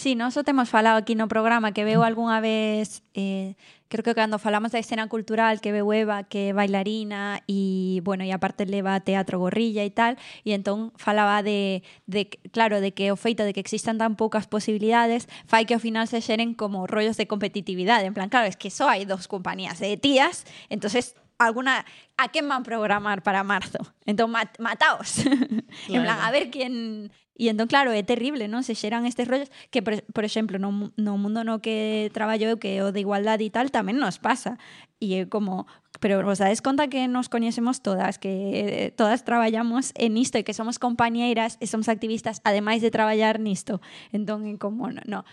Sí, 0.00 0.14
nós 0.14 0.34
o 0.38 0.44
temos 0.44 0.70
falado 0.70 0.96
aquí 0.96 1.14
no 1.14 1.28
programa 1.28 1.76
que 1.76 1.84
veu 1.84 2.00
algunha 2.00 2.40
vez 2.40 3.04
eh, 3.12 3.52
creo 3.92 4.00
que 4.00 4.16
cando 4.16 4.40
falamos 4.40 4.72
da 4.72 4.80
escena 4.80 5.04
cultural 5.12 5.60
que 5.60 5.76
veu 5.76 5.92
Eva 5.92 6.24
que 6.24 6.48
é 6.48 6.56
bailarina 6.56 7.44
e 7.44 8.00
bueno, 8.00 8.24
e 8.24 8.32
aparte 8.32 8.64
leva 8.64 8.96
a 8.96 9.04
teatro 9.04 9.36
gorrilla 9.36 9.84
e 9.84 9.92
tal 9.92 10.16
e 10.40 10.56
entón 10.56 10.96
falaba 10.96 11.44
de, 11.44 11.84
de 12.08 12.32
claro, 12.48 12.80
de 12.80 12.96
que 12.96 13.12
o 13.12 13.16
feito 13.20 13.44
de 13.44 13.52
que 13.52 13.60
existan 13.60 14.00
tan 14.00 14.16
poucas 14.16 14.48
posibilidades 14.48 15.28
fai 15.44 15.68
que 15.68 15.76
ao 15.76 15.84
final 15.84 16.08
se 16.08 16.24
xeren 16.24 16.56
como 16.56 16.88
rollos 16.88 17.20
de 17.20 17.28
competitividade. 17.28 18.08
En 18.08 18.16
plan, 18.16 18.32
claro, 18.32 18.48
es 18.48 18.56
que 18.56 18.72
só 18.72 18.88
hai 18.88 19.04
dos 19.04 19.28
compañías 19.28 19.84
de 19.84 20.00
tías 20.00 20.48
entonces 20.72 21.12
alguna 21.36 21.84
a 22.16 22.32
quen 22.32 22.48
van 22.48 22.64
programar 22.64 23.20
para 23.20 23.44
marzo 23.44 23.84
entón 24.08 24.32
mat, 24.32 24.48
mataos. 24.56 25.28
En 25.92 26.00
plan, 26.00 26.24
a 26.24 26.32
ver 26.32 26.48
quen 26.48 27.12
E 27.40 27.48
entón, 27.48 27.72
claro, 27.72 27.88
é 27.96 28.04
terrible, 28.04 28.52
non? 28.52 28.60
Se 28.60 28.76
xeran 28.76 29.08
estes 29.08 29.24
rollos 29.24 29.48
que, 29.72 29.80
por, 29.80 30.04
por 30.12 30.28
exemplo, 30.28 30.60
no, 30.60 30.92
no 31.00 31.16
mundo 31.16 31.40
no 31.40 31.64
que 31.64 32.12
traballo 32.12 32.52
eu, 32.52 32.60
que 32.60 32.84
o 32.84 32.92
de 32.92 33.00
igualdade 33.00 33.48
e 33.48 33.50
tal, 33.50 33.72
tamén 33.72 33.96
nos 33.96 34.20
pasa. 34.20 34.60
E 35.00 35.16
é 35.16 35.24
como, 35.24 35.64
pero 36.04 36.20
vos 36.20 36.36
dades 36.36 36.60
conta 36.60 36.92
que 36.92 37.08
nos 37.08 37.32
coñecemos 37.32 37.80
todas, 37.80 38.20
que 38.20 38.28
eh, 38.28 38.88
todas 38.92 39.24
traballamos 39.24 39.96
en 39.96 40.20
isto 40.20 40.36
e 40.36 40.44
que 40.44 40.52
somos 40.52 40.76
compañeiras 40.76 41.56
e 41.64 41.66
somos 41.66 41.88
activistas, 41.88 42.44
ademais 42.44 42.84
de 42.84 42.92
traballar 42.92 43.40
nisto. 43.40 43.80
Entón, 44.12 44.44
é 44.44 44.60
como, 44.60 44.92
no, 44.92 45.00
no. 45.08 45.24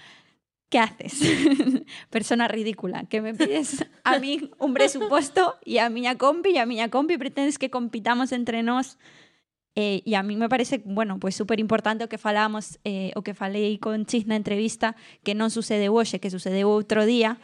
¿Qué 0.72 0.80
haces? 0.80 1.20
Persona 2.10 2.48
ridícula, 2.48 3.04
que 3.12 3.20
me 3.20 3.36
pides 3.36 3.84
a 4.08 4.16
mí 4.20 4.48
un 4.64 4.72
presupuesto 4.72 5.60
e 5.68 5.84
a 5.84 5.92
miña 5.92 6.16
compi 6.16 6.56
e 6.56 6.64
a 6.64 6.68
miña 6.68 6.88
compi 6.88 7.20
pretendes 7.20 7.60
que 7.60 7.68
compitamos 7.68 8.32
entre 8.32 8.64
nós 8.64 8.96
Eh, 9.78 10.02
e 10.10 10.18
a 10.18 10.26
mí 10.26 10.34
me 10.36 10.50
parece, 10.50 10.82
bueno, 10.84 11.20
pues 11.22 11.38
súper 11.38 11.62
importante 11.62 12.02
o 12.02 12.10
que 12.10 12.18
falamos, 12.18 12.82
eh, 12.82 13.14
o 13.14 13.22
que 13.22 13.38
falei 13.38 13.78
con 13.78 14.10
Chis 14.10 14.26
na 14.26 14.34
entrevista, 14.34 14.98
que 15.22 15.38
non 15.38 15.54
sucedeu 15.54 15.94
hoxe, 15.94 16.18
que 16.18 16.34
sucedeu 16.34 16.66
outro 16.74 17.06
día. 17.06 17.38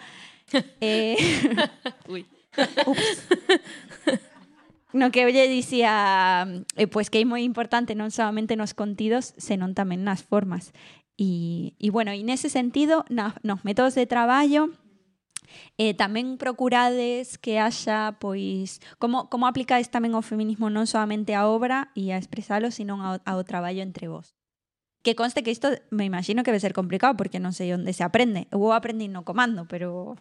eh, 0.81 1.13
Ui. 2.09 2.25
Ups. 2.89 3.09
No 4.97 5.13
que 5.13 5.29
lle 5.29 5.45
dicía 5.45 6.49
eh, 6.73 6.89
pois 6.89 7.13
que 7.13 7.21
é 7.21 7.25
moi 7.25 7.45
importante 7.45 7.93
non 7.93 8.09
solamente 8.09 8.57
nos 8.57 8.73
contidos, 8.73 9.37
senón 9.37 9.77
tamén 9.77 10.01
nas 10.01 10.25
formas. 10.25 10.73
E, 11.21 11.77
e 11.77 11.93
bueno, 11.93 12.17
e 12.17 12.25
nese 12.25 12.49
sentido, 12.49 13.05
na, 13.13 13.37
nos 13.45 13.61
métodos 13.61 13.93
de 13.93 14.09
traballo, 14.09 14.73
Eh, 15.77 15.93
tamén 15.93 16.37
procurades 16.37 17.37
que 17.37 17.59
haxa, 17.59 18.17
pois, 18.17 18.79
como, 18.97 19.27
como 19.27 19.45
aplicades 19.45 19.91
tamén 19.91 20.15
o 20.15 20.23
feminismo 20.23 20.71
non 20.71 20.87
solamente 20.87 21.35
á 21.35 21.45
obra 21.45 21.91
e 21.93 22.13
a 22.13 22.19
expresalo, 22.19 22.71
sino 22.71 23.01
ao, 23.01 23.19
ao 23.23 23.41
traballo 23.43 23.83
entre 23.83 24.07
vos. 24.07 24.33
Que 25.03 25.19
conste 25.19 25.43
que 25.43 25.51
isto 25.51 25.67
me 25.91 26.07
imagino 26.07 26.47
que 26.47 26.53
vai 26.55 26.63
ser 26.63 26.71
complicado 26.71 27.19
porque 27.19 27.43
non 27.43 27.51
sei 27.51 27.75
onde 27.75 27.91
se 27.91 28.07
aprende. 28.07 28.47
Eu 28.49 28.71
aprendí 28.71 29.11
no 29.11 29.27
comando, 29.27 29.67
pero 29.67 30.15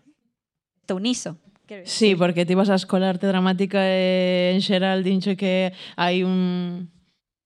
estou 0.82 0.98
niso. 0.98 1.38
Sí, 1.86 2.16
porque 2.18 2.44
ti 2.44 2.58
vas 2.58 2.68
a 2.68 2.74
escola 2.74 3.08
arte 3.08 3.30
dramática 3.30 3.80
e 3.86 4.52
en 4.52 4.60
xeral 4.60 5.06
dincho 5.06 5.38
que 5.38 5.72
hai 5.94 6.26
un 6.26 6.90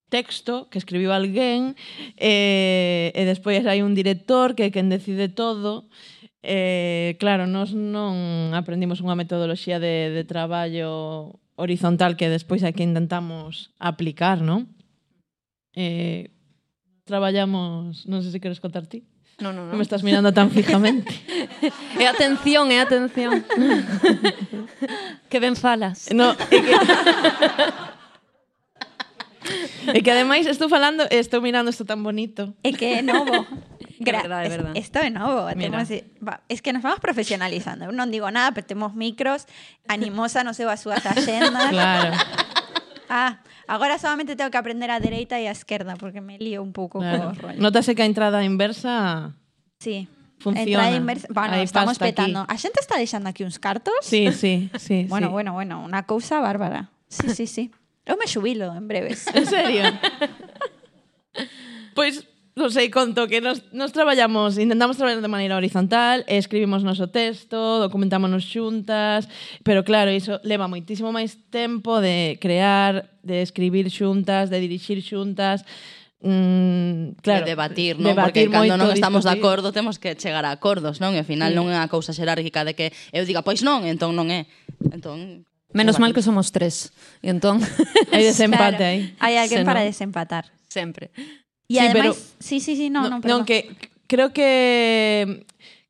texto 0.09 0.73
que 0.73 0.81
escribiu 0.81 1.13
alguén 1.13 1.77
e, 2.17 3.13
e 3.13 3.23
despois 3.29 3.63
hai 3.69 3.85
un 3.85 3.93
director 3.93 4.57
que 4.57 4.67
é 4.67 4.73
quen 4.73 4.89
decide 4.89 5.29
todo 5.29 5.87
e 6.16 6.16
Eh, 6.43 7.17
claro, 7.19 7.47
nós 7.47 7.73
non 7.73 8.53
aprendimos 8.53 9.01
unha 9.01 9.19
metodoloxía 9.19 9.81
de, 9.81 10.13
de 10.13 10.23
traballo 10.23 11.41
horizontal 11.57 12.15
que 12.15 12.29
despois 12.29 12.63
aquí 12.63 12.85
intentamos 12.85 13.73
aplicar, 13.81 14.45
non? 14.45 14.69
Eh, 15.75 16.31
traballamos, 17.09 18.07
non 18.07 18.23
sei 18.23 18.37
se 18.37 18.41
queres 18.41 18.61
contar 18.61 18.87
ti. 18.87 19.09
No, 19.39 19.53
no, 19.53 19.67
no. 19.67 19.77
Me 19.77 19.83
estás 19.83 20.03
mirando 20.03 20.33
tan 20.33 20.51
fijamente. 20.51 21.13
é 22.01 22.09
atención, 22.09 22.73
é 22.73 22.81
atención. 22.81 23.45
que 25.29 25.41
ben 25.41 25.57
falas. 25.57 26.09
No, 26.13 26.33
é 26.33 26.61
que... 26.65 26.73
e 29.97 30.03
que 30.03 30.11
ademais 30.11 30.47
estou 30.47 30.69
falando, 30.69 31.07
estou 31.13 31.41
mirando 31.45 31.71
isto 31.71 31.85
tan 31.85 32.03
bonito. 32.03 32.55
É 32.65 32.73
que 32.73 32.99
é 32.99 33.03
novo. 33.03 33.47
Verdade, 34.01 34.47
é 34.47 34.51
verdade. 34.51 34.75
Isto 34.79 34.99
é 35.01 35.09
novo. 35.11 35.49
Mira. 35.57 35.85
Temos, 35.85 35.89
va, 36.21 36.41
es 36.49 36.61
que 36.61 36.73
nos 36.73 36.83
vamos 36.85 37.01
profesionalizando. 37.01 37.89
Non 37.93 38.13
digo 38.13 38.29
nada, 38.29 38.53
pero 38.53 38.67
temos 38.69 38.93
micros, 38.93 39.49
animosa 39.89 40.45
non 40.45 40.53
sei 40.53 40.69
as 40.69 40.81
súas 40.85 41.05
axendas. 41.07 41.71
Claro, 41.77 42.13
Ah, 43.09 43.39
agora 43.71 44.03
solamente 44.03 44.35
tengo 44.35 44.51
que 44.51 44.59
aprender 44.59 44.91
a 44.91 44.99
dereita 44.99 45.39
e 45.39 45.47
a 45.47 45.55
esquerda 45.55 45.95
porque 45.95 46.19
me 46.19 46.43
lío 46.43 46.59
un 46.59 46.75
pouco 46.75 46.99
claro. 46.99 47.31
co 47.39 47.39
rollo. 47.39 47.61
Notase 47.63 47.95
que 47.95 48.03
a 48.03 48.09
entrada 48.11 48.43
inversa 48.43 49.31
Sí. 49.79 50.11
funciona. 50.43 50.91
Entrada 50.91 50.91
inversa. 50.99 51.27
Bueno, 51.31 51.55
estamos 51.63 52.03
pasta 52.03 52.11
aquí. 52.11 52.35
petando. 52.35 52.43
A 52.51 52.55
xente 52.59 52.83
está 52.83 52.99
deixando 52.99 53.31
aquí 53.31 53.47
uns 53.47 53.63
cartos? 53.63 53.95
Sí, 54.03 54.35
sí, 54.35 54.69
sí. 54.75 55.07
Bueno, 55.13 55.29
sí. 55.29 55.33
bueno, 55.33 55.51
bueno, 55.55 55.75
unha 55.87 56.03
cousa 56.03 56.43
bárbara. 56.43 56.91
Sí, 57.07 57.31
sí, 57.31 57.47
sí. 57.47 57.65
Eu 58.03 58.19
me 58.19 58.27
xubilo 58.27 58.75
en 58.75 58.91
breves. 58.91 59.31
En 59.35 59.47
serio? 59.47 59.87
pois 61.95 62.27
non 62.61 62.73
sei, 62.73 62.89
conto 62.89 63.29
que 63.29 63.45
nos, 63.45 63.69
nos 63.77 63.93
traballamos, 63.93 64.57
intentamos 64.57 64.97
traballar 64.97 65.21
de 65.21 65.29
maneira 65.29 65.61
horizontal, 65.61 66.25
escribimos 66.25 66.81
noso 66.81 67.13
texto, 67.13 67.77
documentámonos 67.85 68.49
xuntas, 68.49 69.29
pero 69.61 69.85
claro, 69.85 70.09
iso 70.09 70.41
leva 70.41 70.65
moitísimo 70.65 71.13
máis 71.13 71.37
tempo 71.53 72.01
de 72.01 72.41
crear, 72.41 73.13
de 73.21 73.45
escribir 73.45 73.93
xuntas, 73.93 74.49
de 74.49 74.57
dirixir 74.57 75.05
xuntas, 75.05 75.69
mm, 76.25 77.21
claro, 77.21 77.45
de 77.45 77.53
debatir, 77.53 78.01
non? 78.01 78.17
Debatir 78.17 78.49
Porque 78.49 78.73
cando 78.73 78.81
non 78.81 78.89
estamos 78.89 79.29
discutir. 79.29 79.37
de 79.37 79.45
acordo 79.45 79.69
temos 79.77 80.01
que 80.01 80.17
chegar 80.17 80.49
a 80.49 80.57
acordos, 80.57 80.97
non? 80.97 81.13
E 81.13 81.21
ao 81.21 81.29
final 81.29 81.53
sí. 81.53 81.57
non 81.61 81.69
é 81.69 81.77
unha 81.77 81.93
cousa 81.93 82.17
xerárquica 82.17 82.65
de 82.65 82.73
que 82.73 82.89
eu 83.13 83.29
diga 83.29 83.45
pois 83.45 83.61
non, 83.61 83.85
entón 83.85 84.17
non 84.17 84.33
é. 84.33 84.49
Entón 84.89 85.45
Menos 85.77 86.01
mal 86.01 86.17
que 86.17 86.25
somos 86.25 86.57
tres. 86.57 86.89
E 87.21 87.29
entón... 87.29 87.61
hai 88.17 88.25
desempate 88.25 88.81
aí. 88.81 89.01
Hai 89.21 89.37
alguén 89.37 89.61
para 89.69 89.85
desempatar. 89.85 90.49
Sempre. 90.73 91.13
E 91.67 91.75
sí, 91.75 91.79
ademais, 91.79 92.15
pero, 92.15 92.39
sí, 92.39 92.57
sí, 92.61 92.77
sí, 92.77 92.87
no, 92.91 93.03
no, 93.03 93.19
non, 93.19 93.21
perdón. 93.21 93.43
Non, 93.43 93.49
que 93.49 93.75
creo 94.07 94.31
que 94.31 95.47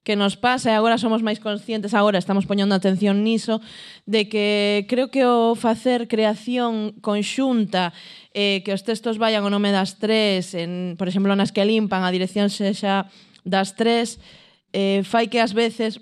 que 0.07 0.15
nos 0.15 0.39
pasa 0.39 0.71
e 0.71 0.79
agora 0.79 1.03
somos 1.03 1.27
máis 1.27 1.43
conscientes, 1.43 1.91
agora 1.91 2.23
estamos 2.23 2.47
poñendo 2.47 2.79
atención 2.79 3.27
niso, 3.27 3.59
de 4.07 4.31
que 4.31 4.87
creo 4.87 5.11
que 5.11 5.27
o 5.27 5.59
facer 5.59 6.07
creación 6.07 6.95
conxunta 7.03 7.91
eh, 8.31 8.63
que 8.63 8.71
os 8.71 8.87
textos 8.87 9.19
vayan 9.19 9.43
o 9.43 9.51
nome 9.51 9.75
das 9.75 9.99
tres, 9.99 10.55
en, 10.55 10.95
por 10.95 11.11
exemplo, 11.11 11.35
nas 11.35 11.51
que 11.51 11.67
limpan 11.67 12.07
a 12.07 12.15
dirección 12.15 12.55
sexa 12.55 13.11
das 13.43 13.75
tres, 13.75 14.23
eh, 14.71 15.03
fai 15.03 15.27
que 15.27 15.43
ás 15.43 15.59
veces 15.59 15.99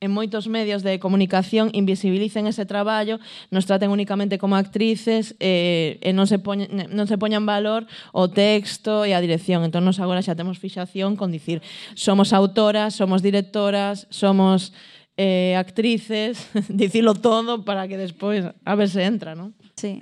en 0.00 0.10
moitos 0.14 0.46
medios 0.46 0.86
de 0.86 1.02
comunicación 1.02 1.74
invisibilicen 1.74 2.46
ese 2.46 2.66
traballo, 2.66 3.18
nos 3.50 3.66
traten 3.66 3.90
únicamente 3.90 4.38
como 4.38 4.54
actrices 4.54 5.34
eh, 5.42 5.98
e 5.98 6.14
non 6.14 6.30
se, 6.30 6.38
poñen, 6.38 6.70
non 6.94 7.10
se 7.10 7.18
poñan 7.18 7.42
valor 7.42 7.90
o 8.14 8.30
texto 8.30 9.02
e 9.02 9.10
a 9.10 9.22
dirección. 9.22 9.66
Entón, 9.66 9.82
nos 9.82 9.98
agora 9.98 10.22
xa 10.22 10.38
temos 10.38 10.62
fixación 10.62 11.18
con 11.18 11.34
dicir 11.34 11.58
somos 11.98 12.30
autoras, 12.30 12.94
somos 12.94 13.26
directoras, 13.26 14.06
somos 14.14 14.70
eh, 15.18 15.58
actrices, 15.58 16.46
dicilo 16.70 17.18
todo 17.18 17.66
para 17.66 17.90
que 17.90 17.98
despois 17.98 18.46
a 18.46 18.74
ver 18.78 18.86
se 18.86 19.02
entra, 19.02 19.34
non? 19.34 19.58
Sí, 19.74 19.98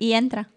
e 0.00 0.16
entra. 0.16 0.48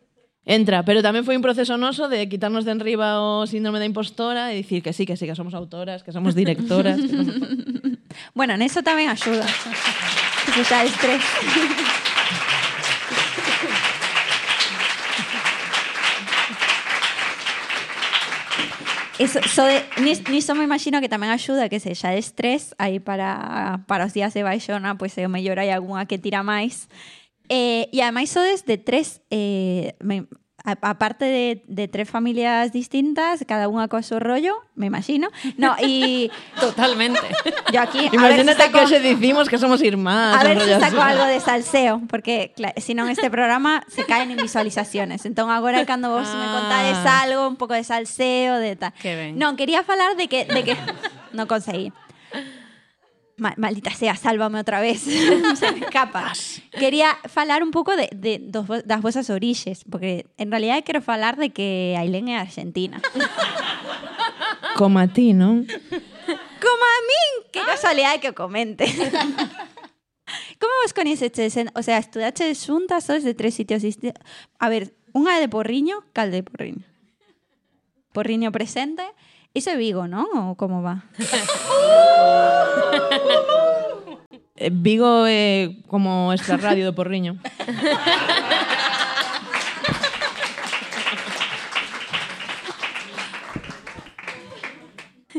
Entra, 0.47 0.87
pero 0.87 1.03
tamén 1.03 1.27
foi 1.27 1.35
un 1.35 1.43
proceso 1.43 1.75
noso 1.75 2.07
de 2.07 2.23
quitarnos 2.31 2.63
de 2.63 2.71
enriba 2.71 3.19
o 3.19 3.43
síndrome 3.43 3.83
da 3.83 3.89
impostora 3.89 4.55
e 4.55 4.63
dicir 4.63 4.79
que 4.79 4.95
sí, 4.95 5.03
que 5.03 5.19
sí, 5.19 5.27
que 5.27 5.35
somos 5.35 5.51
autoras, 5.51 6.07
que 6.07 6.15
somos 6.15 6.39
directoras. 6.39 6.95
Que 6.95 7.11
somos... 7.11 7.35
Bueno, 8.33 8.57
neso 8.57 8.83
tamén 8.83 9.09
axuda. 9.09 9.45
Que 10.53 10.63
xa 10.69 10.83
estrés. 10.85 11.23
Eso, 19.17 19.41
so 19.49 19.65
de, 19.65 19.83
nis, 19.97 20.29
niso 20.29 20.53
me 20.53 20.63
imagino 20.63 21.01
que 21.01 21.09
tamén 21.09 21.33
axuda 21.33 21.73
que 21.73 21.81
sexa 21.81 22.13
de 22.13 22.21
estrés 22.21 22.77
aí 22.77 23.01
para, 23.01 23.81
para 23.89 24.05
os 24.05 24.13
días 24.13 24.37
de 24.37 24.45
baixona, 24.45 24.93
pois 24.93 25.17
pues, 25.17 25.25
o 25.25 25.29
mellor 25.33 25.57
hai 25.57 25.73
algunha 25.73 26.05
que 26.05 26.21
tira 26.21 26.45
máis. 26.45 26.85
Eh, 27.49 27.89
e 27.89 27.97
ademais 28.05 28.29
sodes 28.29 28.61
de 28.69 28.77
tres 28.77 29.25
eh, 29.33 29.97
aparte 30.67 31.23
de, 31.23 31.63
de 31.67 31.87
tres 31.87 32.09
familias 32.11 32.75
distintas, 32.75 33.39
cada 33.47 33.71
unha 33.71 33.87
co 33.87 34.03
seu 34.03 34.19
rollo, 34.19 34.51
me 34.75 34.91
imagino. 34.91 35.31
No, 35.55 35.79
e 35.79 36.27
Totalmente. 36.59 37.23
yo 37.71 37.79
aquí 37.79 38.11
ver 38.11 38.11
si 38.11 38.15
Imagínate 38.19 38.67
saco, 38.67 38.75
que 38.75 38.83
hoxe 38.83 38.99
dicimos 38.99 39.47
que 39.47 39.55
somos 39.57 39.79
irmás. 39.79 40.35
a 40.35 40.43
ver 40.43 40.59
si 40.59 40.75
saco 40.75 40.99
algo 40.99 41.23
de 41.23 41.39
salseo, 41.39 42.03
porque 42.11 42.51
claro, 42.55 42.75
si 42.83 42.91
non 42.91 43.07
este 43.07 43.31
programa 43.31 43.87
se 43.87 44.03
caen 44.03 44.29
en 44.35 44.39
visualizaciones. 44.43 45.23
Entón 45.23 45.47
agora 45.49 45.87
cando 45.87 46.11
vos 46.11 46.27
me 46.27 46.47
contades 46.51 46.99
Ah. 47.07 47.23
algo, 47.23 47.47
un 47.47 47.55
pouco 47.55 47.73
de 47.73 47.87
salseo, 47.87 48.59
de 48.59 48.75
tal. 48.75 48.91
Non, 49.39 49.55
quería 49.55 49.81
falar 49.87 50.19
de 50.19 50.27
que 50.27 50.43
de 50.45 50.61
que 50.67 50.75
non 51.31 51.47
conseguí. 51.47 51.95
Ma- 53.37 53.53
maldita 53.57 53.93
sea, 53.93 54.17
sálvame 54.17 54.57
outra 54.57 54.81
vez. 54.81 55.01
Se 55.61 55.71
me 55.71 55.85
escapa. 55.85 56.33
Quería 56.73 57.13
falar 57.29 57.61
un 57.61 57.69
pouco 57.69 57.95
de, 57.95 58.09
de, 58.09 58.41
dos, 58.41 58.65
das 58.85 59.01
vosas 59.01 59.29
orixes, 59.29 59.85
porque 59.85 60.25
en 60.37 60.49
realidad 60.49 60.83
quero 60.83 61.01
falar 61.01 61.37
de 61.37 61.53
que 61.53 61.93
Ailén 61.97 62.33
é 62.33 62.41
argentina. 62.41 62.97
Como 64.77 64.97
a 64.97 65.05
ti, 65.09 65.37
non? 65.37 65.65
Como 66.57 66.83
a 66.85 66.97
min, 67.05 67.29
que 67.53 67.61
casualidade 67.61 68.21
que 68.21 68.33
o 68.33 68.37
comente. 68.37 68.89
Como 70.59 70.73
vos 70.81 70.93
coñeceches? 70.97 71.53
O 71.77 71.81
sea, 71.85 72.01
estudaches 72.01 72.57
xuntas, 72.57 73.05
sois 73.05 73.21
de 73.21 73.37
tres 73.37 73.53
sitios 73.53 73.85
distintos. 73.85 74.17
A 74.57 74.69
ver, 74.69 74.97
unha 75.13 75.37
de 75.37 75.45
Porriño, 75.45 76.01
cal 76.13 76.33
de 76.33 76.41
Porriño? 76.41 76.85
Porriño 78.17 78.49
presente. 78.49 79.05
É 79.65 79.75
Vigo, 79.75 80.05
non? 80.05 80.27
Ou 80.51 80.55
como 80.55 80.81
va? 80.85 81.01
Eh, 84.59 84.71
Vigo 84.73 85.05
é 85.29 85.69
como 85.85 86.33
extra 86.33 86.57
radio 86.57 86.83
do 86.89 86.97
Porriño. 86.97 87.37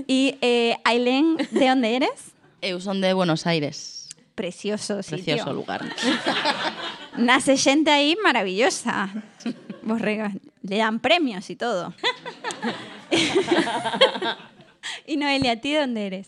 E 0.07 0.39
eh, 0.43 0.79
Ailén, 0.85 1.37
de 1.51 1.67
onde 1.71 1.97
eres? 1.97 2.31
Eu 2.63 2.79
son 2.79 3.01
de 3.03 3.11
Buenos 3.15 3.47
Aires. 3.47 4.09
Precioso 4.39 5.03
sitio. 5.03 5.35
Precioso 5.35 5.51
lugar. 5.53 5.83
Nace 7.19 7.59
xente 7.59 7.91
aí 7.91 8.15
maravillosa. 8.23 9.11
Vos 9.83 9.99
rega- 9.99 10.31
le 10.63 10.77
dan 10.79 11.03
premios 11.03 11.51
e 11.51 11.57
todo. 11.59 11.91
E 15.05 15.17
Noelia, 15.17 15.61
ti 15.61 15.77
onde 15.77 16.07
eres? 16.07 16.27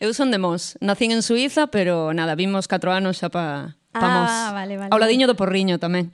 Eu 0.00 0.12
son 0.12 0.28
de 0.28 0.38
Mos. 0.38 0.76
Nacín 0.80 1.12
en 1.12 1.22
Suiza, 1.22 1.68
pero 1.68 2.12
nada, 2.12 2.34
vimos 2.34 2.68
4 2.68 2.92
anos 2.92 3.20
xa 3.20 3.28
pa, 3.30 3.76
pa 3.92 4.06
ah, 4.08 4.12
Mos. 4.12 4.34
Vale, 4.52 4.74
vale. 4.76 4.90
Ao 4.92 5.00
ladiño 5.00 5.28
do 5.28 5.38
Porriño 5.38 5.80
tamén. 5.80 6.10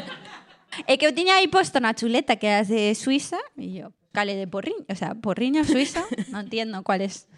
é 0.90 0.96
que 0.96 1.04
eu 1.04 1.12
tiña 1.12 1.36
aí 1.36 1.48
posto 1.48 1.80
na 1.80 1.92
chuleta 1.92 2.36
que 2.36 2.48
eras 2.48 2.68
de 2.68 2.94
Suiza 2.96 3.40
e 3.58 3.76
yo, 3.76 3.92
cale 4.12 4.36
de 4.36 4.48
Porriño, 4.48 4.84
o 4.88 4.96
sea, 4.96 5.12
Porriño, 5.18 5.64
Suiza, 5.64 6.04
non 6.32 6.48
entendo 6.48 6.80
cuál 6.84 7.04
es 7.04 7.28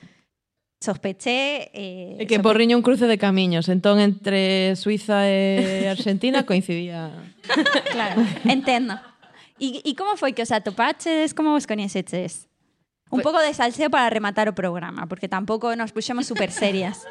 sospeché... 0.79 1.73
Eh, 1.73 2.21
é 2.21 2.25
que 2.29 2.39
sospe... 2.39 2.47
Porriño 2.47 2.77
un 2.77 2.85
cruce 2.85 3.09
de 3.09 3.17
camiños, 3.17 3.67
entón 3.73 3.99
entre 3.99 4.77
Suiza 4.77 5.27
e 5.27 5.89
Argentina 5.89 6.45
coincidía... 6.45 7.11
claro, 7.95 8.21
entendo. 8.45 9.01
E, 9.61 9.83
e 9.87 9.93
como 9.95 10.17
foi 10.19 10.33
que 10.35 10.43
os 10.43 10.51
atopaches, 10.51 11.31
como 11.35 11.55
vos 11.55 11.67
coñeceches? 11.67 12.51
Un 13.15 13.23
pouco 13.23 13.39
de 13.39 13.55
salseo 13.55 13.87
para 13.91 14.11
rematar 14.11 14.51
o 14.51 14.55
programa, 14.59 15.07
porque 15.07 15.31
tampouco 15.31 15.71
nos 15.79 15.95
puxemos 15.95 16.27
super 16.27 16.51
serias. 16.51 17.07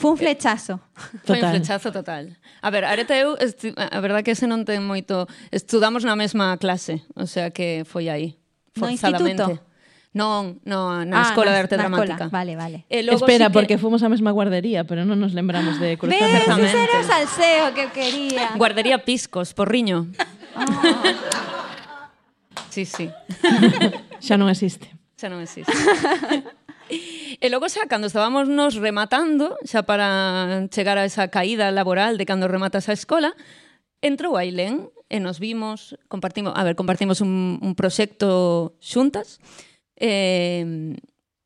Fue 0.00 0.12
un 0.12 0.16
flechazo. 0.16 0.80
Foi 1.28 1.36
un 1.36 1.44
Total. 1.44 1.50
flechazo 1.52 1.88
total. 1.92 2.24
A 2.64 2.70
ver, 2.72 2.88
Areta 2.88 3.12
eu, 3.20 3.36
a 3.36 4.00
verdad 4.00 4.24
que 4.24 4.32
ese 4.32 4.48
non 4.48 4.64
ten 4.64 4.80
moito... 4.80 5.28
Estudamos 5.52 6.08
na 6.08 6.16
mesma 6.16 6.56
clase, 6.56 7.04
o 7.12 7.28
sea 7.28 7.52
que 7.52 7.84
foi 7.84 8.08
aí, 8.08 8.40
No 8.80 8.88
forzadamente. 8.88 9.44
instituto? 9.44 9.68
Non, 10.16 10.56
no, 10.64 11.04
na 11.04 11.20
Ah, 11.20 11.28
Escola 11.28 11.52
na- 11.52 11.60
de 11.60 11.60
Arte 11.68 11.76
na 11.76 11.86
Dramática. 11.92 12.16
escola, 12.16 12.32
vale, 12.32 12.52
vale. 12.56 12.78
E 12.88 13.04
logo 13.04 13.20
Espera, 13.28 13.46
sí 13.46 13.52
que- 13.52 13.56
porque 13.60 13.76
fomos 13.76 14.00
á 14.00 14.08
mesma 14.08 14.32
guardería, 14.32 14.88
pero 14.88 15.04
non 15.04 15.20
nos 15.20 15.36
lembramos 15.36 15.76
de 15.76 16.00
cruzar. 16.00 16.16
Ves, 16.16 16.48
ese 16.48 16.80
era 16.80 16.96
o 16.96 17.04
salseo 17.04 17.64
que 17.76 17.84
quería. 17.92 18.56
Guardería 18.56 19.04
Piscos, 19.04 19.52
Porriño. 19.52 20.08
Ah. 20.54 22.10
Sí, 22.70 22.84
sí. 22.84 23.10
Xa 24.20 24.36
non 24.36 24.48
existe. 24.48 24.90
Xa 25.18 25.28
non 25.28 25.42
existe. 25.42 25.72
E 26.90 27.46
logo 27.48 27.70
xa, 27.70 27.86
cando 27.86 28.10
estábamos 28.10 28.50
nos 28.50 28.74
rematando, 28.74 29.54
xa 29.62 29.86
para 29.86 30.66
chegar 30.74 30.98
a 30.98 31.06
esa 31.06 31.30
caída 31.30 31.70
laboral 31.70 32.18
de 32.18 32.26
cando 32.26 32.50
rematas 32.50 32.90
a 32.90 32.94
escola, 32.98 33.38
entrou 34.02 34.34
a 34.34 34.42
Ailén 34.42 34.90
e 35.06 35.22
nos 35.22 35.38
vimos, 35.38 35.94
compartimos, 36.10 36.50
a 36.58 36.66
ver, 36.66 36.74
compartimos 36.74 37.22
un, 37.22 37.62
un 37.62 37.72
proxecto 37.78 38.74
xuntas, 38.82 39.38
eh, 39.94 40.98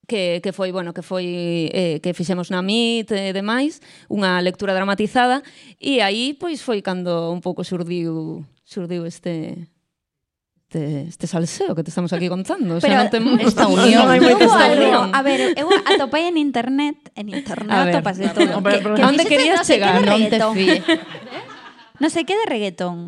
que, 0.07 0.41
que 0.43 0.53
foi, 0.53 0.73
bueno, 0.73 0.93
que 0.93 1.03
foi 1.03 1.69
eh, 1.73 2.01
que 2.01 2.15
fixemos 2.17 2.49
na 2.49 2.65
MIT 2.65 3.13
e 3.13 3.33
demais, 3.37 3.81
unha 4.09 4.41
lectura 4.41 4.77
dramatizada 4.77 5.41
e 5.81 6.01
aí 6.01 6.37
pois 6.37 6.61
foi 6.61 6.81
cando 6.85 7.33
un 7.33 7.41
pouco 7.41 7.65
surdiu 7.65 8.45
surdiu 8.75 9.07
este 9.07 9.71
este, 10.67 11.07
este 11.07 11.27
salseo 11.31 11.71
que 11.79 11.85
te 11.87 11.91
estamos 11.95 12.11
aquí 12.13 12.27
contando. 12.29 12.77
O 12.77 12.81
sea, 12.83 12.91
Pero 12.91 12.99
non 13.07 13.11
ten, 13.15 13.23
esta 13.47 13.71
unión. 13.71 14.11
non 14.11 14.19
moita 14.19 14.43
esta 14.43 14.67
unión. 14.75 15.07
a 15.15 15.21
ver, 15.23 15.55
eu 15.55 15.71
atopei 15.87 16.27
en 16.27 16.35
internet, 16.35 16.99
en 17.15 17.31
internet 17.31 17.71
A 17.71 17.87
ver, 17.87 17.95
atopas 17.95 18.19
de 18.19 18.27
todo. 18.35 18.59
pero- 18.59 18.99
¿A 18.99 19.07
dónde 19.07 19.23
fixeches 19.23 19.31
querías 19.31 19.59
no 19.63 19.69
chegar? 19.71 19.93
de 19.95 20.03
Non 20.03 20.19
te 20.27 20.35
reggaetón. 20.35 20.53
fíe. 20.59 20.83
No 22.03 22.11
sé 22.11 22.27
qué 22.27 22.35
de 22.35 22.47
reggaetón. 22.51 23.07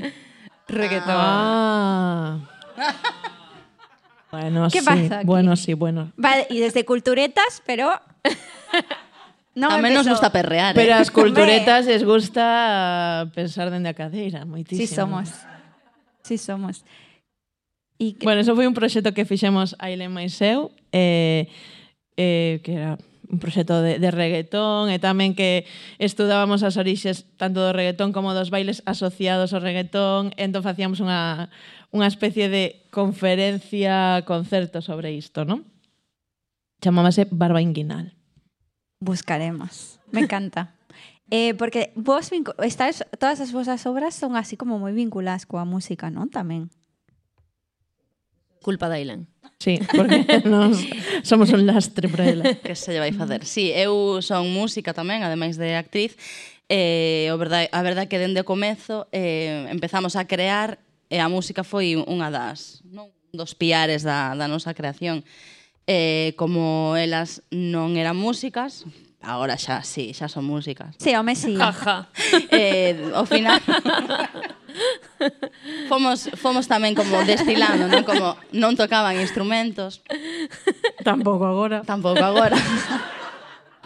Reggaetón. 0.70 1.18
Ah. 1.18 2.38
Bueno, 4.30 4.68
¿Qué 4.70 4.80
sí. 4.80 4.86
pasa 4.86 5.18
aquí? 5.18 5.26
Bueno, 5.26 5.56
sí, 5.56 5.74
bueno. 5.74 6.12
Vale, 6.16 6.46
y 6.50 6.60
desde 6.60 6.84
culturetas, 6.84 7.62
pero... 7.66 7.90
No 9.56 9.70
a 9.70 9.78
menos 9.78 10.06
gusta 10.06 10.28
perrear, 10.30 10.74
Pero 10.76 10.92
eh? 10.92 11.00
as 11.00 11.08
culturetas 11.10 11.86
les 11.88 12.04
gusta 12.04 13.24
pensar 13.32 13.72
dende 13.72 13.88
a 13.88 13.96
cadeira, 13.96 14.44
moitísimo. 14.44 14.84
Sí 14.84 14.92
somos. 14.92 15.32
Sí 16.26 16.38
somos. 16.38 16.84
Y 17.98 18.14
que... 18.14 18.26
Bueno, 18.26 18.40
eso 18.40 18.58
foi 18.58 18.66
un 18.66 18.74
proxecto 18.74 19.14
que 19.14 19.24
fixemos 19.24 19.78
a 19.78 19.94
Ile 19.94 20.10
máis 20.10 20.34
eu, 20.42 20.74
eh, 20.90 21.46
eh, 22.18 22.58
que 22.66 22.74
era 22.74 22.98
un 23.30 23.38
proxecto 23.38 23.80
de, 23.80 24.02
de 24.02 24.10
reggaetón 24.10 24.90
eh, 24.90 24.98
e 24.98 25.02
tamén 25.02 25.38
que 25.38 25.70
estudábamos 26.02 26.66
as 26.66 26.74
orixes 26.76 27.30
tanto 27.38 27.62
do 27.62 27.70
reggaetón 27.70 28.10
como 28.10 28.34
dos 28.34 28.50
bailes 28.50 28.82
asociados 28.90 29.54
ao 29.54 29.62
reggaetón 29.62 30.34
e 30.34 30.42
entón 30.42 30.66
facíamos 30.66 30.98
unha, 30.98 31.48
unha 31.94 32.10
especie 32.10 32.50
de 32.50 32.84
conferencia, 32.90 34.26
concerto 34.26 34.82
sobre 34.82 35.14
isto, 35.14 35.46
non? 35.46 35.62
Chamábase 36.82 37.30
Barba 37.30 37.62
Inguinal. 37.62 38.18
Buscaremos. 38.98 40.02
Me 40.10 40.26
encanta. 40.26 40.75
Eh, 41.30 41.54
porque 41.54 41.90
vos 41.96 42.30
estáis, 42.62 43.02
todas 43.18 43.40
as 43.40 43.50
vosas 43.50 43.82
obras 43.86 44.14
son 44.14 44.38
así 44.38 44.54
como 44.54 44.78
moi 44.78 44.94
vinculadas 44.94 45.42
coa 45.42 45.66
música, 45.66 46.06
non? 46.06 46.30
Tamén. 46.30 46.70
Culpa 48.62 48.86
da 48.86 48.98
Ilan. 49.02 49.26
Sí, 49.58 49.78
porque 49.94 50.22
nos 50.46 50.86
somos 51.26 51.50
un 51.50 51.66
lastre 51.66 52.06
para 52.06 52.30
ela. 52.30 52.54
Que 52.54 52.78
se 52.78 52.94
lle 52.94 53.02
vai 53.02 53.10
facer. 53.10 53.42
Sí, 53.42 53.74
eu 53.74 54.22
son 54.22 54.54
música 54.54 54.94
tamén, 54.94 55.26
ademais 55.26 55.58
de 55.58 55.74
actriz. 55.74 56.14
Eh, 56.70 57.30
o 57.30 57.38
verdade, 57.38 57.70
a 57.70 57.82
verdade 57.82 58.06
que 58.10 58.18
dende 58.18 58.42
o 58.42 58.46
comezo 58.46 59.06
eh, 59.14 59.66
empezamos 59.70 60.18
a 60.18 60.26
crear 60.26 60.82
e 61.10 61.22
a 61.22 61.30
música 61.30 61.62
foi 61.62 61.94
unha 61.94 62.30
das, 62.30 62.82
non? 62.86 63.10
dos 63.30 63.54
piares 63.54 64.02
da, 64.02 64.34
da 64.34 64.50
nosa 64.50 64.74
creación. 64.74 65.22
Eh, 65.86 66.34
como 66.34 66.98
elas 66.98 67.46
non 67.54 67.94
eran 67.94 68.18
músicas, 68.18 68.82
Agora 69.22 69.56
xa, 69.58 69.82
sí, 69.82 70.12
xa 70.14 70.28
son 70.28 70.44
músicas. 70.44 70.94
Sí, 70.98 71.14
home, 71.14 71.34
sí. 71.34 71.56
Jaja. 71.60 72.08
eh, 72.50 73.10
ao 73.14 73.26
final... 73.26 73.60
fomos, 75.88 76.28
fomos 76.36 76.68
tamén 76.68 76.92
como 76.92 77.24
destilando, 77.24 77.88
non? 77.88 78.04
Como 78.04 78.36
non 78.52 78.76
tocaban 78.76 79.16
instrumentos. 79.16 80.04
Tampouco 81.00 81.48
agora. 81.48 81.80
Tampouco 81.82 82.22
agora. 82.22 82.56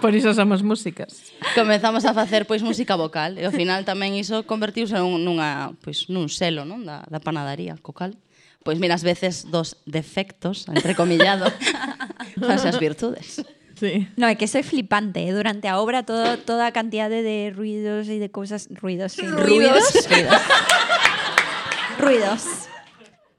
Por 0.00 0.16
iso 0.16 0.32
somos 0.32 0.64
músicas. 0.64 1.30
Comezamos 1.54 2.08
a 2.08 2.16
facer 2.16 2.48
pois 2.48 2.64
música 2.64 2.96
vocal 2.96 3.36
e 3.36 3.44
ao 3.44 3.52
final 3.52 3.84
tamén 3.84 4.16
iso 4.16 4.48
convertiuse 4.48 4.96
nun, 4.96 5.20
nunha, 5.22 5.76
pois, 5.84 6.08
nun 6.08 6.32
selo, 6.32 6.64
non? 6.64 6.82
Da, 6.88 7.04
da 7.06 7.20
panadaría 7.20 7.76
cocal. 7.84 8.16
Pois 8.64 8.80
mira, 8.80 8.96
as 8.96 9.04
veces 9.04 9.48
dos 9.48 9.76
defectos, 9.88 10.68
entre 10.68 10.96
comillado, 10.96 11.48
fase 12.48 12.68
as 12.68 12.80
virtudes. 12.80 13.44
Sí. 13.80 14.06
No, 14.20 14.28
é 14.28 14.36
que 14.36 14.44
soy 14.44 14.62
flipante. 14.62 15.24
eh. 15.24 15.32
Durante 15.32 15.64
a 15.64 15.80
obra 15.80 16.04
todo, 16.04 16.36
toda 16.36 16.68
a 16.68 16.72
cantidade 16.72 17.24
de 17.24 17.48
ruidos 17.48 18.12
e 18.12 18.20
de 18.20 18.28
cousas... 18.28 18.68
Ruidos, 18.68 19.16
sí. 19.16 19.24
Ruidos. 19.24 19.88
Ruidos. 20.04 20.36
ruidos. 21.98 22.42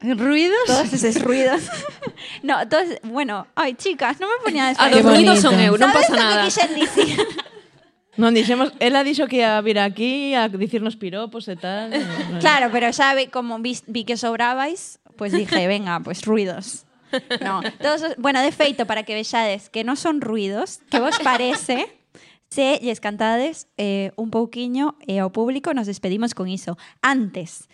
Ruidos? 0.01 0.65
Todos 0.65 0.89
esos 0.93 1.21
ruidos. 1.21 1.61
no, 2.41 2.67
todos... 2.67 2.89
Bueno, 3.03 3.45
ay, 3.53 3.77
chicas, 3.77 4.17
non 4.17 4.33
me 4.33 4.41
ponía 4.41 4.73
A 4.73 4.89
después. 4.89 4.89
dos 4.89 4.97
Qué 4.97 5.01
ruidos 5.05 5.37
son 5.45 5.61
eu, 5.61 5.77
non 5.77 5.93
¿Sabes 5.93 6.09
pasa 6.09 6.17
nada. 6.17 6.49
Non 8.17 8.33
dixemos, 8.33 8.73
ela 8.81 9.05
dixo 9.05 9.29
que 9.29 9.45
ia 9.45 9.61
vir 9.61 9.77
aquí 9.77 10.33
a 10.33 10.49
dicirnos 10.49 10.97
piropos 10.97 11.45
e 11.47 11.55
tal. 11.55 11.93
Claro, 12.41 12.73
pero 12.73 12.89
xa 12.89 13.13
vi, 13.13 13.29
como 13.29 13.61
vi, 13.61 13.77
vi 13.87 14.03
que 14.03 14.17
sobrabais, 14.17 14.97
pues 15.21 15.31
dije, 15.37 15.69
venga, 15.69 16.01
pues 16.01 16.25
ruidos. 16.25 16.89
No, 17.41 17.61
todos, 17.81 18.01
os- 18.03 18.15
bueno, 18.17 18.41
de 18.41 18.51
feito, 18.51 18.85
para 18.85 19.03
que 19.03 19.13
vexades 19.15 19.69
que 19.69 19.83
non 19.83 19.95
son 19.99 20.21
ruidos, 20.21 20.79
que 20.89 20.99
vos 20.99 21.17
parece 21.25 21.87
se 22.51 22.79
lles 22.83 22.99
cantades 22.99 23.67
eh, 23.79 24.11
un 24.19 24.27
pouquiño 24.27 24.99
e 25.07 25.23
ao 25.23 25.31
público 25.31 25.71
nos 25.71 25.87
despedimos 25.87 26.35
con 26.35 26.51
iso. 26.51 26.75
Antes, 26.99 27.71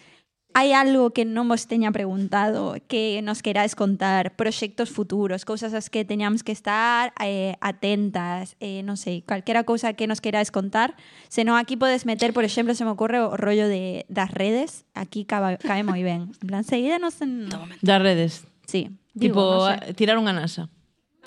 hai 0.53 0.73
algo 0.73 1.13
que 1.13 1.21
non 1.25 1.45
vos 1.49 1.65
teña 1.69 1.89
preguntado, 1.93 2.77
que 2.89 3.21
nos 3.25 3.41
queráis 3.45 3.73
contar, 3.77 4.33
proxectos 4.37 4.89
futuros, 4.93 5.45
cousas 5.49 5.73
as 5.77 5.89
que 5.89 6.01
teñamos 6.05 6.41
que 6.45 6.53
estar 6.53 7.13
eh, 7.21 7.57
atentas, 7.61 8.53
eh, 8.61 8.81
non 8.85 8.97
sei, 9.01 9.21
calquera 9.25 9.65
cousa 9.65 9.93
que 9.97 10.05
nos 10.09 10.21
queráis 10.21 10.49
contar. 10.53 10.93
Senón 11.29 11.57
aquí 11.57 11.73
podes 11.77 12.05
meter, 12.09 12.33
por 12.33 12.45
exemplo, 12.45 12.73
se 12.77 12.85
me 12.85 12.93
ocurre 12.93 13.17
o 13.21 13.33
rollo 13.37 13.65
de, 13.69 14.05
das 14.13 14.29
redes, 14.33 14.85
aquí 14.97 15.25
cabe, 15.25 15.57
cae 15.61 15.81
moi 15.81 16.01
ben. 16.05 16.33
En 16.37 16.45
plan, 16.49 16.61
seguídenos 16.65 17.17
en... 17.21 17.49
Das 17.81 18.01
redes. 18.01 18.45
Sí, 18.65 18.93
Digo, 19.17 19.33
tipo, 19.33 19.41
no 19.41 19.65
sé. 19.65 19.89
Eh, 19.89 19.93
tirar 19.97 20.21
unha 20.21 20.29
NASA. 20.29 20.69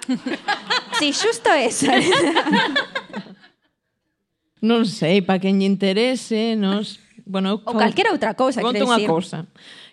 si, 0.07 1.11
sí, 1.11 1.13
xusto 1.27 1.51
esa. 1.51 1.91
non 4.71 4.87
sei, 4.87 5.27
para 5.27 5.43
quen 5.43 5.59
lle 5.59 5.67
interese, 5.67 6.55
nos... 6.55 7.03
Bueno, 7.27 7.67
ou 7.67 7.75
calquera 7.75 8.15
outra 8.15 8.39
cousa, 8.39 8.63
Conto 8.63 8.87
unha 8.87 9.03
cousa 9.07 9.47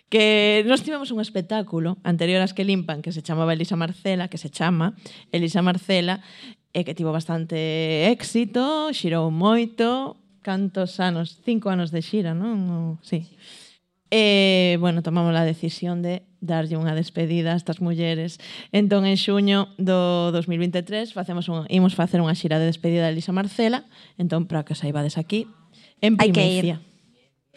que 0.08 0.64
nos 0.64 0.82
tivemos 0.82 1.12
un 1.12 1.20
espectáculo 1.20 2.00
anterior 2.00 2.40
ás 2.40 2.56
que 2.56 2.64
limpan 2.64 3.04
que 3.04 3.12
se 3.12 3.20
chamaba 3.20 3.52
Elisa 3.52 3.76
Marcela, 3.76 4.32
que 4.32 4.40
se 4.40 4.48
chama 4.48 4.96
Elisa 5.36 5.60
Marcela, 5.60 6.24
e 6.72 6.80
que 6.84 6.96
tivo 6.96 7.12
bastante 7.12 8.08
éxito, 8.08 8.88
xirou 8.96 9.28
moito, 9.28 10.16
cantos 10.40 10.96
anos, 10.96 11.44
cinco 11.44 11.68
anos 11.68 11.92
de 11.92 12.00
xira, 12.00 12.32
non? 12.32 12.56
O, 12.72 12.80
sí. 13.04 13.28
sí. 13.28 13.67
E, 14.10 14.76
bueno, 14.80 15.02
tomamos 15.02 15.36
a 15.36 15.44
decisión 15.44 16.00
de 16.00 16.24
darlle 16.40 16.80
unha 16.80 16.96
despedida 16.96 17.52
a 17.52 17.58
estas 17.60 17.84
mulleres. 17.84 18.40
Entón, 18.72 19.04
en 19.04 19.20
xuño 19.20 19.68
do 19.76 20.32
2023, 20.32 21.12
facemos 21.12 21.52
un, 21.52 21.68
imos 21.68 21.92
facer 21.92 22.24
unha 22.24 22.32
xira 22.32 22.56
de 22.56 22.70
despedida 22.70 23.04
de 23.04 23.12
Elisa 23.12 23.36
Marcela. 23.36 23.84
Entón, 24.16 24.48
para 24.48 24.64
que 24.64 24.72
os 24.72 24.80
saibades 24.80 25.20
aquí, 25.20 25.44
en 26.00 26.16
primicia. 26.16 26.80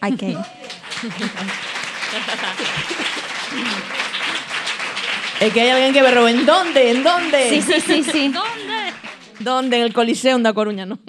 Hai 0.02 0.18
que 0.18 0.34
ir. 0.34 0.40
Hai 0.42 1.12
que 1.16 1.20
ir. 1.32 1.82
e 5.42 5.48
que 5.50 5.60
hai 5.62 5.70
alguén 5.72 5.94
que 5.94 6.04
berrou 6.04 6.28
en 6.28 6.46
donde, 6.46 6.92
en 6.92 7.00
donde? 7.02 7.50
Sí, 7.50 7.62
sí, 7.62 7.78
sí, 7.80 8.04
sí. 8.04 8.24
¿Dónde? 8.34 8.80
Donde 9.40 9.78
en 9.78 9.84
el 9.90 9.94
Coliseo 9.94 10.38
da 10.38 10.54
Coruña, 10.54 10.86
non. 10.86 11.02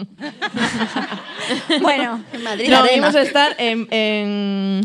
bueno, 1.84 2.24
en 2.32 2.40
Madrid 2.40 2.68
no, 2.70 2.80
Arena. 2.80 2.96
Imos 2.96 3.14
estar 3.16 3.52
en, 3.60 3.84
en 3.92 4.80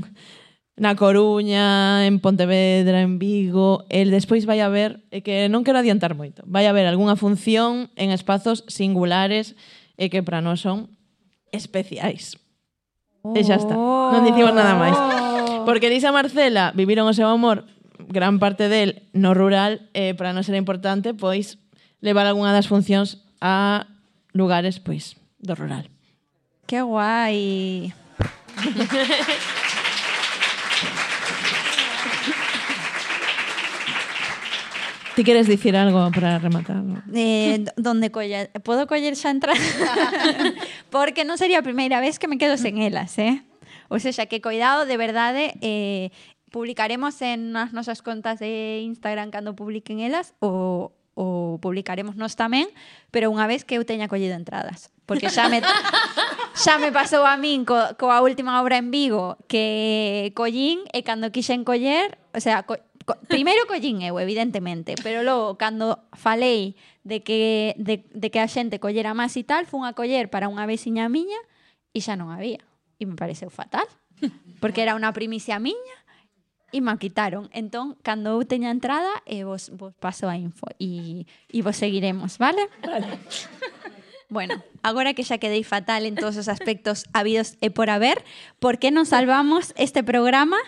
na 0.78 0.93
Coruña, 0.95 2.05
en 2.05 2.21
Pontevedra, 2.21 3.01
en 3.01 3.17
Vigo, 3.17 3.86
el 3.89 4.13
despois 4.13 4.45
vai 4.45 4.61
haber, 4.61 5.01
e 5.09 5.25
que 5.25 5.49
non 5.49 5.65
quero 5.65 5.82
adiantar 5.82 6.13
moito, 6.13 6.45
vai 6.45 6.69
haber 6.69 6.86
algunha 6.86 7.17
función 7.17 7.89
en 7.97 8.13
espazos 8.13 8.61
singulares 8.69 9.57
e 9.97 10.13
que 10.13 10.21
para 10.21 10.38
nós 10.38 10.61
son 10.61 10.93
especiais. 11.49 12.38
E 13.34 13.41
xa 13.41 13.57
está, 13.57 13.73
non 13.73 14.21
dicimos 14.21 14.53
nada 14.53 14.78
máis. 14.78 14.93
Oh. 14.93 15.65
Porque 15.65 15.89
Elisa 15.89 16.13
Marcela 16.13 16.69
viviron 16.78 17.09
o 17.09 17.17
seu 17.17 17.25
amor 17.25 17.65
gran 17.97 18.38
parte 18.38 18.69
del 18.69 19.09
no 19.17 19.34
rural 19.34 19.89
e 19.97 20.13
para 20.13 20.30
non 20.30 20.45
ser 20.45 20.53
importante 20.53 21.17
pois 21.17 21.57
levar 22.05 22.30
algunha 22.30 22.53
das 22.53 22.69
funcións 22.69 23.25
a 23.41 23.89
lugares 24.38 24.78
pois 24.78 25.17
do 25.41 25.57
rural. 25.57 25.89
Que 26.69 26.86
guai. 26.86 27.89
Ti 35.18 35.24
queres 35.24 35.47
dicir 35.47 35.76
algo 35.76 36.11
para 36.11 36.38
rematar? 36.38 36.78
Eh, 37.11 37.65
donde 37.76 38.11
coller, 38.11 38.53
podo 38.61 38.86
coller 38.86 39.18
xa 39.18 39.34
entrada? 39.34 39.57
Porque 40.93 41.26
non 41.26 41.41
sería 41.41 41.57
a 41.57 41.65
primeira 41.65 41.97
vez 41.97 42.22
que 42.22 42.30
me 42.30 42.38
quedo 42.38 42.53
sen 42.53 42.78
elas, 42.78 43.18
eh? 43.18 43.41
Ou 43.89 43.97
seja, 43.97 44.30
que 44.30 44.45
cuidado, 44.45 44.86
de 44.86 44.93
verdade, 44.93 45.57
eh, 45.65 46.13
publicaremos 46.53 47.18
en 47.26 47.57
as 47.57 47.74
nosas 47.74 48.05
contas 48.05 48.38
de 48.38 48.86
Instagram 48.86 49.34
cando 49.34 49.57
publiquen 49.57 50.05
elas 50.05 50.38
o, 50.38 50.93
o 51.18 51.57
publicaremos 51.65 52.13
nos 52.13 52.38
tamén, 52.38 52.70
pero 53.09 53.34
unha 53.34 53.49
vez 53.49 53.65
que 53.65 53.74
eu 53.74 53.89
teña 53.89 54.05
collido 54.05 54.38
entradas. 54.38 54.93
Porque 55.09 55.34
xa 55.34 55.49
me, 55.49 55.65
xa 56.53 56.78
me 56.78 56.93
pasou 56.93 57.26
a 57.26 57.41
min 57.41 57.65
co, 57.65 57.74
coa 57.97 58.22
última 58.22 58.61
obra 58.61 58.78
en 58.78 58.93
Vigo 58.93 59.41
que 59.49 60.30
collín 60.38 60.86
eh, 60.93 61.01
e 61.01 61.07
cando 61.07 61.34
quixen 61.34 61.65
coller, 61.65 62.22
o 62.36 62.41
sea, 62.43 62.70
co, 62.70 62.78
co, 63.08 63.16
primeiro 63.32 63.64
collín 63.72 64.03
eu, 64.03 64.20
evidentemente, 64.20 64.99
pero 64.99 65.24
logo 65.24 65.55
cando 65.55 66.03
falei 66.12 66.76
de 67.08 67.24
que, 67.24 67.72
de, 67.80 68.03
de 68.12 68.28
que 68.28 68.43
a 68.43 68.51
xente 68.51 68.84
collera 68.84 69.16
máis 69.16 69.39
e 69.39 69.47
tal, 69.47 69.64
fun 69.64 69.88
a 69.88 69.95
coller 69.95 70.28
para 70.28 70.51
unha 70.51 70.68
veciña 70.68 71.08
miña 71.08 71.39
e 71.95 72.03
xa 72.03 72.20
non 72.20 72.36
había. 72.36 72.60
E 72.99 73.08
me 73.08 73.16
pareceu 73.16 73.47
fatal, 73.47 73.88
porque 74.60 74.84
era 74.84 74.99
unha 74.99 75.16
primicia 75.16 75.55
miña 75.64 75.97
e 76.76 76.84
me 76.84 76.91
quitaron. 76.99 77.47
Entón, 77.55 77.95
cando 78.03 78.36
eu 78.36 78.43
teña 78.43 78.76
entrada, 78.76 79.24
eh, 79.24 79.47
vos, 79.47 79.72
vos 79.72 79.95
paso 79.95 80.28
a 80.28 80.36
info 80.36 80.68
e, 80.76 81.24
e 81.47 81.64
vos 81.64 81.80
seguiremos, 81.80 82.36
vale? 82.36 82.68
Vale. 82.84 83.08
Bueno, 84.28 84.60
agora 84.84 85.16
que 85.16 85.24
xa 85.24 85.39
quedei 85.39 85.64
fatal 85.64 86.03
en 86.03 86.20
todos 86.20 86.36
os 86.36 86.51
aspectos 86.51 87.08
habidos 87.16 87.55
e 87.64 87.72
por 87.72 87.88
haber, 87.88 88.20
por 88.60 88.76
que 88.76 88.91
non 88.91 89.08
salvamos 89.08 89.72
este 89.80 90.03
programa 90.03 90.60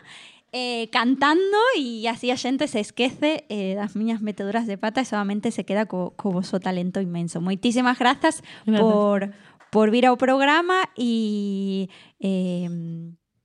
eh, 0.52 0.90
cantando 0.92 1.58
e 1.78 2.08
así 2.10 2.32
a 2.32 2.38
xente 2.38 2.68
se 2.68 2.80
esquece 2.82 3.46
eh, 3.50 3.76
das 3.78 3.94
miñas 3.96 4.22
meteduras 4.22 4.66
de 4.66 4.78
pata 4.78 5.02
e 5.02 5.06
solamente 5.06 5.52
se 5.54 5.66
queda 5.66 5.86
co, 5.86 6.18
co 6.18 6.42
talento 6.60 7.00
inmenso. 7.02 7.42
Moitísimas 7.42 7.98
grazas, 8.00 8.42
por, 8.66 9.32
por 9.70 9.92
vir 9.94 10.10
ao 10.10 10.18
programa 10.18 10.90
e 10.98 11.90
eh, 12.18 12.68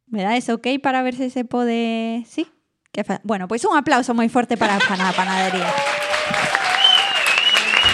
me 0.09 0.21
dades 0.23 0.49
ok 0.49 0.81
para 0.81 1.03
ver 1.03 1.15
se 1.15 1.29
se 1.29 1.45
pode... 1.45 2.25
Sí? 2.25 2.49
Que 2.95 3.03
fa... 3.03 3.21
Bueno, 3.25 3.49
pois 3.49 3.65
un 3.67 3.75
aplauso 3.77 4.15
moi 4.15 4.31
forte 4.31 4.57
para 4.57 4.79
a 4.79 4.83
pana- 4.83 5.13
panadería. 5.19 5.69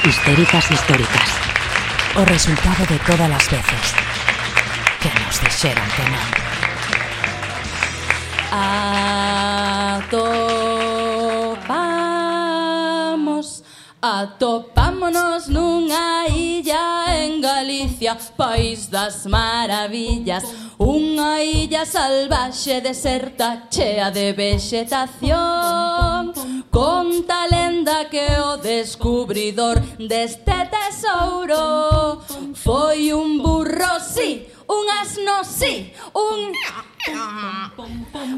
Histéricas 0.04 0.70
históricas. 0.70 1.28
O 2.16 2.24
resultado 2.24 2.84
de 2.86 2.98
todas 3.06 3.28
las 3.30 3.46
veces 3.50 3.84
que 5.00 5.08
nos 5.20 5.40
dixeron 5.40 5.88
que 5.96 6.04
non. 6.10 6.39
Atopamos, 8.52 10.18
atopámonos 14.02 15.48
nunha 15.48 16.26
illa 16.28 17.06
en 17.24 17.40
Galicia, 17.40 18.18
país 18.36 18.88
das 18.88 19.24
maravillas, 19.26 20.44
unha 20.78 21.42
illa 21.42 21.86
salvaxe 21.86 22.80
deserta, 22.80 23.68
chea 23.70 24.10
de 24.10 24.32
vegetación 24.32 26.32
conta 26.70 27.46
lenda 27.46 28.06
que 28.06 28.26
o 28.40 28.56
descubridor 28.56 29.78
deste 29.98 30.70
tesouro 30.70 32.22
foi 32.54 33.12
un 33.12 33.42
burro, 33.42 34.00
sí, 34.00 34.48
un 34.66 34.86
asno, 35.02 35.44
sí, 35.44 35.92
un... 36.14 36.54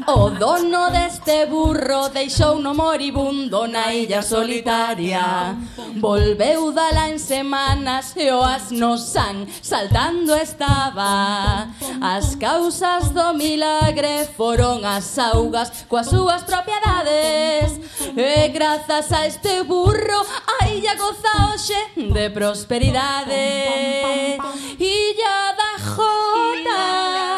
O 0.07 0.29
dono 0.29 0.89
deste 0.91 1.45
burro 1.45 2.09
deixou 2.09 2.59
no 2.59 2.73
moribundo 2.73 3.67
na 3.67 3.93
illa 3.93 4.21
solitaria. 4.21 5.55
Volveu 5.99 6.71
dala 6.71 7.09
en 7.09 7.19
semanas 7.19 8.13
e 8.15 8.31
o 8.31 8.43
asno 8.43 8.97
san 8.97 9.47
saltando 9.61 10.35
estaba. 10.35 11.67
As 12.01 12.35
causas 12.35 13.09
do 13.09 13.33
milagre 13.33 14.27
foron 14.37 14.85
as 14.85 15.17
augas 15.17 15.85
coas 15.87 16.07
súas 16.07 16.43
propiedades. 16.43 17.79
E 18.15 18.47
grazas 18.49 19.11
a 19.11 19.27
este 19.27 19.63
burro 19.63 20.25
a 20.59 20.67
illa 20.67 20.95
goza 20.95 21.47
hoxe 21.47 21.77
de 21.95 22.29
prosperidade. 22.29 24.37
Illa 24.79 25.53
da 25.57 25.77
Jota. 25.79 27.32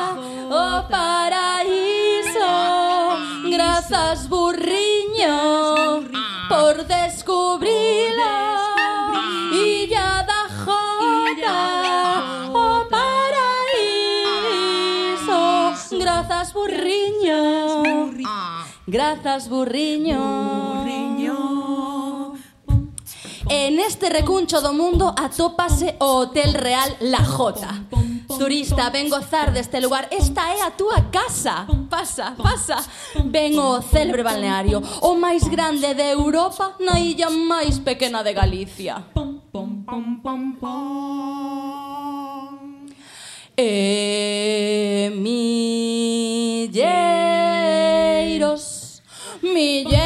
O 0.55 0.87
paraíso 0.87 2.53
Grazas 3.51 4.29
burriño 4.29 6.07
por 6.47 6.85
descubrila 6.85 8.35
Illa 9.51 10.23
da 10.29 10.47
Jota 10.63 11.59
o 12.53 12.87
paraíso 12.95 13.69
Grazas 15.99 16.53
burriño 16.53 17.41
Grazas 18.87 19.49
burriño 19.49 20.55
En 23.47 23.79
este 23.79 24.09
recuncho 24.09 24.61
do 24.61 24.73
mundo 24.73 25.13
atópase 25.15 25.95
o 25.99 26.25
Hotel 26.25 26.53
Real 26.53 26.97
La 26.99 27.23
Jota. 27.23 27.94
Turista, 28.37 28.89
ven 28.89 29.09
gozar 29.09 29.51
deste 29.51 29.79
lugar. 29.79 30.07
Esta 30.11 30.53
é 30.53 30.61
a 30.61 30.71
túa 30.71 31.01
casa. 31.11 31.65
Pasa, 31.89 32.35
pasa. 32.37 32.77
Ven 33.25 33.57
o 33.57 33.81
célebre 33.81 34.23
balneario 34.23 34.81
O 35.01 35.15
máis 35.15 35.43
grande 35.47 35.93
de 35.93 36.11
Europa 36.11 36.75
Na 36.79 36.99
illa 36.99 37.29
máis 37.29 37.79
pequena 37.79 38.23
de 38.23 38.33
Galicia. 38.33 39.03
E 43.57 45.11
milleiros 45.15 46.75
Milleiros 49.41 50.04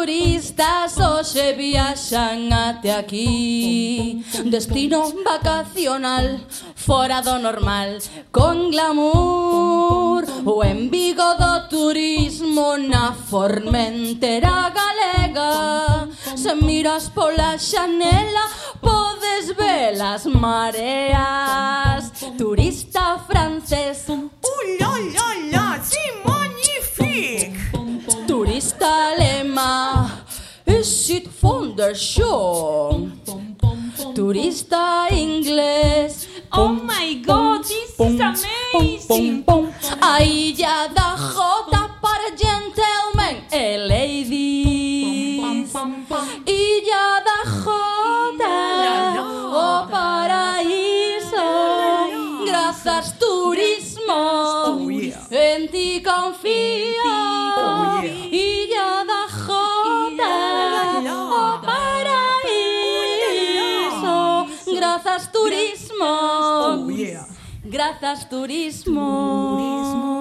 turistas 0.00 0.96
hoxe 0.96 1.52
viaxan 1.52 2.48
até 2.50 2.90
aquí. 2.96 4.24
Destino 4.46 5.12
vacacional, 5.22 6.40
fora 6.74 7.20
do 7.20 7.38
normal, 7.38 7.98
con 8.32 8.70
glamour. 8.70 10.24
O 10.46 10.62
Vigo 10.90 11.34
do 11.40 11.68
turismo 11.68 12.78
na 12.78 13.12
formentera 13.12 14.72
galega. 14.78 16.08
Se 16.34 16.54
miras 16.54 17.10
pola 17.10 17.58
xanela 17.58 18.44
podes 18.80 19.54
ver 19.54 20.00
as 20.00 20.24
mareas. 20.24 22.10
Turista 22.38 23.18
francés, 23.28 24.08
ulololol, 24.08 25.38
là, 25.52 25.78
c'est 25.82 26.14
magnifique! 26.24 27.79
Turista 28.40 28.86
alemán 29.12 30.24
Ist 30.64 31.10
it 31.10 31.28
wunderschön 31.42 33.12
Turista 34.14 35.08
inglés 35.10 36.26
Oh 36.50 36.72
my 36.72 37.22
god, 37.22 37.62
this 37.64 38.00
is 38.00 38.18
amazing. 38.18 39.44
A 40.00 40.22
illa 40.22 40.88
da 40.88 41.16
Jota 41.16 41.90
para 42.00 42.30
gentlemen 42.34 43.44
e 43.52 43.76
ladies. 43.76 45.40
Illa 46.46 47.20
da 47.20 47.44
Jota 47.44 48.56
O 49.52 49.86
paraíso 49.86 51.46
Grazas 52.46 53.12
turismo. 53.18 54.14
Oh, 54.66 54.90
en 55.30 55.68
ti 55.68 56.02
confío 56.02 57.39
turismo. 65.40 66.04
Oh, 66.04 66.90
yeah. 66.90 67.26
Grazas 67.64 68.28
turismo. 68.28 69.56
turismo. 69.56 70.20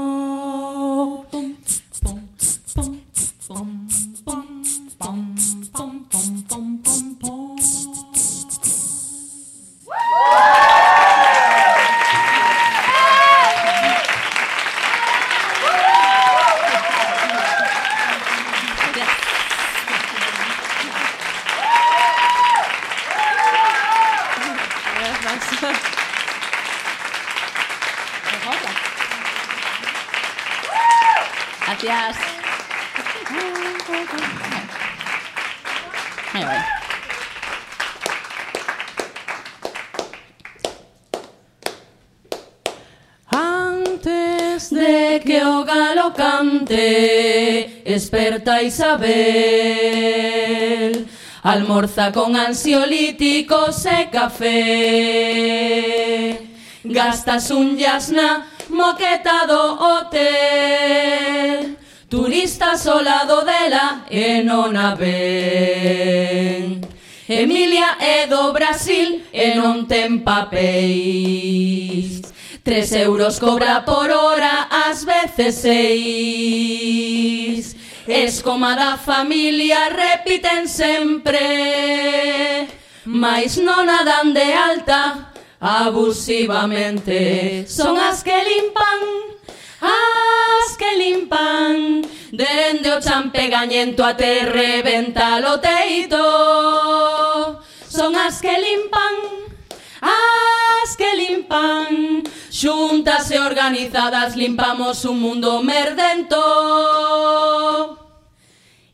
instante, 46.50 47.82
esperta 47.86 48.62
Isabel. 48.62 49.08
Almorza 51.43 52.12
con 52.12 52.36
ansiolíticos 52.36 53.86
e 53.86 54.10
café. 54.12 54.50
Gastas 56.84 57.50
un 57.52 57.78
yasna 57.78 58.47
moqueta 58.70 59.45
do 59.47 59.78
hotel. 59.80 61.78
Turistas 62.10 62.86
ao 62.88 63.02
lado 63.04 63.45
dela 63.45 64.06
e 64.10 64.41
non 64.43 64.76
a 64.76 64.95
ven. 64.95 66.82
Emilia 67.30 67.97
é 68.02 68.26
do 68.26 68.52
Brasil 68.52 69.22
e 69.32 69.54
non 69.54 69.86
ten 69.86 70.26
papéis. 70.26 72.28
Tres 72.70 72.91
euros 72.91 73.39
cobra 73.39 73.84
por 73.84 74.11
hora, 74.11 74.67
ás 74.70 75.03
veces 75.03 75.55
seis. 75.55 77.76
Escoma 78.05 78.76
da 78.76 78.95
familia 78.95 79.89
repiten 79.89 80.67
sempre, 80.67 82.67
mais 83.05 83.57
non 83.57 83.89
a 83.89 84.03
dan 84.05 84.38
de 84.38 84.53
alta 84.53 85.34
abusivamente. 85.57 87.65
Son 87.65 87.97
as 87.97 88.22
que 88.22 88.38
limpan, 88.38 89.01
as 89.82 90.78
que 90.78 90.93
limpan, 90.93 92.05
dende 92.30 92.93
o 92.93 93.01
champegañento 93.01 94.05
até 94.05 94.45
reventar 94.45 95.41
o 95.41 95.57
teito. 95.57 96.22
Son 97.89 98.13
as 98.13 98.38
que 98.38 98.53
limpan, 98.53 99.49
as 100.05 100.93
que 100.95 101.15
limpan, 101.17 102.22
Xuntas 102.60 103.32
e 103.32 103.39
organizadas 103.39 104.36
limpamos 104.36 105.05
un 105.05 105.22
mundo 105.22 105.64
merdento. 105.64 106.36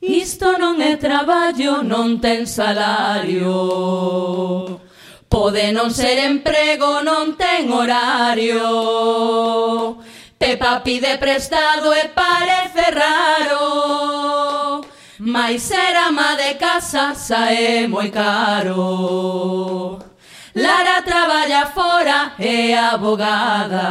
Isto 0.01 0.53
non 0.61 0.77
é 0.85 1.01
traballo, 1.01 1.81
non 1.81 2.21
ten 2.21 2.45
salario. 2.45 3.49
Pode 5.25 5.73
non 5.73 5.89
ser 5.89 6.29
emprego, 6.29 7.01
non 7.01 7.33
ten 7.41 7.73
horario. 7.73 8.61
Pepa 10.37 10.85
pide 10.85 11.17
prestado 11.17 11.89
e 11.89 12.05
parece 12.13 12.93
raro. 12.93 14.85
Mais 15.17 15.65
ser 15.65 15.97
ama 16.05 16.37
de 16.37 16.53
casa 16.61 17.17
sae 17.17 17.89
moi 17.89 18.13
caro. 18.13 20.04
Lara 20.55 21.01
traballa 21.01 21.65
fora 21.65 22.33
e 22.39 22.73
abogada. 22.73 23.83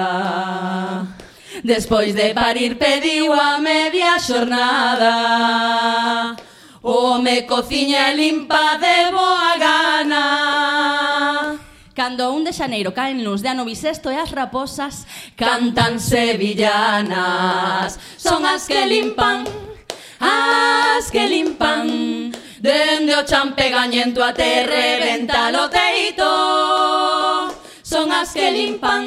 Despois 1.62 2.14
de 2.14 2.32
parir 2.32 2.78
pediu 2.78 3.34
a 3.34 3.58
media 3.58 4.18
xornada. 4.18 6.34
O 6.82 7.18
me 7.18 7.42
cociña 7.42 8.12
e 8.12 8.16
limpa 8.16 8.78
de 8.80 9.10
boa 9.12 9.58
gana. 9.58 11.58
Cando 11.94 12.32
un 12.32 12.44
de 12.44 12.52
xaneiro 12.52 12.94
caen 12.96 13.22
luz 13.22 13.42
de 13.42 13.48
ano 13.48 13.66
bisesto 13.66 14.10
e 14.10 14.16
as 14.16 14.30
raposas 14.32 15.06
cantan 15.36 16.00
sevillanas. 16.00 18.00
Son 18.16 18.46
as 18.46 18.66
que 18.66 18.86
limpan, 18.86 19.44
as 20.18 21.10
que 21.12 21.28
limpan, 21.28 22.32
Dende 22.64 23.14
o 23.14 23.22
champegañento 23.24 24.24
a 24.24 24.28
até 24.28 24.64
reventa 24.64 25.52
o 25.52 25.68
teito. 25.68 26.24
Son 27.82 28.10
as 28.10 28.32
que 28.32 28.50
limpan, 28.50 29.04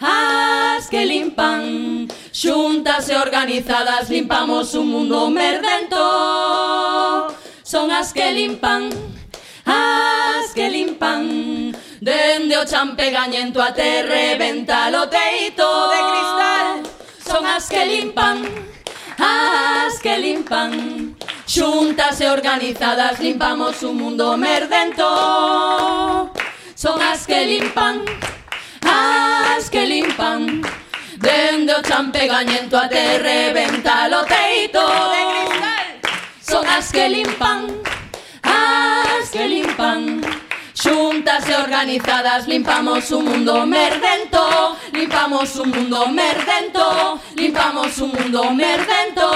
as 0.00 0.88
que 0.88 1.04
limpan. 1.04 2.08
Xuntas 2.32 3.10
e 3.10 3.16
organizadas 3.16 4.08
limpamos 4.08 4.72
un 4.72 4.88
mundo 4.88 5.28
merdento. 5.28 6.00
Son 7.62 7.90
as 7.92 8.14
que 8.14 8.32
limpan, 8.32 8.88
as 9.66 10.48
que 10.54 10.70
limpan. 10.70 11.76
Dende 12.00 12.56
o 12.56 12.64
champegañento 12.64 13.60
a 13.60 13.76
até 13.76 14.08
reventa 14.08 14.88
o 14.88 15.04
teito. 15.06 15.68
De 15.92 16.00
cristal. 16.08 16.80
Son 17.28 17.44
as 17.44 17.68
que 17.68 17.84
limpan, 17.84 18.40
as 19.20 20.00
que 20.00 20.16
limpan. 20.16 21.19
Xuntas 21.50 22.20
e 22.20 22.28
organizadas 22.30 23.18
limpamos 23.18 23.82
un 23.82 23.96
mundo 23.96 24.36
merdento. 24.36 26.30
Son 26.76 27.02
as 27.02 27.26
que 27.26 27.44
limpan, 27.44 28.04
as 28.86 29.68
que 29.68 29.84
limpan, 29.84 30.62
dende 31.18 31.74
o 31.74 31.82
champegañento 31.82 32.76
até 32.76 33.18
reventa 33.18 34.06
o 34.06 34.22
teito 34.24 34.78
de 35.12 35.22
cristal. 35.32 35.86
Son 36.40 36.64
as 36.68 36.92
que 36.92 37.08
limpan, 37.08 37.66
as 38.44 39.30
que 39.30 39.44
limpan, 39.48 40.22
Xuntas 40.72 41.46
e 41.48 41.54
organizadas 41.56 42.46
limpamos 42.46 43.10
un 43.10 43.24
mundo 43.26 43.66
merdento 43.66 44.78
Limpamos 44.92 45.56
un 45.56 45.68
mundo 45.68 46.06
merdento 46.08 47.20
Limpamos 47.36 47.98
un 47.98 48.12
mundo 48.12 48.50
merdento 48.54 49.26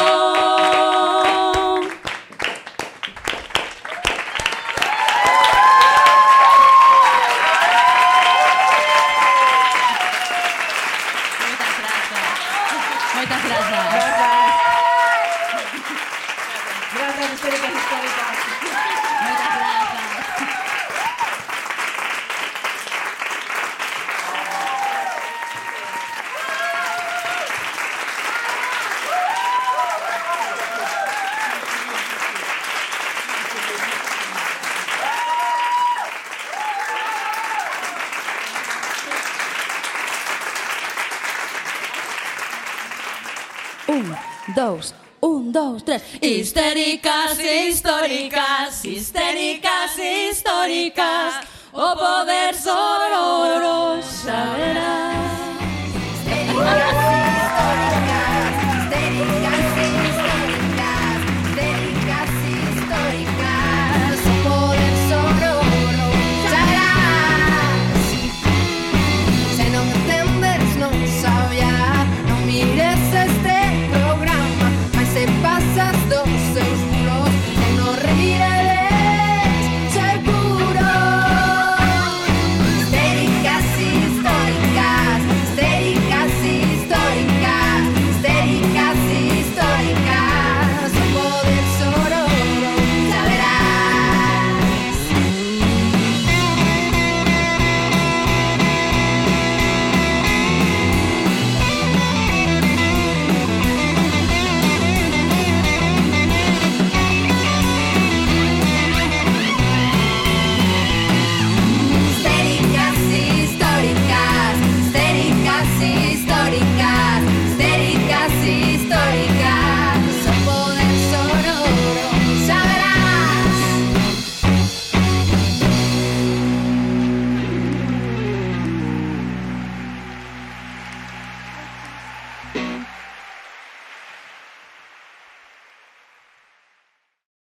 dous, 44.54 44.94
un, 45.20 45.52
dous, 45.52 45.82
tres. 45.82 46.02
Histéricas, 46.20 47.38
históricas, 47.38 48.84
histéricas, 48.84 49.98
históricas, 49.98 51.34
o 51.72 51.96
poder 51.96 52.54
sororo 52.54 54.00
xa 54.02 54.54
verás. 54.56 55.34